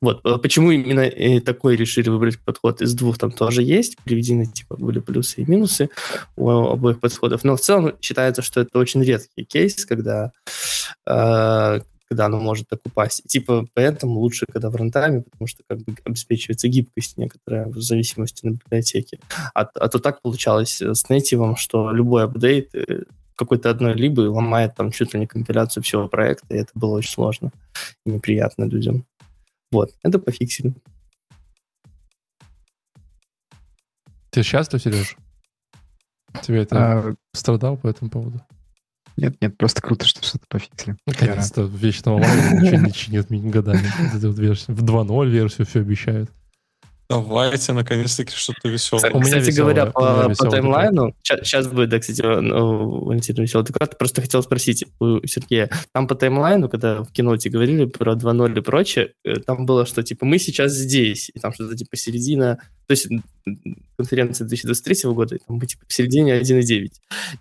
[0.00, 0.20] Вот.
[0.24, 3.96] э, Почему именно э, такой решили выбрать подход из двух, там тоже есть.
[4.04, 5.88] Приведены, типа, были плюсы и минусы
[6.36, 7.44] у обоих подходов.
[7.44, 10.32] Но в целом считается, что это очень редкий кейс, когда,
[11.06, 13.24] э, когда оно может так упасть.
[13.26, 18.46] Типа, поэтому лучше, когда в рантайме, потому что как бы обеспечивается гибкость некоторая в зависимости
[18.46, 19.18] на библиотеке.
[19.54, 23.04] А, а то так получалось с нейтивом, что любой апдейт э,
[23.36, 27.10] какой-то одной либо ломает там чуть ли не компиляцию всего проекта, и это было очень
[27.10, 27.50] сложно
[28.06, 29.04] и неприятно людям.
[29.72, 30.74] Вот, это пофиксили.
[34.30, 35.16] Ты счастлив, Сереж?
[36.42, 38.40] Тебе это А, страдал по этому поводу?
[39.16, 40.96] нет, нет, просто круто, что что-то пофиксили.
[41.06, 43.78] Наконец-то вечного лайна ничего не чинит ми- годами.
[44.12, 46.30] В 2.0 версию все обещают.
[47.22, 49.10] Давайте, наконец-таки, что-то веселое.
[49.12, 50.00] У меня Кстати веселое, говоря, по,
[50.34, 55.70] по таймлайну, сейчас будет, да, кстати, ну, Валентин веселый доклад, просто хотел спросить у Сергея,
[55.92, 60.02] там по таймлайну, когда в киноте говорили про 2.0 и прочее, э, там было, что,
[60.02, 63.08] типа, мы сейчас здесь, и там что-то, типа, середина, то есть
[63.96, 66.88] конференция 2023 года, и там мы, типа, в середине 1.9.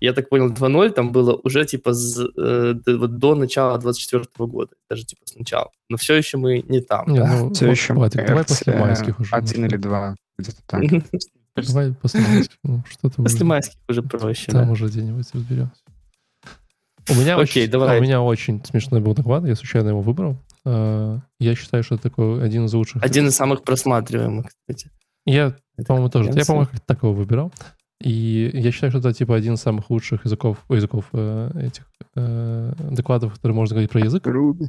[0.02, 4.26] Я так понял, 2.0 там было уже, типа, з- э, до, вот до начала 24
[4.48, 5.72] года, даже, типа, сначала.
[5.94, 7.08] Но все еще мы не там.
[7.08, 7.28] Не, да?
[7.40, 9.36] ну, Все вот, еще, Владик, давай после майских уже.
[9.36, 10.82] Один или два, где-то так.
[11.56, 12.58] Давай после майских.
[12.64, 13.46] Ну, что-то После уже.
[13.46, 14.72] майских уже проще, Там да.
[14.72, 15.82] уже где-нибудь разберемся.
[17.10, 18.00] У меня, Окей, очень, давай.
[18.00, 20.36] у меня очень смешной был доклад, я случайно его выбрал.
[20.66, 23.04] А, Я считаю, что это такой один из лучших.
[23.04, 24.90] Один из самых просматриваемых, кстати.
[25.28, 25.56] Я,
[25.86, 26.32] по-моему, тоже.
[26.34, 27.52] Я, по-моему, как-то так его выбирал.
[28.02, 32.74] И я считаю, что это типа один из самых лучших языков, языков э, этих э,
[32.90, 34.26] докладов, которые можно говорить про язык.
[34.26, 34.66] Руби.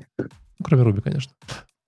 [0.58, 1.32] Ну, кроме Руби, конечно.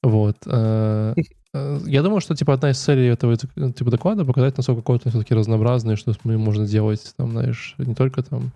[0.03, 0.37] Вот.
[0.47, 1.15] э,
[1.55, 5.35] э, Я думаю, что типа одна из целей этого типа доклада показать, насколько Kotlin все-таки
[5.35, 8.53] разнообразный, что ним можно делать, там, знаешь, не только там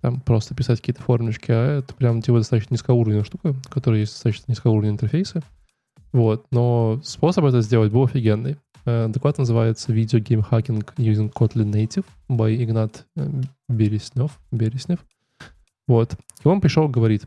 [0.00, 4.12] там просто писать какие-то формулочки, а это прям типа достаточно низкоуровневая штука, в которой есть
[4.12, 5.42] достаточно низкоуровневые интерфейсы.
[6.12, 6.46] Вот.
[6.50, 8.56] Но способ это сделать был офигенный.
[8.86, 13.06] Э, Доклад называется «Video Game Hacking Using Kotlin Native» by Игнат
[13.68, 14.38] Береснев.
[14.50, 15.00] Береснев.
[15.86, 16.14] Вот.
[16.44, 17.24] И он пришел говорит,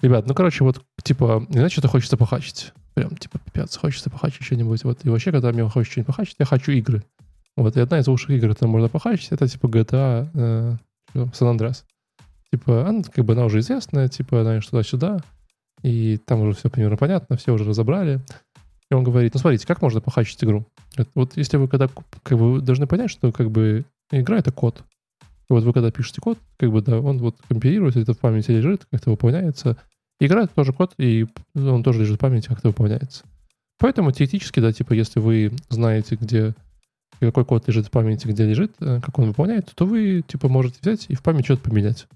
[0.00, 2.72] ребят, ну, короче, вот, типа, иначе что-то хочется похачить.
[2.94, 4.84] Прям, типа, пипец, хочется похачить что-нибудь.
[4.84, 5.04] Вот.
[5.04, 7.04] И вообще, когда мне хочется что-нибудь похачить, я хочу игры.
[7.56, 7.76] Вот.
[7.76, 10.76] И одна из лучших игр, которые можно похачить, это, типа, GTA э,
[11.14, 11.84] San Andreas.
[12.50, 15.20] Типа, она, как бы, она уже известная, типа, знаешь, туда-сюда.
[15.82, 18.20] И там уже все примерно понятно, все уже разобрали.
[18.90, 20.66] И он говорит, ну, смотрите, как можно похачить игру?
[21.14, 21.88] Вот если вы когда,
[22.22, 24.82] как бы, должны понять, что, как бы, игра— это код.
[25.48, 28.86] Вот вы когда пишете код, как бы, да, он вот компилируется, это в памяти лежит,
[28.90, 29.76] как-то выполняется.
[30.20, 33.24] Игра— это тоже код, и он тоже лежит в памяти, как-то выполняется.
[33.78, 36.54] Поэтому теоретически, да, типа, если вы знаете, где
[37.20, 40.78] какой код лежит в памяти, где лежит, э, как он выполняет, то вы, типа, можете
[40.80, 42.06] взять и в память что-то поменять.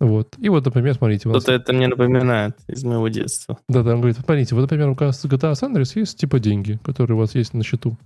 [0.00, 0.34] Вот.
[0.38, 1.42] И вот, например, смотрите, нас...
[1.42, 3.58] Что-то это мне напоминает из моего детства.
[3.68, 6.78] Да, да, он говорит, смотрите, вот, например, у вас GTA San Andreas есть типа деньги,
[6.82, 7.96] которые у вас есть на счету.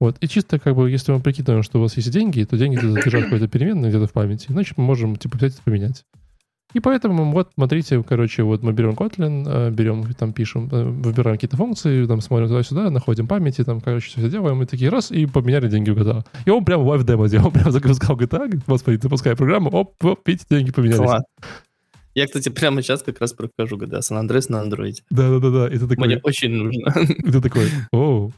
[0.00, 0.16] Вот.
[0.20, 3.06] И чисто как бы, если мы прикидываем, что у вас есть деньги, то деньги где-то
[3.06, 6.04] лежат какой-то переменной где-то в памяти, значит, мы можем типа взять и поменять.
[6.72, 11.36] И поэтому вот, смотрите, короче, вот мы берем Kotlin, э, берем, там пишем, э, выбираем
[11.36, 15.26] какие-то функции, там смотрим туда-сюда, находим памяти, там, короче, все делаем, и такие раз, и
[15.26, 16.24] поменяли деньги в GTA.
[16.46, 20.26] И он прям live демо делал, он прям запускал GTA, господи, запускай программу, оп, оп,
[20.26, 21.00] видите, деньги поменялись.
[21.00, 21.22] Класс.
[22.14, 25.02] Я, кстати, прямо сейчас как раз прохожу GTA San Andreas на андроиде.
[25.10, 26.06] Да-да-да, и ты такой...
[26.06, 26.92] Мне очень нужно.
[27.00, 28.30] И ты такой, о.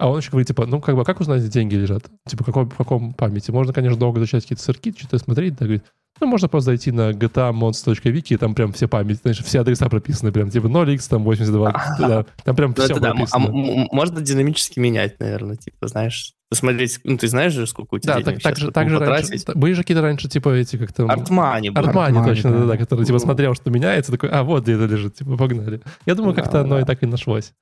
[0.00, 2.04] А он еще говорит, типа, ну, как бы, а как узнать, где деньги лежат?
[2.26, 3.50] Типа, в каком, в каком памяти?
[3.50, 5.84] Можно, конечно, долго изучать какие-то сырки, что-то смотреть, да, говорит,
[6.20, 10.32] ну, можно просто зайти на gtamods.wiki, и там прям все памяти, знаешь, все адреса прописаны,
[10.32, 12.94] прям, типа, 0x, там, 82, да, там прям Ну, все.
[12.94, 13.52] А прописано.
[13.92, 18.22] можно динамически менять, наверное, типа, знаешь, посмотреть, ну, ты знаешь же, сколько у тебя Да,
[18.22, 21.10] денег так, так же, так же раньше, были же какие-то раньше, типа, эти, как там...
[21.10, 21.72] Артмани.
[21.74, 22.64] Артмани, точно, да.
[22.64, 25.82] да, который, типа, смотрел, что меняется, такой, а, вот где это лежит, типа, погнали.
[26.06, 27.52] Я думаю, как-то оно и так и нашлось.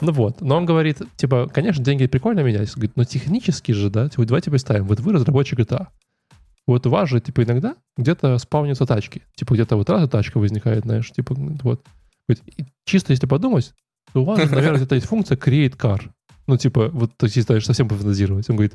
[0.00, 4.08] Ну вот, но он говорит, типа, конечно, деньги прикольно менять, говорит, но технически же, да,
[4.08, 5.88] типа, давайте представим, вот вы разработчик GTA,
[6.66, 10.84] вот у вас же, типа, иногда где-то спавнятся тачки, типа, где-то вот раз тачка возникает,
[10.84, 11.84] знаешь, типа, вот.
[12.28, 13.74] Говорит, чисто если подумать,
[14.12, 16.00] то у вас, наверное, где-то есть функция create car,
[16.46, 18.74] ну, типа, вот, то есть, если совсем пофантазировать, он говорит,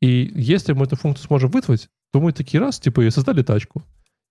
[0.00, 3.82] и если мы эту функцию сможем вызвать, то мы такие раз, типа, и создали тачку.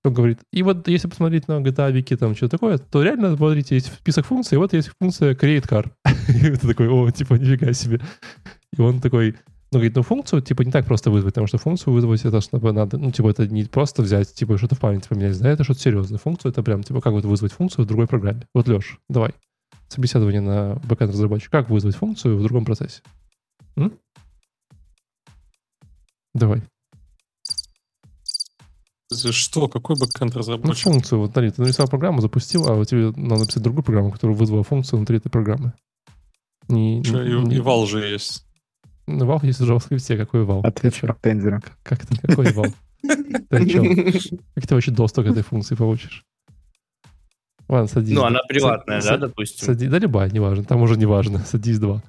[0.05, 3.75] Он говорит, и вот если посмотреть на GTA Wiki, там что такое, то реально, смотрите,
[3.75, 5.89] есть список функций, и вот есть функция create car.
[6.27, 8.01] И ты такой, о, типа, нифига себе.
[8.77, 9.35] И он такой,
[9.71, 12.73] ну, говорит, ну, функцию, типа, не так просто вызвать, потому что функцию вызвать, это чтобы
[12.73, 15.79] надо, ну, типа, это не просто взять, типа, что-то в памяти поменять, да, это что-то
[15.79, 16.19] серьезное.
[16.19, 18.45] Функцию это прям, типа, как вот вызвать функцию в другой программе.
[18.53, 19.31] Вот, Леш, давай.
[19.87, 21.49] Собеседование на бэкэнд разработчик.
[21.49, 23.01] Как вызвать функцию в другом процессе?
[23.77, 23.93] М?
[26.33, 26.61] Давай.
[29.13, 29.67] Что?
[29.67, 30.83] Какой бэкэнд Ну, разработчик?
[30.83, 34.37] функцию, вот, смотри, ты нарисовал программу, запустил, а вот тебе надо написать другую программу, которая
[34.37, 35.73] вызвала функцию внутри этой программы.
[36.67, 38.45] Не, Чё, не- и, не- eval же есть.
[39.07, 40.61] Ну, eval есть в JavaScript, какой eval?
[40.63, 41.07] Ответ Чё?
[41.07, 41.61] фронтендера.
[41.83, 42.67] Как это, какой eval?
[43.49, 46.23] Как ты вообще доступ к этой функции получишь?
[47.67, 48.15] Ладно, садись.
[48.15, 49.75] Ну, она приватная, да, допустим?
[49.89, 52.01] Да любая, неважно, там уже неважно, садись два.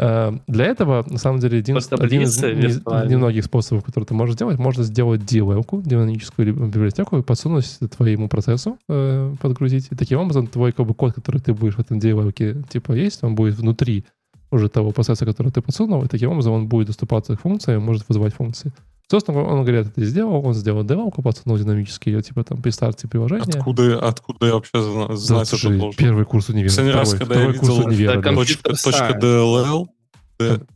[0.00, 4.58] Э, Для этого, на самом деле, один, один из немногих способов, которые ты можешь сделать,
[4.58, 9.88] можно сделать DLL-ку, динамическую библиотеку, и подсунуть твоему процессу, э, подгрузить.
[9.90, 13.22] И таким образом твой как бы, код, который ты будешь в этом DLL-ке, типа, есть,
[13.22, 14.06] он будет внутри
[14.50, 18.08] уже того процесса, который ты подсунул, и таким образом он будет доступаться к функциям, может
[18.08, 18.72] вызывать функции.
[19.10, 23.08] Собственно, он, говорит, это сделал, он сделал девалку, пацану динамически, ее, типа, там, при старте
[23.08, 23.42] приложения.
[23.58, 25.98] Откуда, откуда я вообще зна- знать Да, это слушай, должен?
[25.98, 28.20] Первый курс универа, Последний раз, второй, когда я второй курс видел- универа.
[28.22, 29.18] Да, Точка, точка.
[29.20, 29.86] DLL,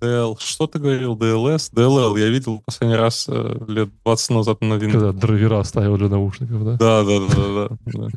[0.01, 1.71] DL, что ты говорил, DLS?
[1.73, 4.91] DLL я видел последний раз э, лет 20 назад на Windows.
[4.91, 6.73] Когда драйвера ставил для наушников, да?
[6.73, 8.09] Да, да, да, да, да.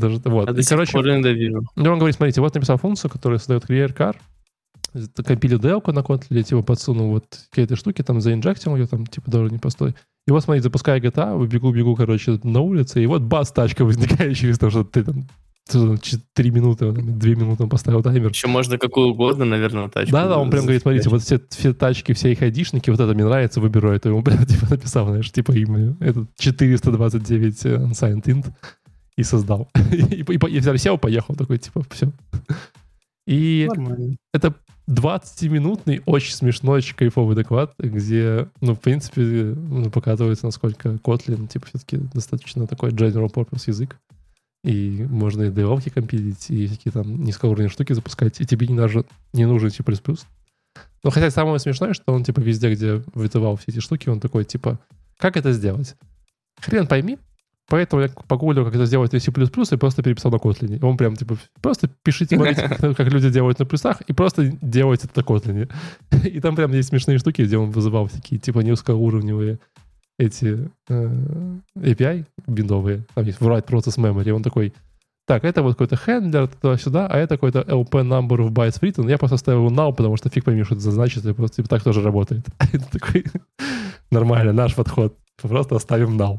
[0.00, 0.48] Даже, вот.
[0.48, 1.02] А И, короче, он
[1.98, 4.14] говорит, смотрите, вот написал функцию, которая создает clear car,
[5.24, 9.50] компилит делку на Kotlin, типа подсунул вот какие-то штуки, там заинжектил ее, там, типа, даже
[9.50, 9.94] не постой.
[10.26, 14.58] И вот, смотрите, запускаю GTA, бегу-бегу, короче, на улице, и вот бас, тачка возникает через
[14.58, 15.26] то, что ты там
[16.34, 18.30] три минуты, две минуты он поставил таймер.
[18.30, 20.12] Еще можно какую угодно, наверное, тачку.
[20.12, 23.24] Да-да, он прям говорит, смотрите, вот все, все тачки, все их айдишники, вот это мне
[23.24, 24.08] нравится, выберу это.
[24.08, 25.96] И он прям типа написал, знаешь, типа имя.
[26.00, 28.46] Это 429 unsigned int
[29.16, 29.68] и создал.
[29.90, 32.12] И, и, и, и сел, поехал такой, типа, все.
[33.26, 34.16] И Нормально.
[34.32, 34.54] это
[34.88, 41.66] 20-минутный, очень смешной, очень кайфовый доклад, где, ну, в принципе, ну, показывается, насколько Kotlin, типа,
[41.66, 43.98] все-таки достаточно такой general purpose язык.
[44.62, 49.04] И можно и девелки компилить, и всякие там низкоуровневые штуки запускать, и тебе не, даже,
[49.32, 49.82] не нужен C++.
[51.02, 54.44] Но хотя самое смешное, что он, типа, везде, где вызывал все эти штуки, он такой,
[54.44, 54.78] типа,
[55.18, 55.96] как это сделать?
[56.60, 57.18] Хрен пойми,
[57.68, 60.78] Поэтому я погуглил, как это сделать на C++, и просто переписал на Kotlin.
[60.84, 65.20] Он прям, типа, просто пишите, смотрите, как, люди делают на плюсах, и просто делайте это
[65.20, 65.72] на Kotlin.
[66.28, 69.58] И там прям есть смешные штуки, где он вызывал такие, типа, низкоуровневые
[70.18, 73.04] эти э, API биндовые.
[73.14, 74.30] Там есть write process memory.
[74.30, 74.72] Он такой,
[75.26, 79.10] так, это вот какой-то хендлер туда-сюда, а это какой-то LP number of bytes written.
[79.10, 81.82] Я просто ставил null, потому что фиг пойми, что это значит, и просто типа, так
[81.82, 82.46] тоже работает.
[82.72, 83.24] Это такой,
[84.10, 85.16] нормально, наш подход.
[85.42, 86.38] Просто оставим null.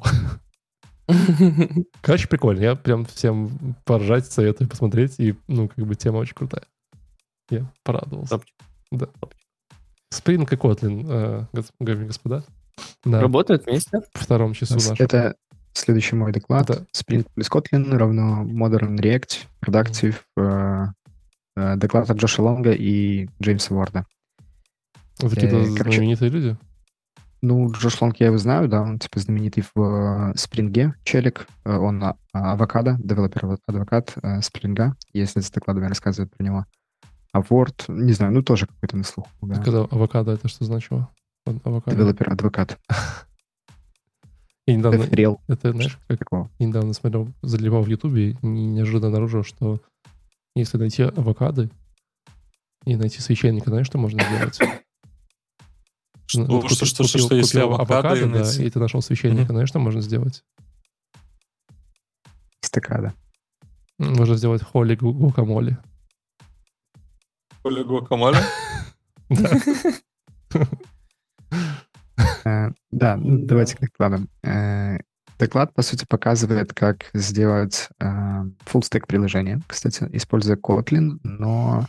[2.02, 2.62] Короче, прикольно.
[2.62, 5.20] Я прям всем поржать советую посмотреть.
[5.20, 6.64] И, ну, как бы тема очень крутая.
[7.50, 8.38] Я порадовался.
[8.38, 8.56] Топчик.
[8.92, 9.08] Да.
[10.14, 12.44] Spring и Kotlin, э, господа.
[13.06, 14.02] На Работают вместе?
[14.14, 14.96] втором часу нашего.
[15.00, 15.36] Это
[15.74, 16.68] следующий мой доклад.
[16.68, 16.86] Да.
[16.96, 20.16] Spring плюс Kotlin равно Modern React, Productive.
[20.38, 20.86] э,
[21.56, 24.06] э, Доклад от Джоша Лонга и Джеймса Уорда.
[25.20, 26.58] Вот Какие-то э, короче, знаменитые люди.
[27.42, 31.48] Ну, Джош Лонг я его знаю, да, он типа знаменитый в э, Спринге, челик.
[31.66, 36.66] Э, Он а- авокадо, developer advocate э, Спринга, если с докладами рассказывают про него.
[37.32, 39.62] А Ward, не знаю, ну тоже какой-то на слуху, да.
[39.62, 41.10] Когда авокадо, это что значило?
[41.46, 41.96] Авокадо.
[41.96, 42.80] Developer advocate.
[44.66, 46.50] И недавно, Рел это, знаешь, как такого.
[46.58, 49.80] я недавно смотрел, заливал в Ютубе и неожиданно обнаружил, что
[50.56, 51.70] если найти авокады
[52.86, 54.60] и найти священника, знаешь, что можно сделать?
[56.30, 58.66] Что, Ну, вот что, купи- что, что, купил- что, если купил авокадо, и да, найти-
[58.66, 59.54] и ты нашел священника, Мгм.
[59.54, 60.44] знаешь, что можно сделать?
[62.62, 63.14] Стакада.
[63.98, 65.78] Можно сделать холи гу- гуакамоле.
[67.64, 68.38] Коля Гуакамоле?
[72.46, 74.30] Э, Да, ну, давайте к докладам.
[74.44, 74.98] Э,
[75.40, 78.06] Доклад, по сути, показывает, как сделать э,
[78.66, 81.86] full-stack приложение, кстати, используя Kotlin, но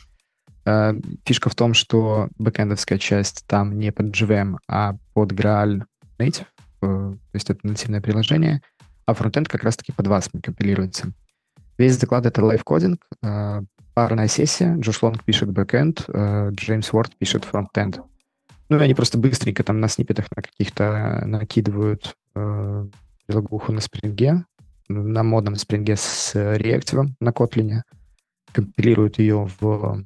[1.24, 5.82] фишка в том, что бэкэндовская часть там не под JVM, а под Graal
[6.18, 6.46] Native,
[6.82, 8.60] э, то есть это нативное приложение,
[9.06, 11.12] а фронтенд как раз-таки под вас компилируется.
[11.78, 13.62] Весь доклад— это лайфкодинг, э,
[13.94, 18.00] парная сессия, Джош Лонг пишет бэкэнд, э, Джеймс Уорд пишет фронтенд.
[18.68, 24.44] Ну, и они просто быстренько там на сниппетах на каких-то накидывают прилагуху на спринге,
[24.88, 27.80] на модном спринге с реактивом на Kotlin,
[28.52, 30.04] компилируют ее в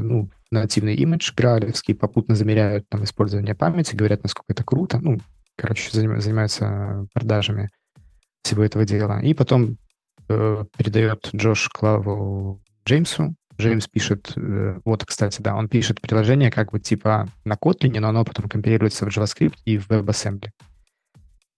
[0.00, 4.98] ну, в нативный имидж гралевский, попутно замеряют там использование памяти, говорят, насколько это круто.
[4.98, 5.18] Ну,
[5.56, 7.70] короче, заним- занимаются продажами
[8.42, 9.20] всего этого дела.
[9.20, 9.76] И потом
[10.28, 13.34] э, передает Джош Клаву Джеймсу.
[13.58, 18.08] Джеймс пишет, э, вот, кстати, да, он пишет приложение как бы типа на Kotlin, но
[18.08, 20.50] оно потом компилируется в JavaScript и в WebAssembly.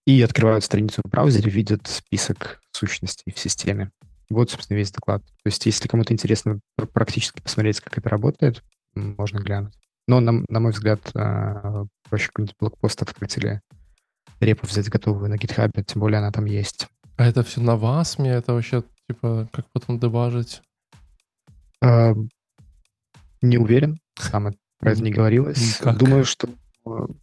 [0.05, 3.89] И открывают страницу в браузере, видят список сущностей в системе.
[4.29, 5.23] Вот, собственно, весь доклад.
[5.25, 8.63] То есть, если кому-то интересно пр- практически посмотреть, как это работает,
[8.95, 9.73] можно глянуть.
[10.07, 13.61] Но, на, на мой взгляд, а, проще какой-нибудь блокпост открыть или
[14.39, 16.87] репу взять готовую на гитхабе, тем более она там есть.
[17.17, 18.31] А это все на васме?
[18.31, 20.61] Это вообще, типа, как потом дебажить?
[21.81, 22.13] А,
[23.41, 25.79] Не уверен, сам про это не говорилось.
[25.79, 26.49] Думаю, что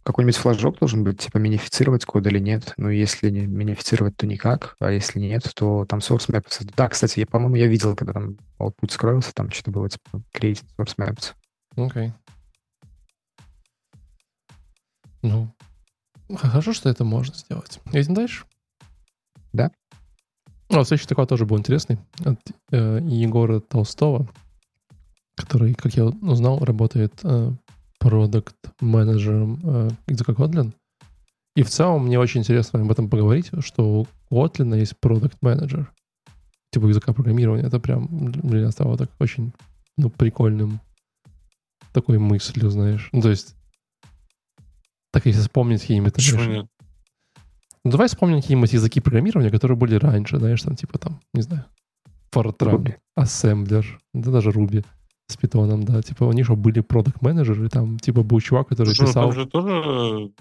[0.03, 2.73] какой-нибудь флажок должен быть, типа минифицировать код или нет.
[2.77, 6.69] Ну, если не минифицировать, то никак, а если нет, то там source maps.
[6.75, 10.63] Да, кстати, я, по-моему, я видел, когда там output скроился, там что-то было типа create
[10.77, 11.33] source maps.
[11.75, 12.13] Окей.
[15.21, 15.53] Ну,
[16.35, 17.79] хорошо, что это можно сделать.
[17.93, 18.45] Едем дальше?
[19.53, 19.71] Да.
[20.69, 21.99] А, следующий такой тоже был интересный.
[22.25, 22.39] От
[22.71, 24.27] э, Егора Толстого,
[25.35, 27.23] который, как я узнал, работает
[28.03, 30.73] продукт менеджером э, языка Kotlin.
[31.55, 35.93] И в целом мне очень интересно об этом поговорить, что у Kotlin есть продукт менеджер
[36.71, 37.65] типа языка программирования.
[37.65, 39.53] Это прям для меня стало так очень
[39.97, 40.81] ну, прикольным
[41.93, 43.07] такой мыслью, знаешь.
[43.13, 43.55] Ну, то есть,
[45.11, 46.13] так если вспомнить какие-нибудь...
[46.15, 46.67] Почему знаешь, нет?
[47.85, 51.65] Ну, давай вспомним какие-нибудь языки программирования, которые были раньше, знаешь, там, типа, там, не знаю,
[52.33, 52.95] Fortran, Ruby.
[53.17, 54.83] Assembler, да даже Ruby
[55.33, 59.01] с питоном, да, типа, они же были продукт менеджеры там, типа, был чувак, который Слушай,
[59.01, 59.23] ну, писал...
[59.23, 60.31] там же тоже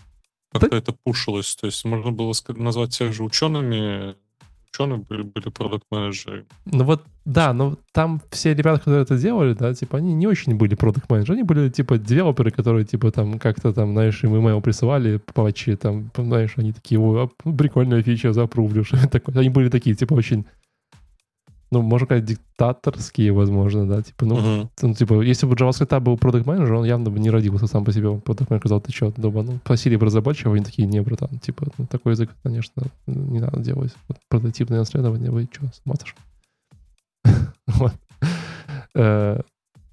[0.52, 1.56] как-то это пушилось.
[1.56, 4.14] То есть можно было назвать тех же учеными.
[4.73, 6.47] Ученые были, были продукт-менеджеры.
[6.64, 10.55] Ну вот, да, но там все ребята, которые это делали, да, типа, они не очень
[10.55, 14.62] были продукт менеджеры они были, типа, девелоперы, которые, типа, там, как-то там, знаешь, им email
[14.62, 18.85] присылали, патчи, там, знаешь, они такие, о, а, прикольная фича, запрувлю.
[19.35, 20.47] Они были такие, типа, очень,
[21.73, 24.70] ну, можно сказать, диктаторские, возможно, да, типа, ну, Мгм.
[24.82, 27.93] ну, типа, если бы JavaScript был продукт менеджер он явно бы не родился сам по
[27.93, 28.09] себе.
[28.09, 31.39] Он продукт менеджер сказал, ты что, дома, ну, просили бы разработчиков, они такие, не, братан,
[31.39, 33.93] типа, ну, такой язык, конечно, не надо делать.
[34.09, 36.15] Вот прототипное наследование, вы что, смотришь?
[37.66, 37.94] Вот.
[38.94, 39.40] Э,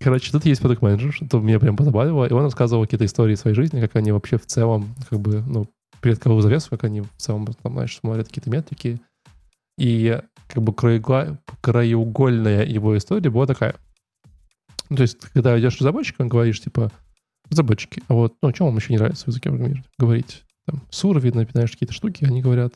[0.01, 3.53] Короче, тут есть продукт менеджер, что меня прям позабавило, и он рассказывал какие-то истории своей
[3.55, 5.67] жизни, как они вообще в целом, как бы, ну,
[6.01, 8.99] перед кого завесу, как они в целом, там, знаешь, смотрят какие-то метрики.
[9.79, 13.75] И как бы краеугольная его история была такая.
[14.89, 16.91] Ну, то есть, когда идешь к разработчикам, говоришь, типа,
[17.49, 19.85] разработчики, а вот, ну, что вам еще не нравится в языке программирования?
[19.97, 22.73] Говорить, там, сур, видно, знаешь, какие-то штуки, они говорят,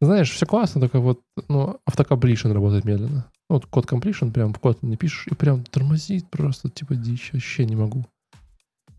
[0.00, 3.26] знаешь, все классно, только вот, ну, автокомплишн работает медленно.
[3.50, 7.30] Ну, вот код completion прям в код не пишешь, и прям тормозит просто, типа, дичь,
[7.32, 8.06] вообще не могу.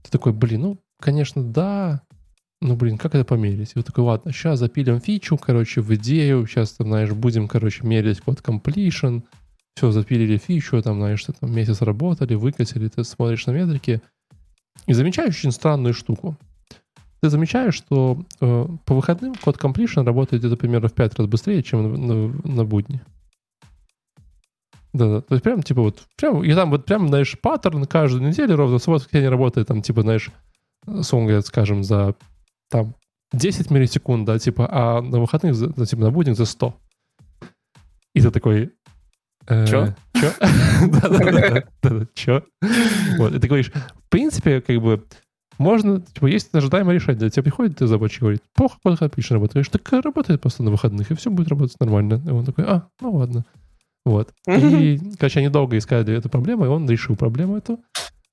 [0.02, 2.02] Ты такой, блин, ну, конечно, да,
[2.62, 3.72] ну, блин, как это померить?
[3.72, 7.86] И вот такой, ладно, сейчас запилим фичу, короче, в идею, сейчас, там, знаешь, будем, короче,
[7.86, 9.24] мерить код completion,
[9.76, 14.02] все, запилили фичу, там, знаешь, ты там месяц работали, выкатили, ты смотришь на метрики,
[14.88, 16.38] и замечаешь очень странную штуку.
[17.22, 21.64] Ты замечаешь, что э, по выходным код completion работает где-то примерно в 5 раз быстрее,
[21.64, 23.02] чем на, на- на будни.
[24.94, 28.56] Да-да, то есть прям, типа, вот, прям, и там вот прям, знаешь, паттерн каждую неделю
[28.56, 30.30] ровно, в субботу воскресенье работает, там, типа, знаешь,
[31.02, 32.16] сон, говорят, скажем, за,
[32.70, 32.96] там,
[33.34, 36.76] 10 миллисекунд, да, типа, а на выходных, ну, типа, на будник за 100.
[38.16, 38.72] И ты такой...
[39.48, 39.94] э, Чё?
[40.16, 40.32] Чё?
[41.02, 42.44] Да-да-да, да-да, чё?
[43.18, 45.06] Вот, и ты говоришь, в принципе, как бы,
[45.60, 47.30] можно, типа, есть ожидаемое решение.
[47.30, 49.68] Тебе приходит разработчик и говорит, плохо код отлично работает.
[49.70, 52.22] Ты говоришь, так работает просто на выходных, и все будет работать нормально.
[52.26, 53.46] И он такой, а, ну ладно.
[54.06, 54.32] Вот.
[54.48, 57.80] И, короче, они долго искали эту проблему, и он решил проблему эту.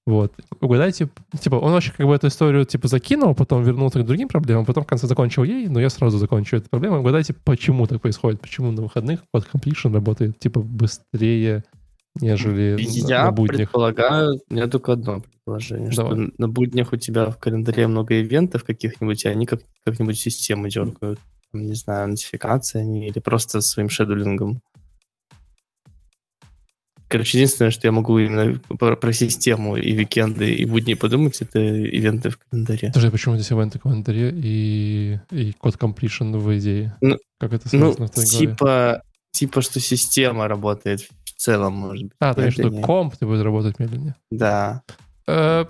[0.07, 0.33] Вот.
[0.61, 1.09] Угадайте,
[1.41, 4.85] типа, он вообще как бы эту историю, типа, закинул, потом вернулся к другим проблемам, потом
[4.85, 7.01] в конце закончил ей, но я сразу закончу эту проблему.
[7.01, 11.65] Угадайте, почему так происходит, почему на выходных код completion работает, типа, быстрее,
[12.21, 13.57] нежели Я на буднях.
[13.59, 16.13] предполагаю, у меня только одно предположение, Давай.
[16.13, 20.69] что на буднях у тебя в календаре много ивентов каких-нибудь, и они как, как-нибудь систему
[20.69, 21.19] дергают.
[21.53, 24.61] Не знаю, нотификациями или просто своим шедулингом.
[27.09, 31.61] Короче, единственное, что я могу именно про, про систему и викенды, и будни подумать, это
[31.61, 32.89] ивенты в календаре.
[32.89, 36.97] Подожди, почему здесь ивенты в календаре и, и код completion в идее?
[37.01, 38.47] Ну, как это Ну, связано в твоей голове?
[38.49, 42.13] типа, типа, что система работает в целом, может быть.
[42.19, 42.83] А, в виду, медленнее.
[42.83, 44.17] комп ты будет работать медленнее.
[44.33, 44.83] Да.
[45.29, 45.67] Э,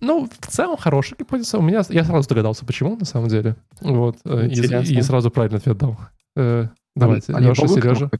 [0.00, 1.58] ну, в целом, хорошая гипотеза.
[1.58, 3.56] У меня, я сразу догадался, почему, на самом деле.
[3.82, 4.16] Вот.
[4.24, 5.98] э, И, и сразу правильный ответ дал.
[6.36, 8.10] Э, давайте, Они Леша, Сережа.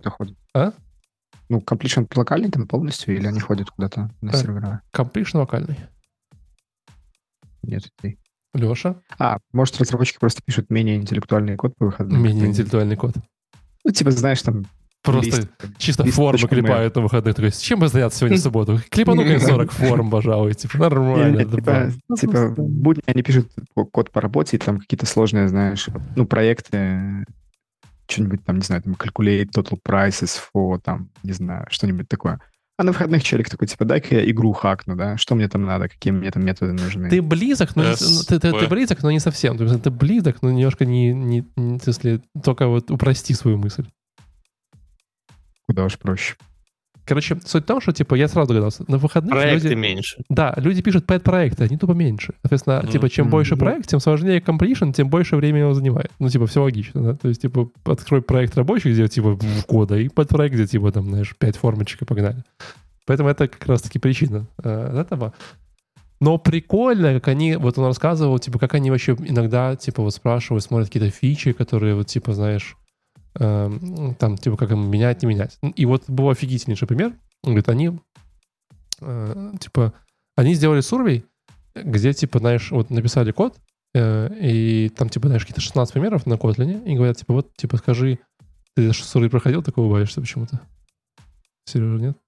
[0.54, 0.72] А?
[1.50, 4.36] Ну, completion локальный там полностью, или они ходят куда-то на Э.
[4.36, 4.82] сервера?
[4.94, 5.76] Completion вокальный.
[7.62, 8.18] Нет, идей.
[8.54, 12.22] Леша, А, может, разработчики просто пишут менее интеллектуальный код по выходным?
[12.22, 13.14] менее интеллектуальный код.
[13.84, 14.64] Ну, типа, знаешь, там...
[15.02, 15.48] Просто лист-
[15.78, 17.34] чисто лист формы клепают на выходных.
[17.34, 18.78] Такой, с чем бы заняться сегодня в субботу?
[18.90, 20.52] Клепану-ка 40 форм, пожалуй.
[20.54, 21.38] Типа, нормально.
[21.38, 23.50] Не, не, да, типа, типа, будни они пишут
[23.92, 27.24] код по работе, там какие-то сложные, знаешь, ну, проекты,
[28.10, 32.40] что-нибудь там, не знаю, там, calculate total prices for, там, не знаю, что-нибудь такое.
[32.78, 35.88] А на выходных челик такой, типа, дай-ка я игру хакну, да, что мне там надо,
[35.88, 37.10] какие мне там методы нужны.
[37.10, 39.56] Ты близок, но не, ну, ты, ты- ты близок, но не совсем.
[39.56, 43.84] Есть ты близок, но немножко не, не, не- смысле, только вот упрости свою мысль.
[45.66, 46.36] Куда уж проще.
[47.10, 48.84] Короче, суть в том, что, типа, я сразу догадался.
[48.86, 49.74] На выходных Проекты люди...
[49.74, 50.22] меньше.
[50.28, 52.34] Да, люди пишут пэт-проекты, они тупо меньше.
[52.42, 52.92] Соответственно, Мгм.
[52.92, 56.12] типа, чем больше проект, тем сложнее completion, тем больше времени его занимает.
[56.20, 57.14] Ну, типа, все логично, да?
[57.14, 61.08] То есть, типа, открой проект рабочий, где, типа, в кода, и пэт-проект, где, типа, там,
[61.08, 62.44] знаешь, пять формочек и погнали.
[63.06, 65.34] Поэтому это как раз-таки причина э, этого.
[66.20, 70.62] Но прикольно, как они, вот он рассказывал, типа, как они вообще иногда, типа, вот спрашивают,
[70.62, 72.76] смотрят какие-то фичи, которые, вот, типа, знаешь,
[73.34, 75.58] там, типа, как им менять, не менять.
[75.76, 77.14] И вот был офигительнейший пример.
[77.42, 77.98] Он говорит, они,
[79.00, 79.94] э, типа,
[80.36, 81.24] они сделали сурвей,
[81.74, 83.56] где, типа, знаешь, вот написали код,
[83.94, 87.76] э, и там, типа, знаешь, какие-то 16 примеров на Kotlin, и говорят, типа, вот, типа,
[87.78, 88.18] скажи,
[88.74, 90.60] ты суры проходил, такой улыбаешься почему-то.
[91.64, 92.18] Сережа, нет?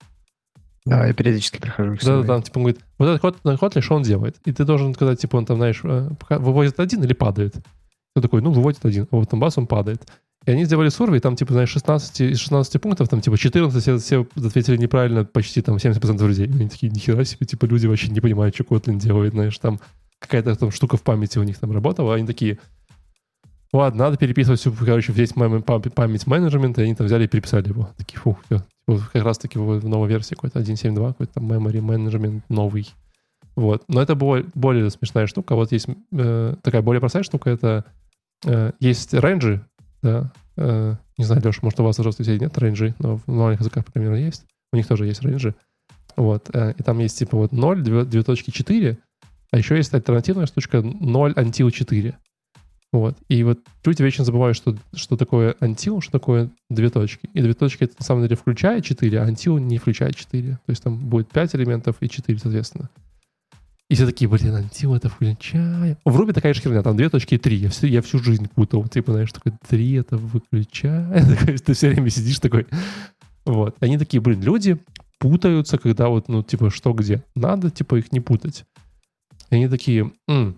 [0.85, 1.97] Да, я периодически прохожу.
[2.03, 4.37] Да, да, да, типа он говорит, вот этот код на Kotlin, что он делает?
[4.45, 7.55] И ты должен сказать, типа, он там, знаешь, э, выводит один или падает.
[8.15, 10.03] Ты такой, ну, выводит один, а вот там бас он падает.
[10.45, 13.99] И они сделали сурвей, там, типа, знаешь, 16 из 16 пунктов, там, типа, 14 все,
[13.99, 16.47] все ответили неправильно, почти там 70% людей.
[16.47, 19.81] И они такие, нихера себе, типа, люди вообще не понимают, что Kotlin делает, знаешь, там
[20.19, 22.59] какая-то там штука в памяти у них там работала, они такие,
[23.73, 27.91] ладно, надо переписывать всю, короче, весь память менеджмента, и они там взяли и переписали его.
[27.97, 28.59] Такие, фу, все.
[28.87, 32.89] Типа, как раз-таки в новой версии какой-то 1.7.2, какой-то там memory management новый.
[33.55, 33.85] Вот.
[33.89, 35.55] Но это более, более смешная штука.
[35.55, 37.85] Вот есть э, такая более простая штука, это
[38.47, 39.65] э, есть рейнджи,
[40.03, 43.61] да, э, не знаю, Леша, может, у вас уже здравствуйте нет рейнджи, но в новых
[43.61, 44.45] языках, например, есть.
[44.73, 45.55] У них тоже есть рейнджи.
[46.17, 46.51] Вот.
[46.53, 48.99] Э, и там есть типа вот 0, 2.4,
[49.51, 52.19] а еще есть альтернативная штучка 0 until 4.
[52.93, 53.17] Вот.
[53.29, 57.29] И вот люди вечно забывают, что, что такое until, что такое две точки.
[57.33, 60.53] И две точки это на самом деле включает 4, а until не включает 4.
[60.53, 62.91] То есть там будет 5 элементов и 4, соответственно.
[63.93, 65.99] И все такие, блин, антил это включаем.
[66.07, 67.57] В Руби такая же херня, там две точки и три.
[67.57, 68.89] Я всю, я всю жизнь путал.
[68.89, 71.13] Типа, знаешь, такой, три это выключаем.
[71.59, 72.67] Ты все время сидишь такой.
[73.45, 73.77] Вот.
[73.81, 74.79] Они такие, блин, люди
[75.19, 77.23] путаются, когда вот, ну, типа, что где.
[77.35, 78.65] Надо, типа, их не путать.
[79.51, 80.57] И они такие, М,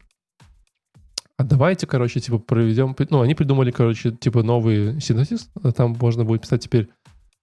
[1.36, 2.94] а давайте, короче, типа, проведем...
[3.11, 5.51] Ну, они придумали, короче, типа, новый синтезис.
[5.77, 6.89] Там можно будет писать теперь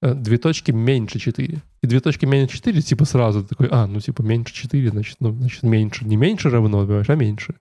[0.02, 1.61] две точки меньше 4.
[1.82, 5.32] И две точки меньше 4, типа сразу такой, а, ну типа меньше 4, значит, ну,
[5.34, 6.06] значит меньше.
[6.06, 7.56] Не меньше равно, понимаешь, а меньше.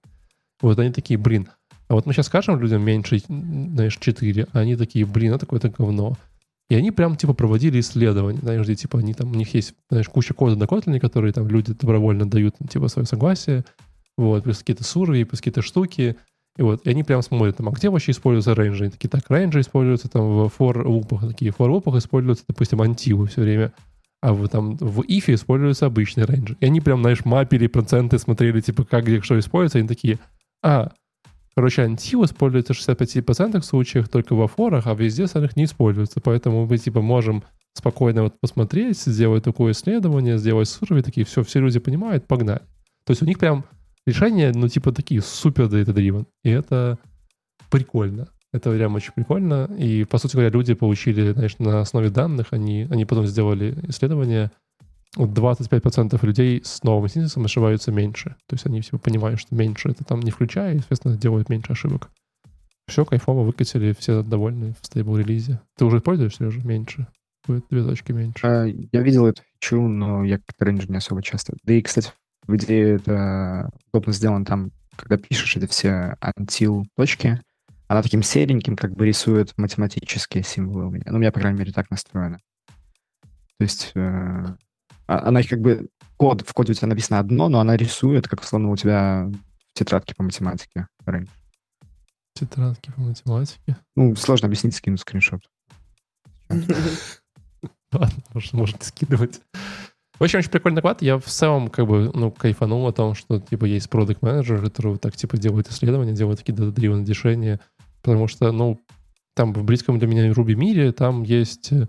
[0.60, 1.48] Вот они такие, блин,
[1.88, 5.70] а вот мы сейчас скажем людям меньше, знаешь, 4, а они такие, блин, это какое-то
[5.70, 6.16] говно.
[6.68, 10.08] И они прям, типа, проводили исследования, знаешь, где, типа, они там, у них есть, знаешь,
[10.08, 13.64] куча кода на Kotlin, которые там люди добровольно дают, типа, свое согласие,
[14.16, 16.16] вот, плюс какие-то survey, плюс какие-то штуки,
[16.60, 18.84] и вот, и они прям смотрят, там, а где вообще используются range и?
[18.84, 21.94] Они такие, так, range и используются там в for loop ах, такие for loop ах
[21.94, 23.72] используются, допустим, until ы все время.
[24.20, 26.58] А в, там, в if е используются обычные range и.
[26.60, 30.18] И они прям, знаешь, мапили проценты, смотрели, типа, как где что используется, и они такие,
[30.62, 30.92] а,
[31.56, 36.20] короче, антив используется в 65% случаях только во форах, а везде остальных не используется.
[36.20, 37.42] Поэтому мы, типа, можем
[37.72, 42.60] спокойно вот посмотреть, сделать такое исследование, сделать сурвей, такие, все, все люди понимают, погнали.
[43.06, 43.64] То есть у них прям
[44.06, 46.26] решения, ну, типа, такие супер data-driven.
[46.44, 46.98] И это
[47.70, 48.28] прикольно.
[48.52, 49.70] Это прям очень прикольно.
[49.78, 54.50] И, по сути говоря, люди получили, знаешь, на основе данных, они, они потом сделали исследование,
[55.16, 58.36] 25% людей с новым синтезом ошибаются меньше.
[58.46, 61.72] То есть они типа, понимают, что меньше это там не включая, и, соответственно, делают меньше
[61.72, 62.10] ошибок.
[62.86, 65.60] Все, кайфово, выкатили, все довольны в стейбл релизе.
[65.76, 67.06] Ты уже пользуешься уже меньше?
[67.46, 68.46] Будет две точки меньше.
[68.46, 71.54] А, я видел эту фичу, но я как не особо часто.
[71.62, 72.10] Да и, кстати,
[72.50, 77.40] в идее это удобно сделано там, когда пишешь эти все until точки,
[77.88, 81.04] она таким сереньким как бы рисует математические символы у меня.
[81.06, 82.38] Ну, у меня, по крайней мере, так настроено.
[83.58, 84.44] То есть э,
[85.06, 85.88] а, она как бы...
[86.16, 89.78] Код, в коде у тебя написано одно, но она рисует, как словно у тебя в
[89.78, 90.86] тетрадке по математике.
[92.34, 93.76] Тетрадки по математике?
[93.96, 95.42] Ну, сложно объяснить, скину скриншот.
[97.92, 98.22] Ладно,
[98.52, 99.40] можно скидывать.
[100.20, 101.00] В общем, очень прикольный доклад.
[101.00, 104.98] Я в целом как бы, ну, кайфанул о том, что, типа, есть продукт менеджер который
[104.98, 107.58] так, типа, делает исследования, делает такие data-driven решения,
[108.02, 108.78] потому что, ну,
[109.34, 111.88] там в близком для меня Ruby мире там есть э,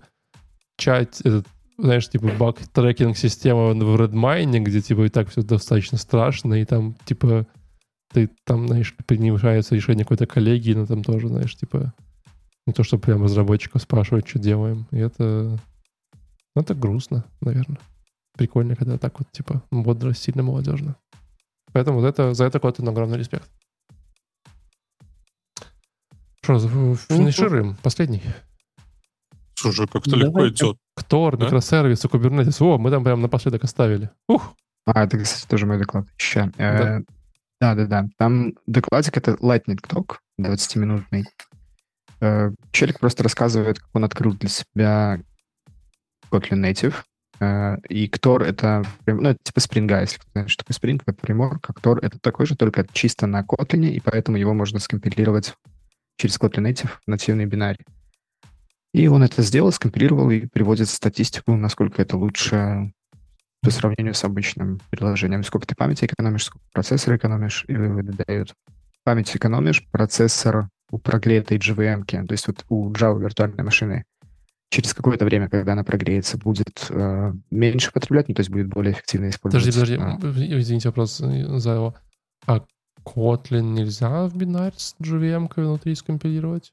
[0.78, 1.46] чат, этот,
[1.76, 6.64] знаешь, типа, баг трекинг система в Redmine, где, типа, и так все достаточно страшно, и
[6.64, 7.46] там, типа,
[8.14, 11.92] ты там, знаешь, принимается решение какой-то коллегии, но там тоже, знаешь, типа,
[12.66, 14.86] не то, что прям разработчиков спрашивают, что делаем.
[14.90, 15.60] И это,
[16.56, 17.78] ну, это грустно, наверное
[18.36, 20.96] прикольно, когда так вот, типа, бодро, сильно молодежно.
[21.72, 23.48] Поэтому вот это, за это какой-то огромный респект.
[26.42, 27.76] Что, финишируем?
[27.82, 28.22] Последний.
[29.54, 30.76] Слушай, как-то легко идет.
[30.96, 31.46] Ктор, да?
[31.46, 32.62] микросервисы, Kubernetes.
[32.62, 34.10] О, мы там прям напоследок оставили.
[34.28, 34.54] Ух!
[34.86, 36.06] А, это, кстати, тоже мой доклад.
[36.18, 36.50] Еще.
[36.58, 37.00] Э,
[37.60, 37.74] да.
[37.74, 41.26] да, да, Там докладик— это Lightning Talk, 20-минутный.
[42.20, 45.20] Э, челик просто рассказывает, как он открыл для себя
[46.30, 46.94] Kotlin Native,
[47.40, 51.70] и Ктор— это, ну, это типа спринга, если кто знает, что такое спринг, это фреймворк.
[51.70, 55.54] А Ктор— это такой же, только чисто на Kotlin, и поэтому его можно скомпилировать
[56.16, 57.84] через Kotlin Native в нативный бинарий.
[58.94, 62.92] И он это сделал, скомпилировал и приводит статистику, насколько это лучше
[63.62, 65.44] по сравнению с обычным приложением.
[65.44, 68.54] Сколько ты памяти экономишь, сколько процессор экономишь, и выводы дают.
[69.04, 74.04] Память экономишь, процессор у прогретой JVM, то есть вот у Java виртуальной машины
[74.72, 78.94] через какое-то время, когда она прогреется, будет э, меньше потреблять, ну, то есть будет более
[78.94, 79.66] эффективно использовать.
[79.66, 80.58] Подожди, подожди, а...
[80.60, 81.94] извините вопрос за его.
[82.46, 82.64] А
[83.04, 86.72] Kotlin нельзя в бинарь с JVM внутри скомпилировать?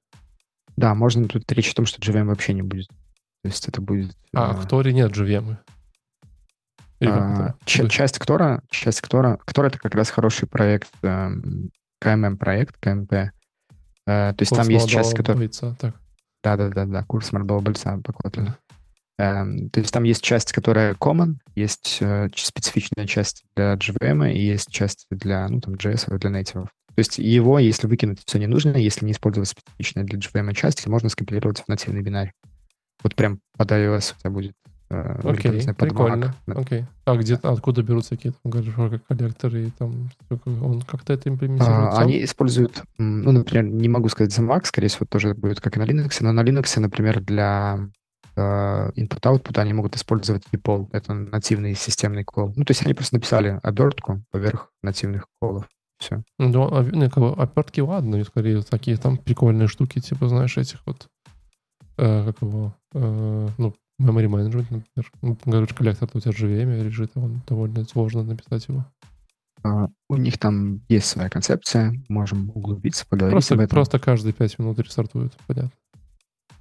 [0.78, 2.88] Да, можно тут речь о том, что JVM вообще не будет.
[2.88, 4.16] То есть это будет...
[4.34, 5.58] А, э, в Торе нет JVM.
[7.02, 7.56] А, Да.
[7.66, 11.70] часть Ктора, часть Ктора, Ктор это как раз хороший проект, эм,
[12.00, 13.12] КММ проект, КМП.
[13.14, 13.32] Э,
[14.06, 15.50] то есть Курс там есть часть, которая...
[15.78, 15.96] Так.
[16.44, 18.52] Да, да, курс молодого бойца по Kotlin.
[19.18, 24.40] Эм, то есть там есть часть, которая common, есть ч- специфичная часть для JVM и
[24.40, 26.64] есть часть для, ну, там, JS, для native.
[26.64, 31.10] То есть его, если выкинуть все ненужное, если не использовать специфичную для JVM часть, можно
[31.10, 32.32] скомпилировать в нативный бинарь.
[33.04, 34.54] Вот прям под iOS у тебя будет
[34.90, 36.36] э, Окей, под прикольно.
[36.48, 36.86] Окей.
[37.06, 38.38] А где, откуда берутся какие-то
[39.08, 40.10] коллекторы и там
[40.46, 41.90] он как-то это имплементирует?
[41.90, 42.04] А, сам?
[42.04, 45.80] Они используют, ну, например, не могу сказать за Mac, скорее всего, тоже будет как и
[45.80, 47.90] на Linux, но на Linux, например, для
[48.36, 52.54] э, input-output они могут использовать EPOL, это нативный системный кол.
[52.56, 55.68] Ну, то есть они просто написали обертку поверх нативных колов.
[56.00, 56.24] Все.
[56.38, 60.80] Ну, ну, как бы, опертки ладно, и скорее такие там прикольные штуки, типа, знаешь, этих
[60.86, 61.08] вот,
[61.98, 65.12] э, как его, э, ну, memory management, например.
[65.22, 68.86] Ну, говоришь, коллектор у тебя JVM лежит, он довольно сложно написать его.
[69.64, 73.70] А, У них там есть своя концепция, можем углубиться, поговорить Просто, об этом.
[73.76, 75.72] просто каждые 5 минут рестартует, понятно.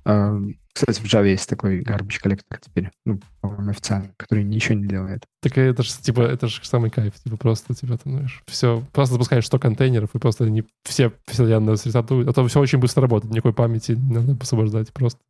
[0.04, 0.36] А,
[0.72, 5.24] Кстати, в Java есть такой garbage коллектор теперь, ну, по-моему, официально, который ничего не делает.
[5.42, 9.14] Так это же, типа, это же самый кайф, типа, просто, типа, ты знаешь, все, просто
[9.14, 13.32] запускаешь 100 контейнеров, и просто они все постоянно срезатуют, а то все очень быстро работает,
[13.32, 15.20] никакой памяти не надо освобождать, просто,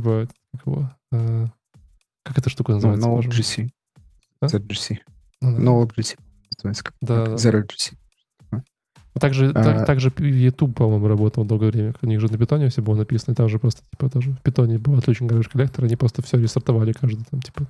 [0.00, 1.46] типа, как его, э,
[2.24, 3.08] как эта штука Ну, называется?
[3.08, 3.36] Node боже мой?
[3.38, 3.70] GC.
[4.40, 4.46] А?
[4.46, 4.98] ZGC.
[5.40, 5.62] Ну, да.
[5.62, 6.16] Node GC
[6.56, 6.84] называется.
[6.84, 7.34] как- Да, да.
[7.34, 7.96] Zero GC.
[9.14, 11.94] А также, А- так, также YouTube, по-моему, работал долгое время.
[12.02, 13.32] У них же на питоне все было написано.
[13.32, 15.84] и Там же просто, типа, тоже в питоне был отключен garbage коллектор.
[15.86, 17.66] Они просто все рестартовали каждый, там, типа,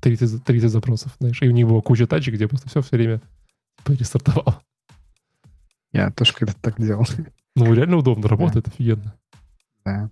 [0.00, 1.42] 30, за- 30 запросов, знаешь.
[1.42, 3.20] И у них была куча тачек, где просто все все время
[3.84, 4.62] типа, рестартовал.
[5.92, 7.04] Я тоже когда-то так делал.
[7.56, 9.14] Ну, реально удобно, работает офигенно.
[9.84, 10.10] Да.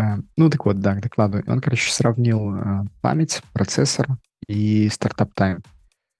[0.00, 1.42] Э, Ну, так вот, да, к докладу.
[1.46, 4.06] Он, короче, сравнил э, память, процессор
[4.46, 5.62] и стартап тайм.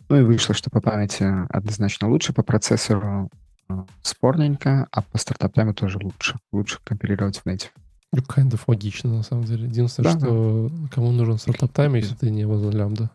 [0.08, 3.30] Ну и вышло, что по памяти однозначно лучше, по процессору
[3.68, 6.36] э, спорненько, а по стартап тайму тоже лучше.
[6.52, 7.70] Лучше компилировать в native.
[8.12, 9.66] Ну, kind of логично, на самом деле.
[9.66, 13.10] Единственное, Да, что кому нужен стартап тайм, если ты не возле лямбда?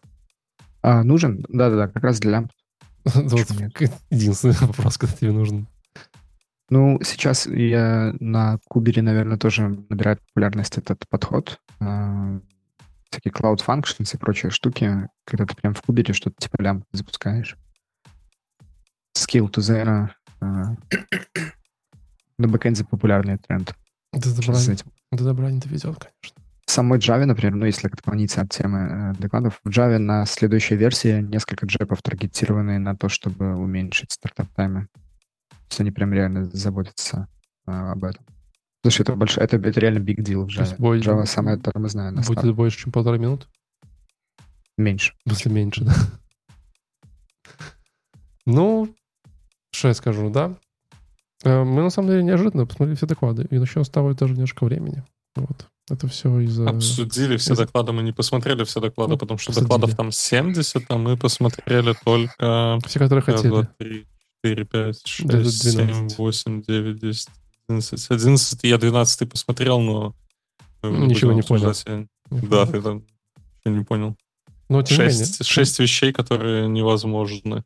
[0.81, 1.45] А, нужен?
[1.49, 2.51] Да-да-да, как раз для лямбд.
[4.09, 5.67] Единственный вопрос, когда тебе нужен.
[6.69, 11.59] Ну, сейчас я на Кубере, наверное, тоже набирает популярность этот подход.
[11.79, 12.39] А,
[13.11, 17.55] Всякие Cloud Functions и прочие штуки, когда ты прям в Кубере что-то типа лямбд запускаешь.
[19.15, 20.09] Scale to Zero.
[20.41, 20.75] а,
[22.37, 23.73] На бэкэнде популярный тренд.
[24.11, 24.55] До добра,
[25.11, 26.41] до добра не доведет, конечно.
[26.65, 30.75] В самой Java, например, ну, если отклониться от темы э, докладов, в Java на следующей
[30.75, 34.87] версии несколько JEP ов таргетированы на то, чтобы уменьшить startup time ы.
[34.87, 35.04] То
[35.75, 37.27] есть они прям реально заботятся
[37.65, 38.25] а, об этом.
[38.87, 40.75] Что это, большой, это, это реально big deal в Java.
[40.77, 42.41] бой- Java самая тормозная на старт.
[42.41, 43.47] Будет больше, чем полтора минуты?
[44.77, 45.13] Меньше.
[45.25, 45.93] В смысле, меньше, да?
[48.45, 48.93] Ну,
[49.71, 50.55] что я скажу, да?
[51.43, 55.03] Э, Мы, на самом деле, неожиданно посмотрели все доклады, и еще оставалось даже немножко времени.
[55.35, 55.67] Вот.
[55.89, 56.69] Это все из-за...
[56.69, 59.67] Обсудили все из- доклады, мы не посмотрели все доклады, Ну, потому что обсудили.
[59.69, 64.07] докладов там 70, а мы посмотрели только Все, которые раз, два, хотели.
[64.45, 66.17] Три, четыре, пять, Где-то шесть, семь, 12.
[66.19, 67.29] восемь, девять, десять,
[67.67, 68.11] одиннадцать.
[68.11, 70.13] Одиннадцатый я двенадцатый посмотрел, но...
[70.83, 71.73] его Ничего не понял.
[71.87, 73.03] Я- Да, ты там
[73.65, 74.15] не понял.
[74.69, 77.63] Но, тем не менее, Шесть, шесть вещей, которые невозможны.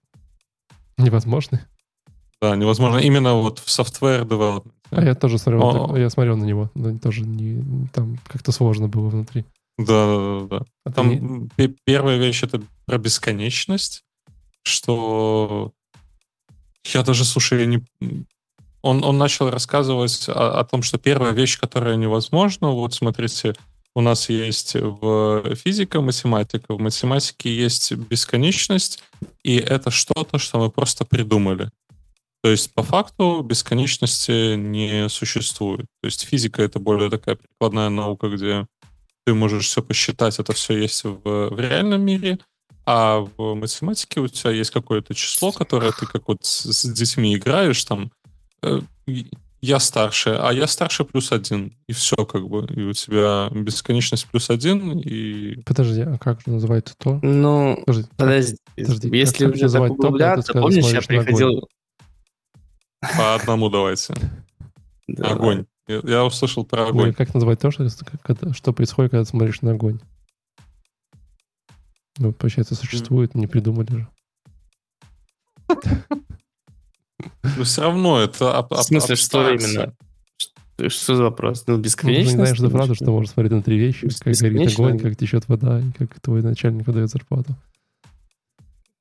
[0.97, 1.65] невозможно.
[2.41, 2.97] Да, невозможно.
[2.99, 4.72] Именно вот в software development.
[4.91, 5.97] А я тоже смотрел, О.
[5.97, 9.45] я смотрел на него, но тоже не, там как-то сложно было внутри.
[9.77, 10.65] Да, да, да, да.
[10.85, 11.10] А Там
[11.57, 14.03] не- первая вещь это про бесконечность,
[14.64, 15.73] что
[16.85, 17.84] я даже, слушай, не...
[18.81, 23.56] Он, он начал рассказывать о, о том, что первая вещь, которая невозможна, вот смотрите,
[23.95, 29.03] у нас есть в физика, математика, в математике есть бесконечность,
[29.43, 31.69] и это что-то, что мы просто придумали.
[32.41, 35.88] То есть, по факту, бесконечности не существует.
[36.01, 38.65] То есть, физика— это более такая прикладная наука, где
[39.26, 42.39] ты можешь все посчитать, это все есть в, в реальном мире,
[42.91, 47.36] а в математике у тебя есть какое-то число, которое ты как вот с, с детьми
[47.36, 48.11] играешь, там,
[48.64, 48.80] э,
[49.61, 54.26] я старше, а я старше плюс один, и все как бы, и у тебя бесконечность
[54.26, 57.20] плюс один, и Подожди, а как же называется то?
[57.22, 58.57] Ну, Подожди, подожди.
[58.76, 61.26] Подожди, Если как уже так называть то, углубляться, сказал, помнишь, я на огонь?
[61.26, 61.70] приходил...
[63.16, 64.16] по одному давайте.
[65.07, 65.32] Да.
[65.32, 65.66] Огонь.
[65.88, 67.14] Я, услышал про огонь.
[67.14, 69.99] как назвать то, что, происходит, когда смотришь на огонь?
[72.20, 74.08] Ну, получается, существует, не придумали же.
[77.58, 79.94] Но все равно это В смысле, что именно?
[80.88, 81.64] Что, за вопрос?
[81.68, 82.30] Ну, Ну, ты бесконечно.
[82.30, 85.48] не знаешь эту фразу, что можешь смотреть на три вещи, как горит огонь, как течет
[85.48, 87.56] вода, и как твой начальник выдает зарплату.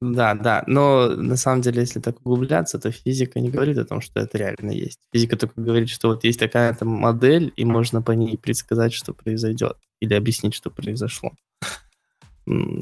[0.01, 0.63] Да, да.
[0.67, 4.39] Но на самом деле, если так углубляться, то физика не говорит о том, что это
[4.39, 5.01] реально есть.
[5.13, 9.77] Физика только говорит, что вот есть такая-то модель, и можно по ней предсказать, что произойдет,
[10.01, 11.33] или объяснить, что произошло.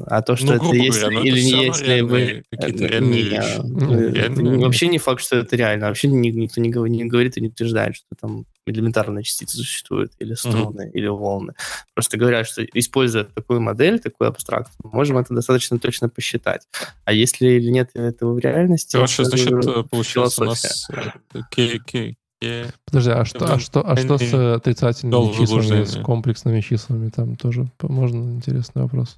[0.05, 2.19] А то, что Ну, это есть говоря, это или всё не есть, ли вы...
[2.19, 3.57] реальные- э, реальные не, вещи.
[3.63, 4.59] Ну, э, реальные.
[4.59, 5.87] Вообще не факт, что это реально.
[5.87, 10.91] Вообще ни- никто не говорит, и не утверждает, что там элементарные частицы существуют, или струны,
[10.93, 11.53] или волны.
[11.93, 16.67] Просто говорят, что используя такую модель, такую абстракцию, мы можем это достаточно точно посчитать.
[17.05, 18.93] А если или нет этого в реальности...
[18.93, 23.59] Короче, это значит, э, получается у нас э, кей- кей- кей- Подожди, а что, а
[23.59, 27.09] что, а что с э, отрицательными числами, с комплексными числами?
[27.09, 29.17] Там тоже можно интересный вопрос.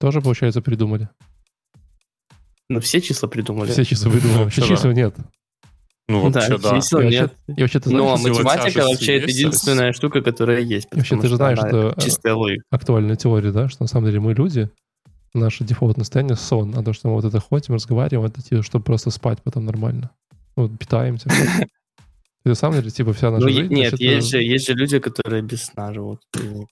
[0.00, 1.08] Тоже, получается, придумали?
[2.70, 3.70] Ну, все числа придумали.
[3.70, 4.44] Все числа придумали.
[4.44, 4.50] Да.
[4.50, 5.14] чисел нет.
[6.08, 6.80] Ну, Да, вообще, да.
[6.80, 7.32] чисел И нет.
[7.46, 10.88] и вообще ты Но знаешь, сила математика вообще это единственная штука, которая есть.
[10.90, 12.64] И вообще, ты же знаешь, что, чистая логика.
[12.70, 14.70] актуальная теория, да, что на самом деле мы люди,
[15.34, 18.84] наше дефолтное состояние сон, а то, что мы вот это ходим, разговариваем, это типа, чтобы
[18.84, 20.10] просто спать потом нормально.
[20.56, 21.28] Вот питаемся.
[22.44, 23.72] На самом деле, типа, вся наша Ну, жизнь...
[23.74, 26.20] нет, значит, есть же, есть же люди, которые без сна живут.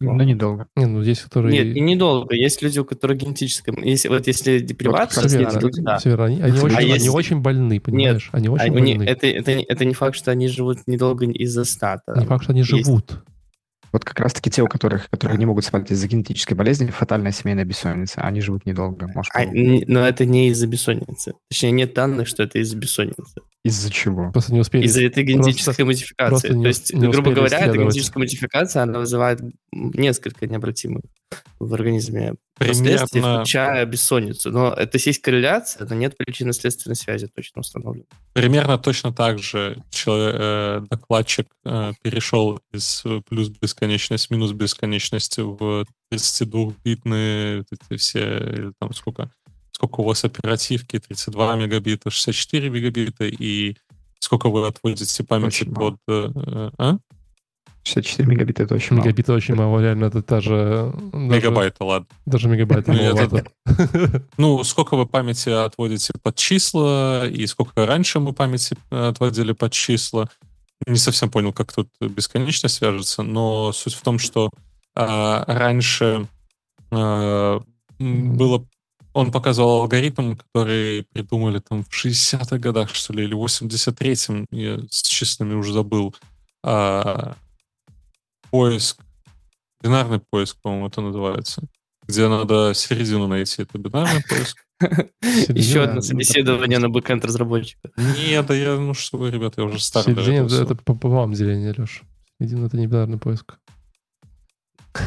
[0.00, 0.66] Но недолго.
[0.76, 1.62] Не, ну есть, которые...
[1.62, 2.34] Нет, и недолго.
[2.34, 3.74] Есть люди, у которых генетическое...
[3.84, 5.98] Если, вот если депривация, Вот, Нет, то люди- да.
[5.98, 6.24] всё верно.
[6.24, 8.30] Они, они А очень, они если- очень больны, понимаешь?
[8.32, 9.10] Они А очень у них- больны.
[9.10, 12.00] это, это, не- это не факт, что они живут недолго из-за сна.
[12.16, 13.22] Не факт, что они есть- живут.
[13.92, 17.64] Вот как раз-таки те, у которых, которые не могут спать из-за генетической болезни, фатальная семейная
[17.64, 19.06] бессонница, они живут недолго.
[19.14, 21.32] Может, А, но это не из-за бессонницы.
[21.50, 23.40] Точнее, нет данных, что это из-за бессонницы.
[23.64, 24.30] Из-за чего?
[24.32, 24.84] Просто не успели.
[24.84, 26.30] Из-за этой генетической модификации.
[26.30, 29.40] просто не То есть, не грубо говоря, эта генетическая модификация, она вызывает
[29.72, 31.02] несколько необратимых
[31.58, 34.50] в организме последствий, включая бессонницу.
[34.50, 38.06] Но это есть корреляция, но нет причинно-следственной связи точно установленной.
[38.32, 45.84] примерно точно так же чело- э, докладчик э, перешел из плюс бесконечность минус бесконечности в
[46.12, 49.30] 32-битные вот эти все, или там сколько,
[49.78, 53.76] сколько у вас оперативки, 32 мегабита, 64 мегабита, и
[54.18, 55.90] сколько вы отводите памяти Очень мало.
[55.90, 56.00] под...
[56.08, 56.98] э, э, а?
[57.84, 59.04] 64 мегабита это очень мало.
[59.06, 60.92] Мегабита очень мало, реально, это даже...
[61.12, 62.08] даже- Мегабайта, ладно.
[62.26, 63.44] Даже мегабайта маловато.
[64.36, 69.72] Ну, сколько вы памяти отводите под числа, и сколько раньше мы памяти э, отводили под
[69.72, 70.28] числа.
[70.88, 74.50] Не совсем понял, как тут бесконечно свяжется, но суть в том, что
[74.96, 76.26] а, раньше
[76.90, 77.60] а,
[78.00, 78.66] было...
[79.18, 84.78] Он показывал алгоритм, который придумали там в 60-х годах, что ли, или в 83-м, я
[84.90, 86.14] с числами уже забыл.
[86.62, 87.34] А,
[88.52, 89.02] поиск,
[89.82, 91.62] бинарный поиск, по-моему, это называется,
[92.06, 93.62] где надо середину найти.
[93.62, 94.64] Это бинарный поиск?
[95.48, 97.90] Еще одно ну, собеседование на бэкэнд разработчика.
[97.96, 100.14] Нет, да я, ну что вы, ребята, я уже старый.
[100.14, 100.76] для Середина, это всего.
[100.84, 102.02] пополам деление, Леш.
[102.38, 103.58] Середина— это не бинарный поиск.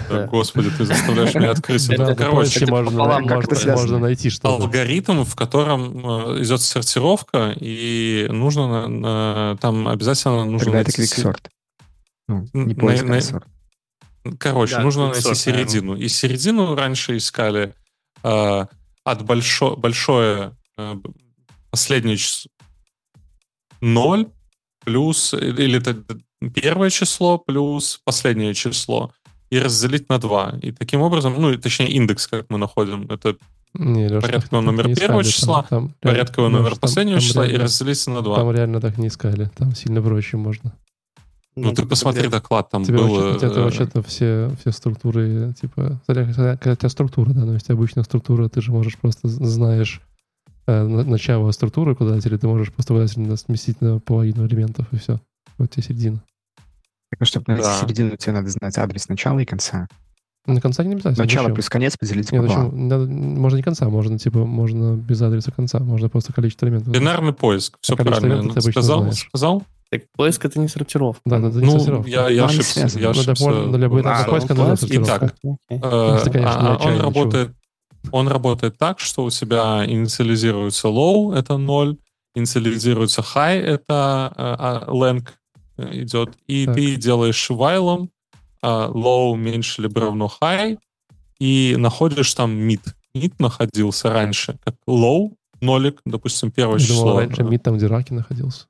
[0.09, 2.07] Да, Господи, ты заставляешь меня открыть Это-.
[2.07, 4.63] Да, Короче, можно, найти что-то.
[4.63, 11.11] алгоритм, в котором э, идет сортировка, и нужно там обязательно нужно Тогда это найти...
[11.13, 11.49] квиксорт.
[12.27, 13.45] Ну, не поиск, а сорт.
[14.37, 15.95] Короче, нужно найти середину.
[15.95, 17.73] И середину раньше искали
[18.23, 18.65] э,
[19.03, 20.95] от большо, большое э,
[21.71, 22.49] последнее число
[23.81, 24.31] 0
[24.85, 26.03] плюс или это
[26.53, 29.11] первое число плюс последнее число
[29.51, 30.59] и разделить на 2.
[30.63, 33.35] И таким образом, ну, и точнее, индекс, как мы находим, это
[33.73, 37.19] Не, Леш, порядковый номер не первого искали, числа, там- там порядковый Леш, номер там- последнего
[37.19, 38.35] там числа и реально- разделить на 2.
[38.35, 39.49] Там реально так не искали.
[39.57, 40.73] Там сильно проще можно.
[41.57, 43.07] Ну, ты посмотри доклад, там Тебе было...
[43.07, 47.43] вообще- у тебя э, вообще-то все, все структуры, типа, какая какая у тебя структура, да,
[47.45, 49.99] но если обычная структура, ты же можешь просто знаешь
[50.67, 55.19] э, на- начало структуры указателя, ты можешь просто указатель сместить на половину элементов, и все.
[55.57, 56.23] Вот тебе середина.
[57.17, 57.77] Так, чтобы найти Да.
[57.81, 59.87] середину, тебе надо знать адрес начала и конца.
[60.47, 61.23] На конца не обязательно.
[61.23, 61.53] Начало зачем?
[61.55, 62.87] плюс конец поделить Нет, пополам.
[62.87, 66.91] Надо- можно не конца, можно, типа, можно без адреса конца, можно просто количество элементов.
[66.91, 68.39] Бинарный поиск, все А правильно.
[68.39, 69.01] обычно Сказал?
[69.01, 69.27] знаешь.
[69.29, 69.63] Сказал?
[69.91, 71.21] Так поиск это не сортировка.
[71.25, 72.09] Да, да, это не Ну, сортировка.
[72.09, 72.79] я, я Ну, ошибся.
[72.79, 73.43] Я Ну, для, ошибся.
[73.43, 75.15] пор- для любой А, поиска ну, нужна сортировка.
[75.17, 75.79] Итак, Окей.
[75.83, 77.51] Э, Если, конечно, не а, он отчаянно работает,
[78.11, 81.97] он работает так, что у тебя инициализируется low, это 0,
[82.35, 85.27] инициализируется high, это э, а, lang
[85.77, 86.75] идет, и Так.
[86.75, 88.09] ты делаешь while
[88.63, 90.77] low меньше либо равно high,
[91.39, 92.81] и находишь там mid.
[93.15, 97.19] Mid находился раньше как low, нолик, допустим, первое думал, число.
[97.19, 98.67] раньше мид там, где раки находился.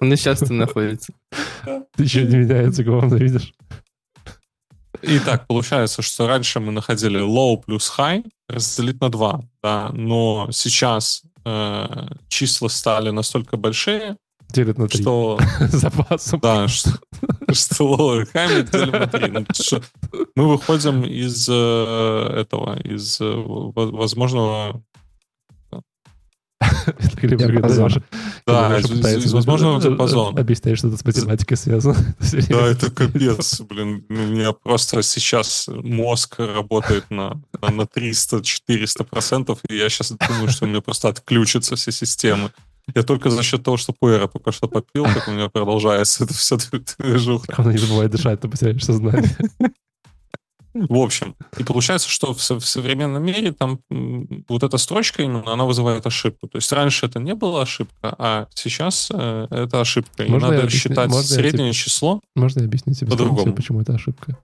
[0.00, 1.12] Он и сейчас там находится.
[1.94, 3.54] Ты еще не меняется, главное, видишь?
[5.02, 11.22] Итак, получается, что раньше мы находили low плюс high разделить на 2, да, но сейчас
[11.46, 14.16] э, числа стали настолько большие,
[14.50, 15.02] Делят на три.
[15.02, 16.40] что Запасом.
[16.40, 16.90] Да, что,
[17.52, 19.30] что low и high мы делим на три.
[19.30, 19.82] Ну, что
[20.36, 21.52] мы выходим из э,
[22.40, 24.82] этого, из э, во- возможного...
[27.22, 28.02] Диапазон.
[28.46, 28.80] Да,
[29.32, 30.40] возможного э, диапазона.
[30.40, 31.96] Объяснять, что это с математикой связано.
[32.48, 34.04] Да, это капец, блин.
[34.08, 40.48] У меня просто сейчас мозг работает на, на, на 300-400 процентов, и я сейчас думаю,
[40.48, 42.50] что у меня просто отключатся все системы.
[42.94, 46.34] Я только за счет того, что пуэра пока что попил, так у меня продолжается это
[46.34, 46.56] все
[46.98, 47.52] движуха.
[47.54, 49.36] Главное, не забывай дышать, ты потеряешь сознание.
[50.88, 53.80] В общем, и получается, что в, в современном мире там
[54.48, 56.48] вот эта строчка именно, она вызывает ошибку.
[56.48, 60.24] То есть раньше это не была ошибка, а сейчас э, это ошибка.
[60.24, 62.20] И Можно надо объясню- считать можно среднее число.
[62.34, 63.52] Можно я объяснить тебе, По-другому.
[63.54, 64.38] почему это ошибка?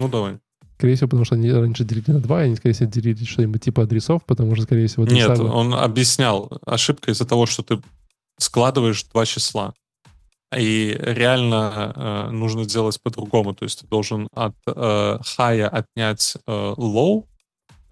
[0.00, 0.38] Ну, давай.
[0.76, 3.62] Скорее всего, потому что они раньше делили на два, и они, скорее всего, делили что-нибудь
[3.62, 7.80] типа адресов, потому что, скорее всего, Нет, он объяснял, ошибка из-за того, что ты
[8.38, 9.72] складываешь два числа.
[10.56, 13.54] И реально э, нужно делать по-другому.
[13.54, 17.24] То есть ты должен от э, high отнять э, low,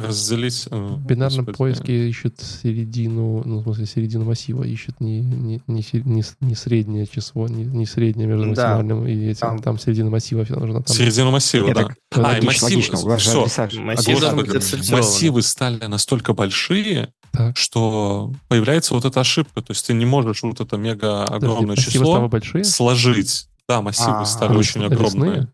[0.09, 0.67] разделить...
[0.71, 5.63] э, В бинарном господи, поиске ищут середину, ну, в смысле, середину массива, ищут не, не,
[5.67, 8.77] не, не не среднее число, не, не среднее между Да.
[8.79, 9.41] максимальным и этим.
[9.41, 9.79] Там, Там.
[9.79, 10.83] середина массива всё нужна.
[10.83, 11.83] Там, Середину массива, Нет, да.
[11.83, 12.99] так, А, логично, массив- логично.
[12.99, 14.91] У вас ж- Массив отсортирован.
[14.91, 17.57] массивы стали настолько большие, Так.
[17.57, 19.63] что появляется вот эта ошибка.
[19.63, 23.47] То есть ты не можешь вот это мега огромное массивы число сложить.
[23.69, 24.97] Да, массивы А, стали Они очень лесные?
[24.97, 25.49] огромные.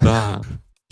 [0.00, 0.40] Да.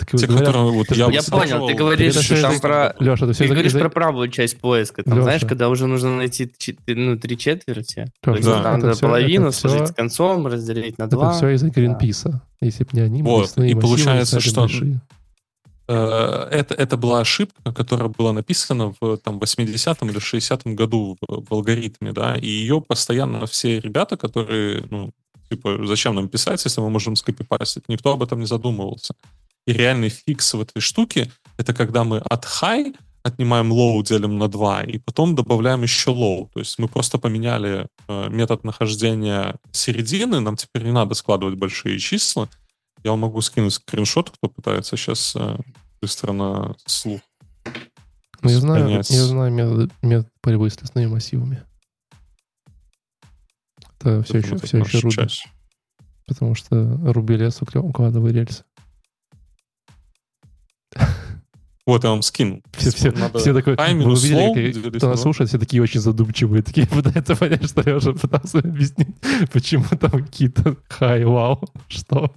[0.01, 2.95] Так Те, говорят- которые вот ты- я Я понял, ты говоришь Это всё там про...
[2.99, 5.03] Леша, это все Ты говоришь про правую часть поиска.
[5.03, 5.23] Там, Лёша.
[5.25, 6.51] знаешь, когда уже нужно найти
[6.87, 8.07] ну, три четверти.
[8.23, 8.63] То есть Да.
[8.63, 11.33] там это половину это сложить с концом, разделить на Это два.
[11.33, 12.41] все из-за Гринписа.
[12.63, 15.01] Если бы не они, Вот, и получается, что- большие.
[15.89, 21.45] Э, Это, это была ошибка, которая была написана в там, 80-м или 60-м году в,
[21.49, 25.11] в алгоритме, да, и ее постоянно все ребята, которые, ну,
[25.51, 29.15] типа, зачем нам писать, если мы можем скопипастить, никто об этом не задумывался.
[29.71, 32.93] И реальный фикс в этой штуке— это когда мы от high
[33.23, 36.51] отнимаем low, делим на 2, и потом добавляем еще low.
[36.53, 42.01] То есть мы просто поменяли э, метод нахождения середины, нам теперь не надо складывать большие
[42.01, 42.49] числа.
[43.05, 45.57] Я вам могу скинуть скриншот, кто пытается сейчас э,
[46.03, 47.21] быстро на слух.
[48.43, 49.11] Ну, я знаю, понять.
[49.11, 51.63] я знаю метод, метод борьбы с лесными массивами.
[54.01, 55.49] Это все Поэтому еще, все еще можешь руби, чаще.
[56.27, 58.65] потому что руби лес, укладывай рельсы.
[61.87, 62.63] Вот я вам скинул.
[62.77, 65.59] Все, все, Надо все high вы увидели, low какие- делить кто на нас слушает, все
[65.59, 69.09] такие очень задумчивые, такие пытаются понять, что я уже пытался объяснить,
[69.53, 72.33] почему там какие-то хай, вау, что.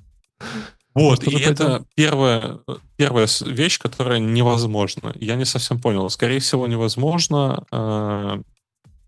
[0.96, 1.88] Вот, Что-то и это пойдём.
[1.96, 2.60] первая,
[2.98, 5.12] первая вещь, которая невозможна.
[5.20, 6.08] Я не совсем понял.
[6.10, 8.42] Скорее всего, невозможно э,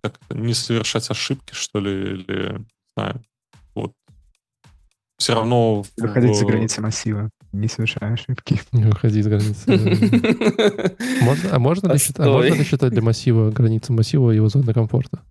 [0.02, 2.66] как это, не совершать ошибки, что ли, или, не
[2.98, 3.22] знаю,
[3.76, 3.94] вот.
[5.18, 5.84] Все равно...
[5.84, 7.30] в- Выходить за в- границы массива,
[7.60, 8.60] не совершая ошибки.
[8.72, 9.66] Не выходи из границы.
[11.22, 14.74] Можно, а, можно ли считать, а можно ли считать для массива границу массива его зоны
[14.74, 15.22] комфорта?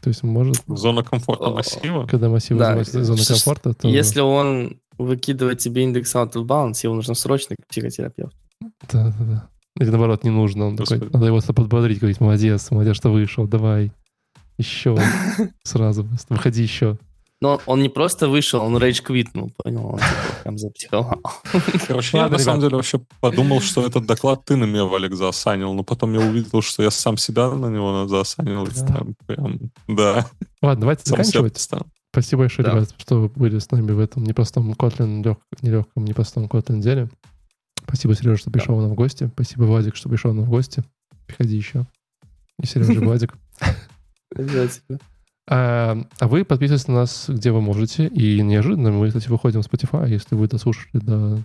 [0.00, 2.06] То есть может, Зона комфорта массива.
[2.06, 3.88] когда массив Да, называется зона комфорта, то...
[3.88, 8.36] Если он выкидывает тебе индекс out of bounds, его нужно срочно к психотерапевту.
[8.90, 9.48] Да, да, да.
[9.78, 10.66] Или наоборот, не нужно.
[10.66, 13.92] Он такой, надо его подбодрить, говорить, молодец, молодец, что вышел, давай.
[14.58, 14.96] Еще
[15.62, 16.98] сразу, выходи еще.
[17.42, 19.84] Но он не просто вышел, он рейдж квитнул, понял?
[19.86, 21.20] Он типа прям запсиховал.
[21.88, 22.68] Короче, я Ладно, на самом ребят.
[22.70, 26.62] деле вообще подумал, что этот доклад ты на меня, Валик, заосанил, но потом я увидел,
[26.62, 28.64] что я сам себя на него заосанил.
[28.66, 28.86] и Да.
[28.86, 29.58] там прям,
[29.88, 30.26] да,
[30.62, 31.68] Ладно, давайте сам заканчивать.
[32.12, 32.74] Спасибо большое, Да.
[32.76, 37.08] ребят, что вы были с нами в этом непростом Kotlin, лег, нелегком, непростом Kotlin деле.
[37.84, 39.28] Спасибо, Сережа, что пришел нам в гости.
[39.34, 40.84] Спасибо, Владик, что пришел нам в гости.
[41.26, 41.86] Приходи еще.
[42.62, 43.34] И Сережа, и Владик.
[44.36, 45.00] Обязательно.
[45.48, 48.06] А, а вы подписывайтесь на нас, где вы можете.
[48.06, 51.42] И неожиданно мы, кстати, выходим в Spotify, если вы дослушали до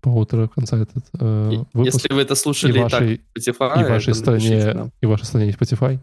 [0.00, 1.94] полутора конца этот э, И- выпуск.
[1.94, 5.24] Если вы это и слушали и так вашей, в Spotify, и вашей стране, и вашей
[5.24, 5.98] стране есть Spotify,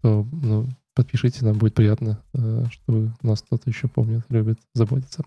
[0.00, 5.24] то ну, подпишите, нам будет приятно, э, что нас кто-то еще помнит, любит, заботится.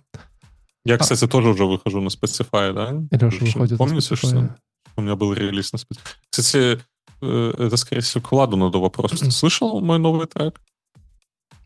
[0.86, 3.04] Я, кстати, тоже уже выхожу на Spotify, да?
[3.12, 4.18] И Леша выходит на Помните, Spotify.
[4.18, 4.56] что
[4.98, 6.00] у меня был релиз на Spotify?
[6.30, 6.80] Кстати,
[7.22, 9.12] э, это, скорее всего, к Владу надо вопрос.
[9.12, 10.62] Ты слышал мой новый трек?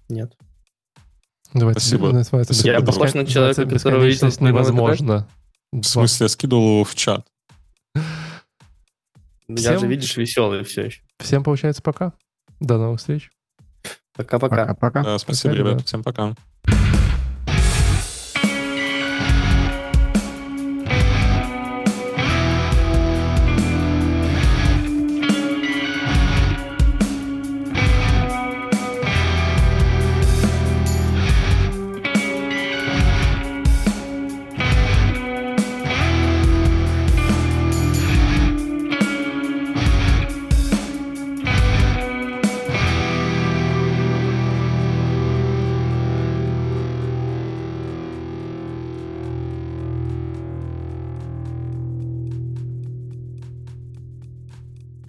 [0.10, 0.36] Нет.
[1.54, 2.12] Давайте Спасибо.
[2.12, 5.28] называется Спасибо, Я похож на человека, которого «Бесконечность видел невозможно.
[5.72, 7.26] В смысле, я скидывал его в чат.
[7.96, 8.02] Я
[9.56, 11.02] Всем- же, видишь, веселый все еще.
[11.20, 12.14] Всем получается пока.
[12.60, 13.32] До новых встреч.
[14.16, 14.68] Пока-пока.
[14.68, 15.04] Пока-пока.
[15.04, 15.88] Да, спасибо, Пока, ребят.
[15.88, 16.36] Всем пока.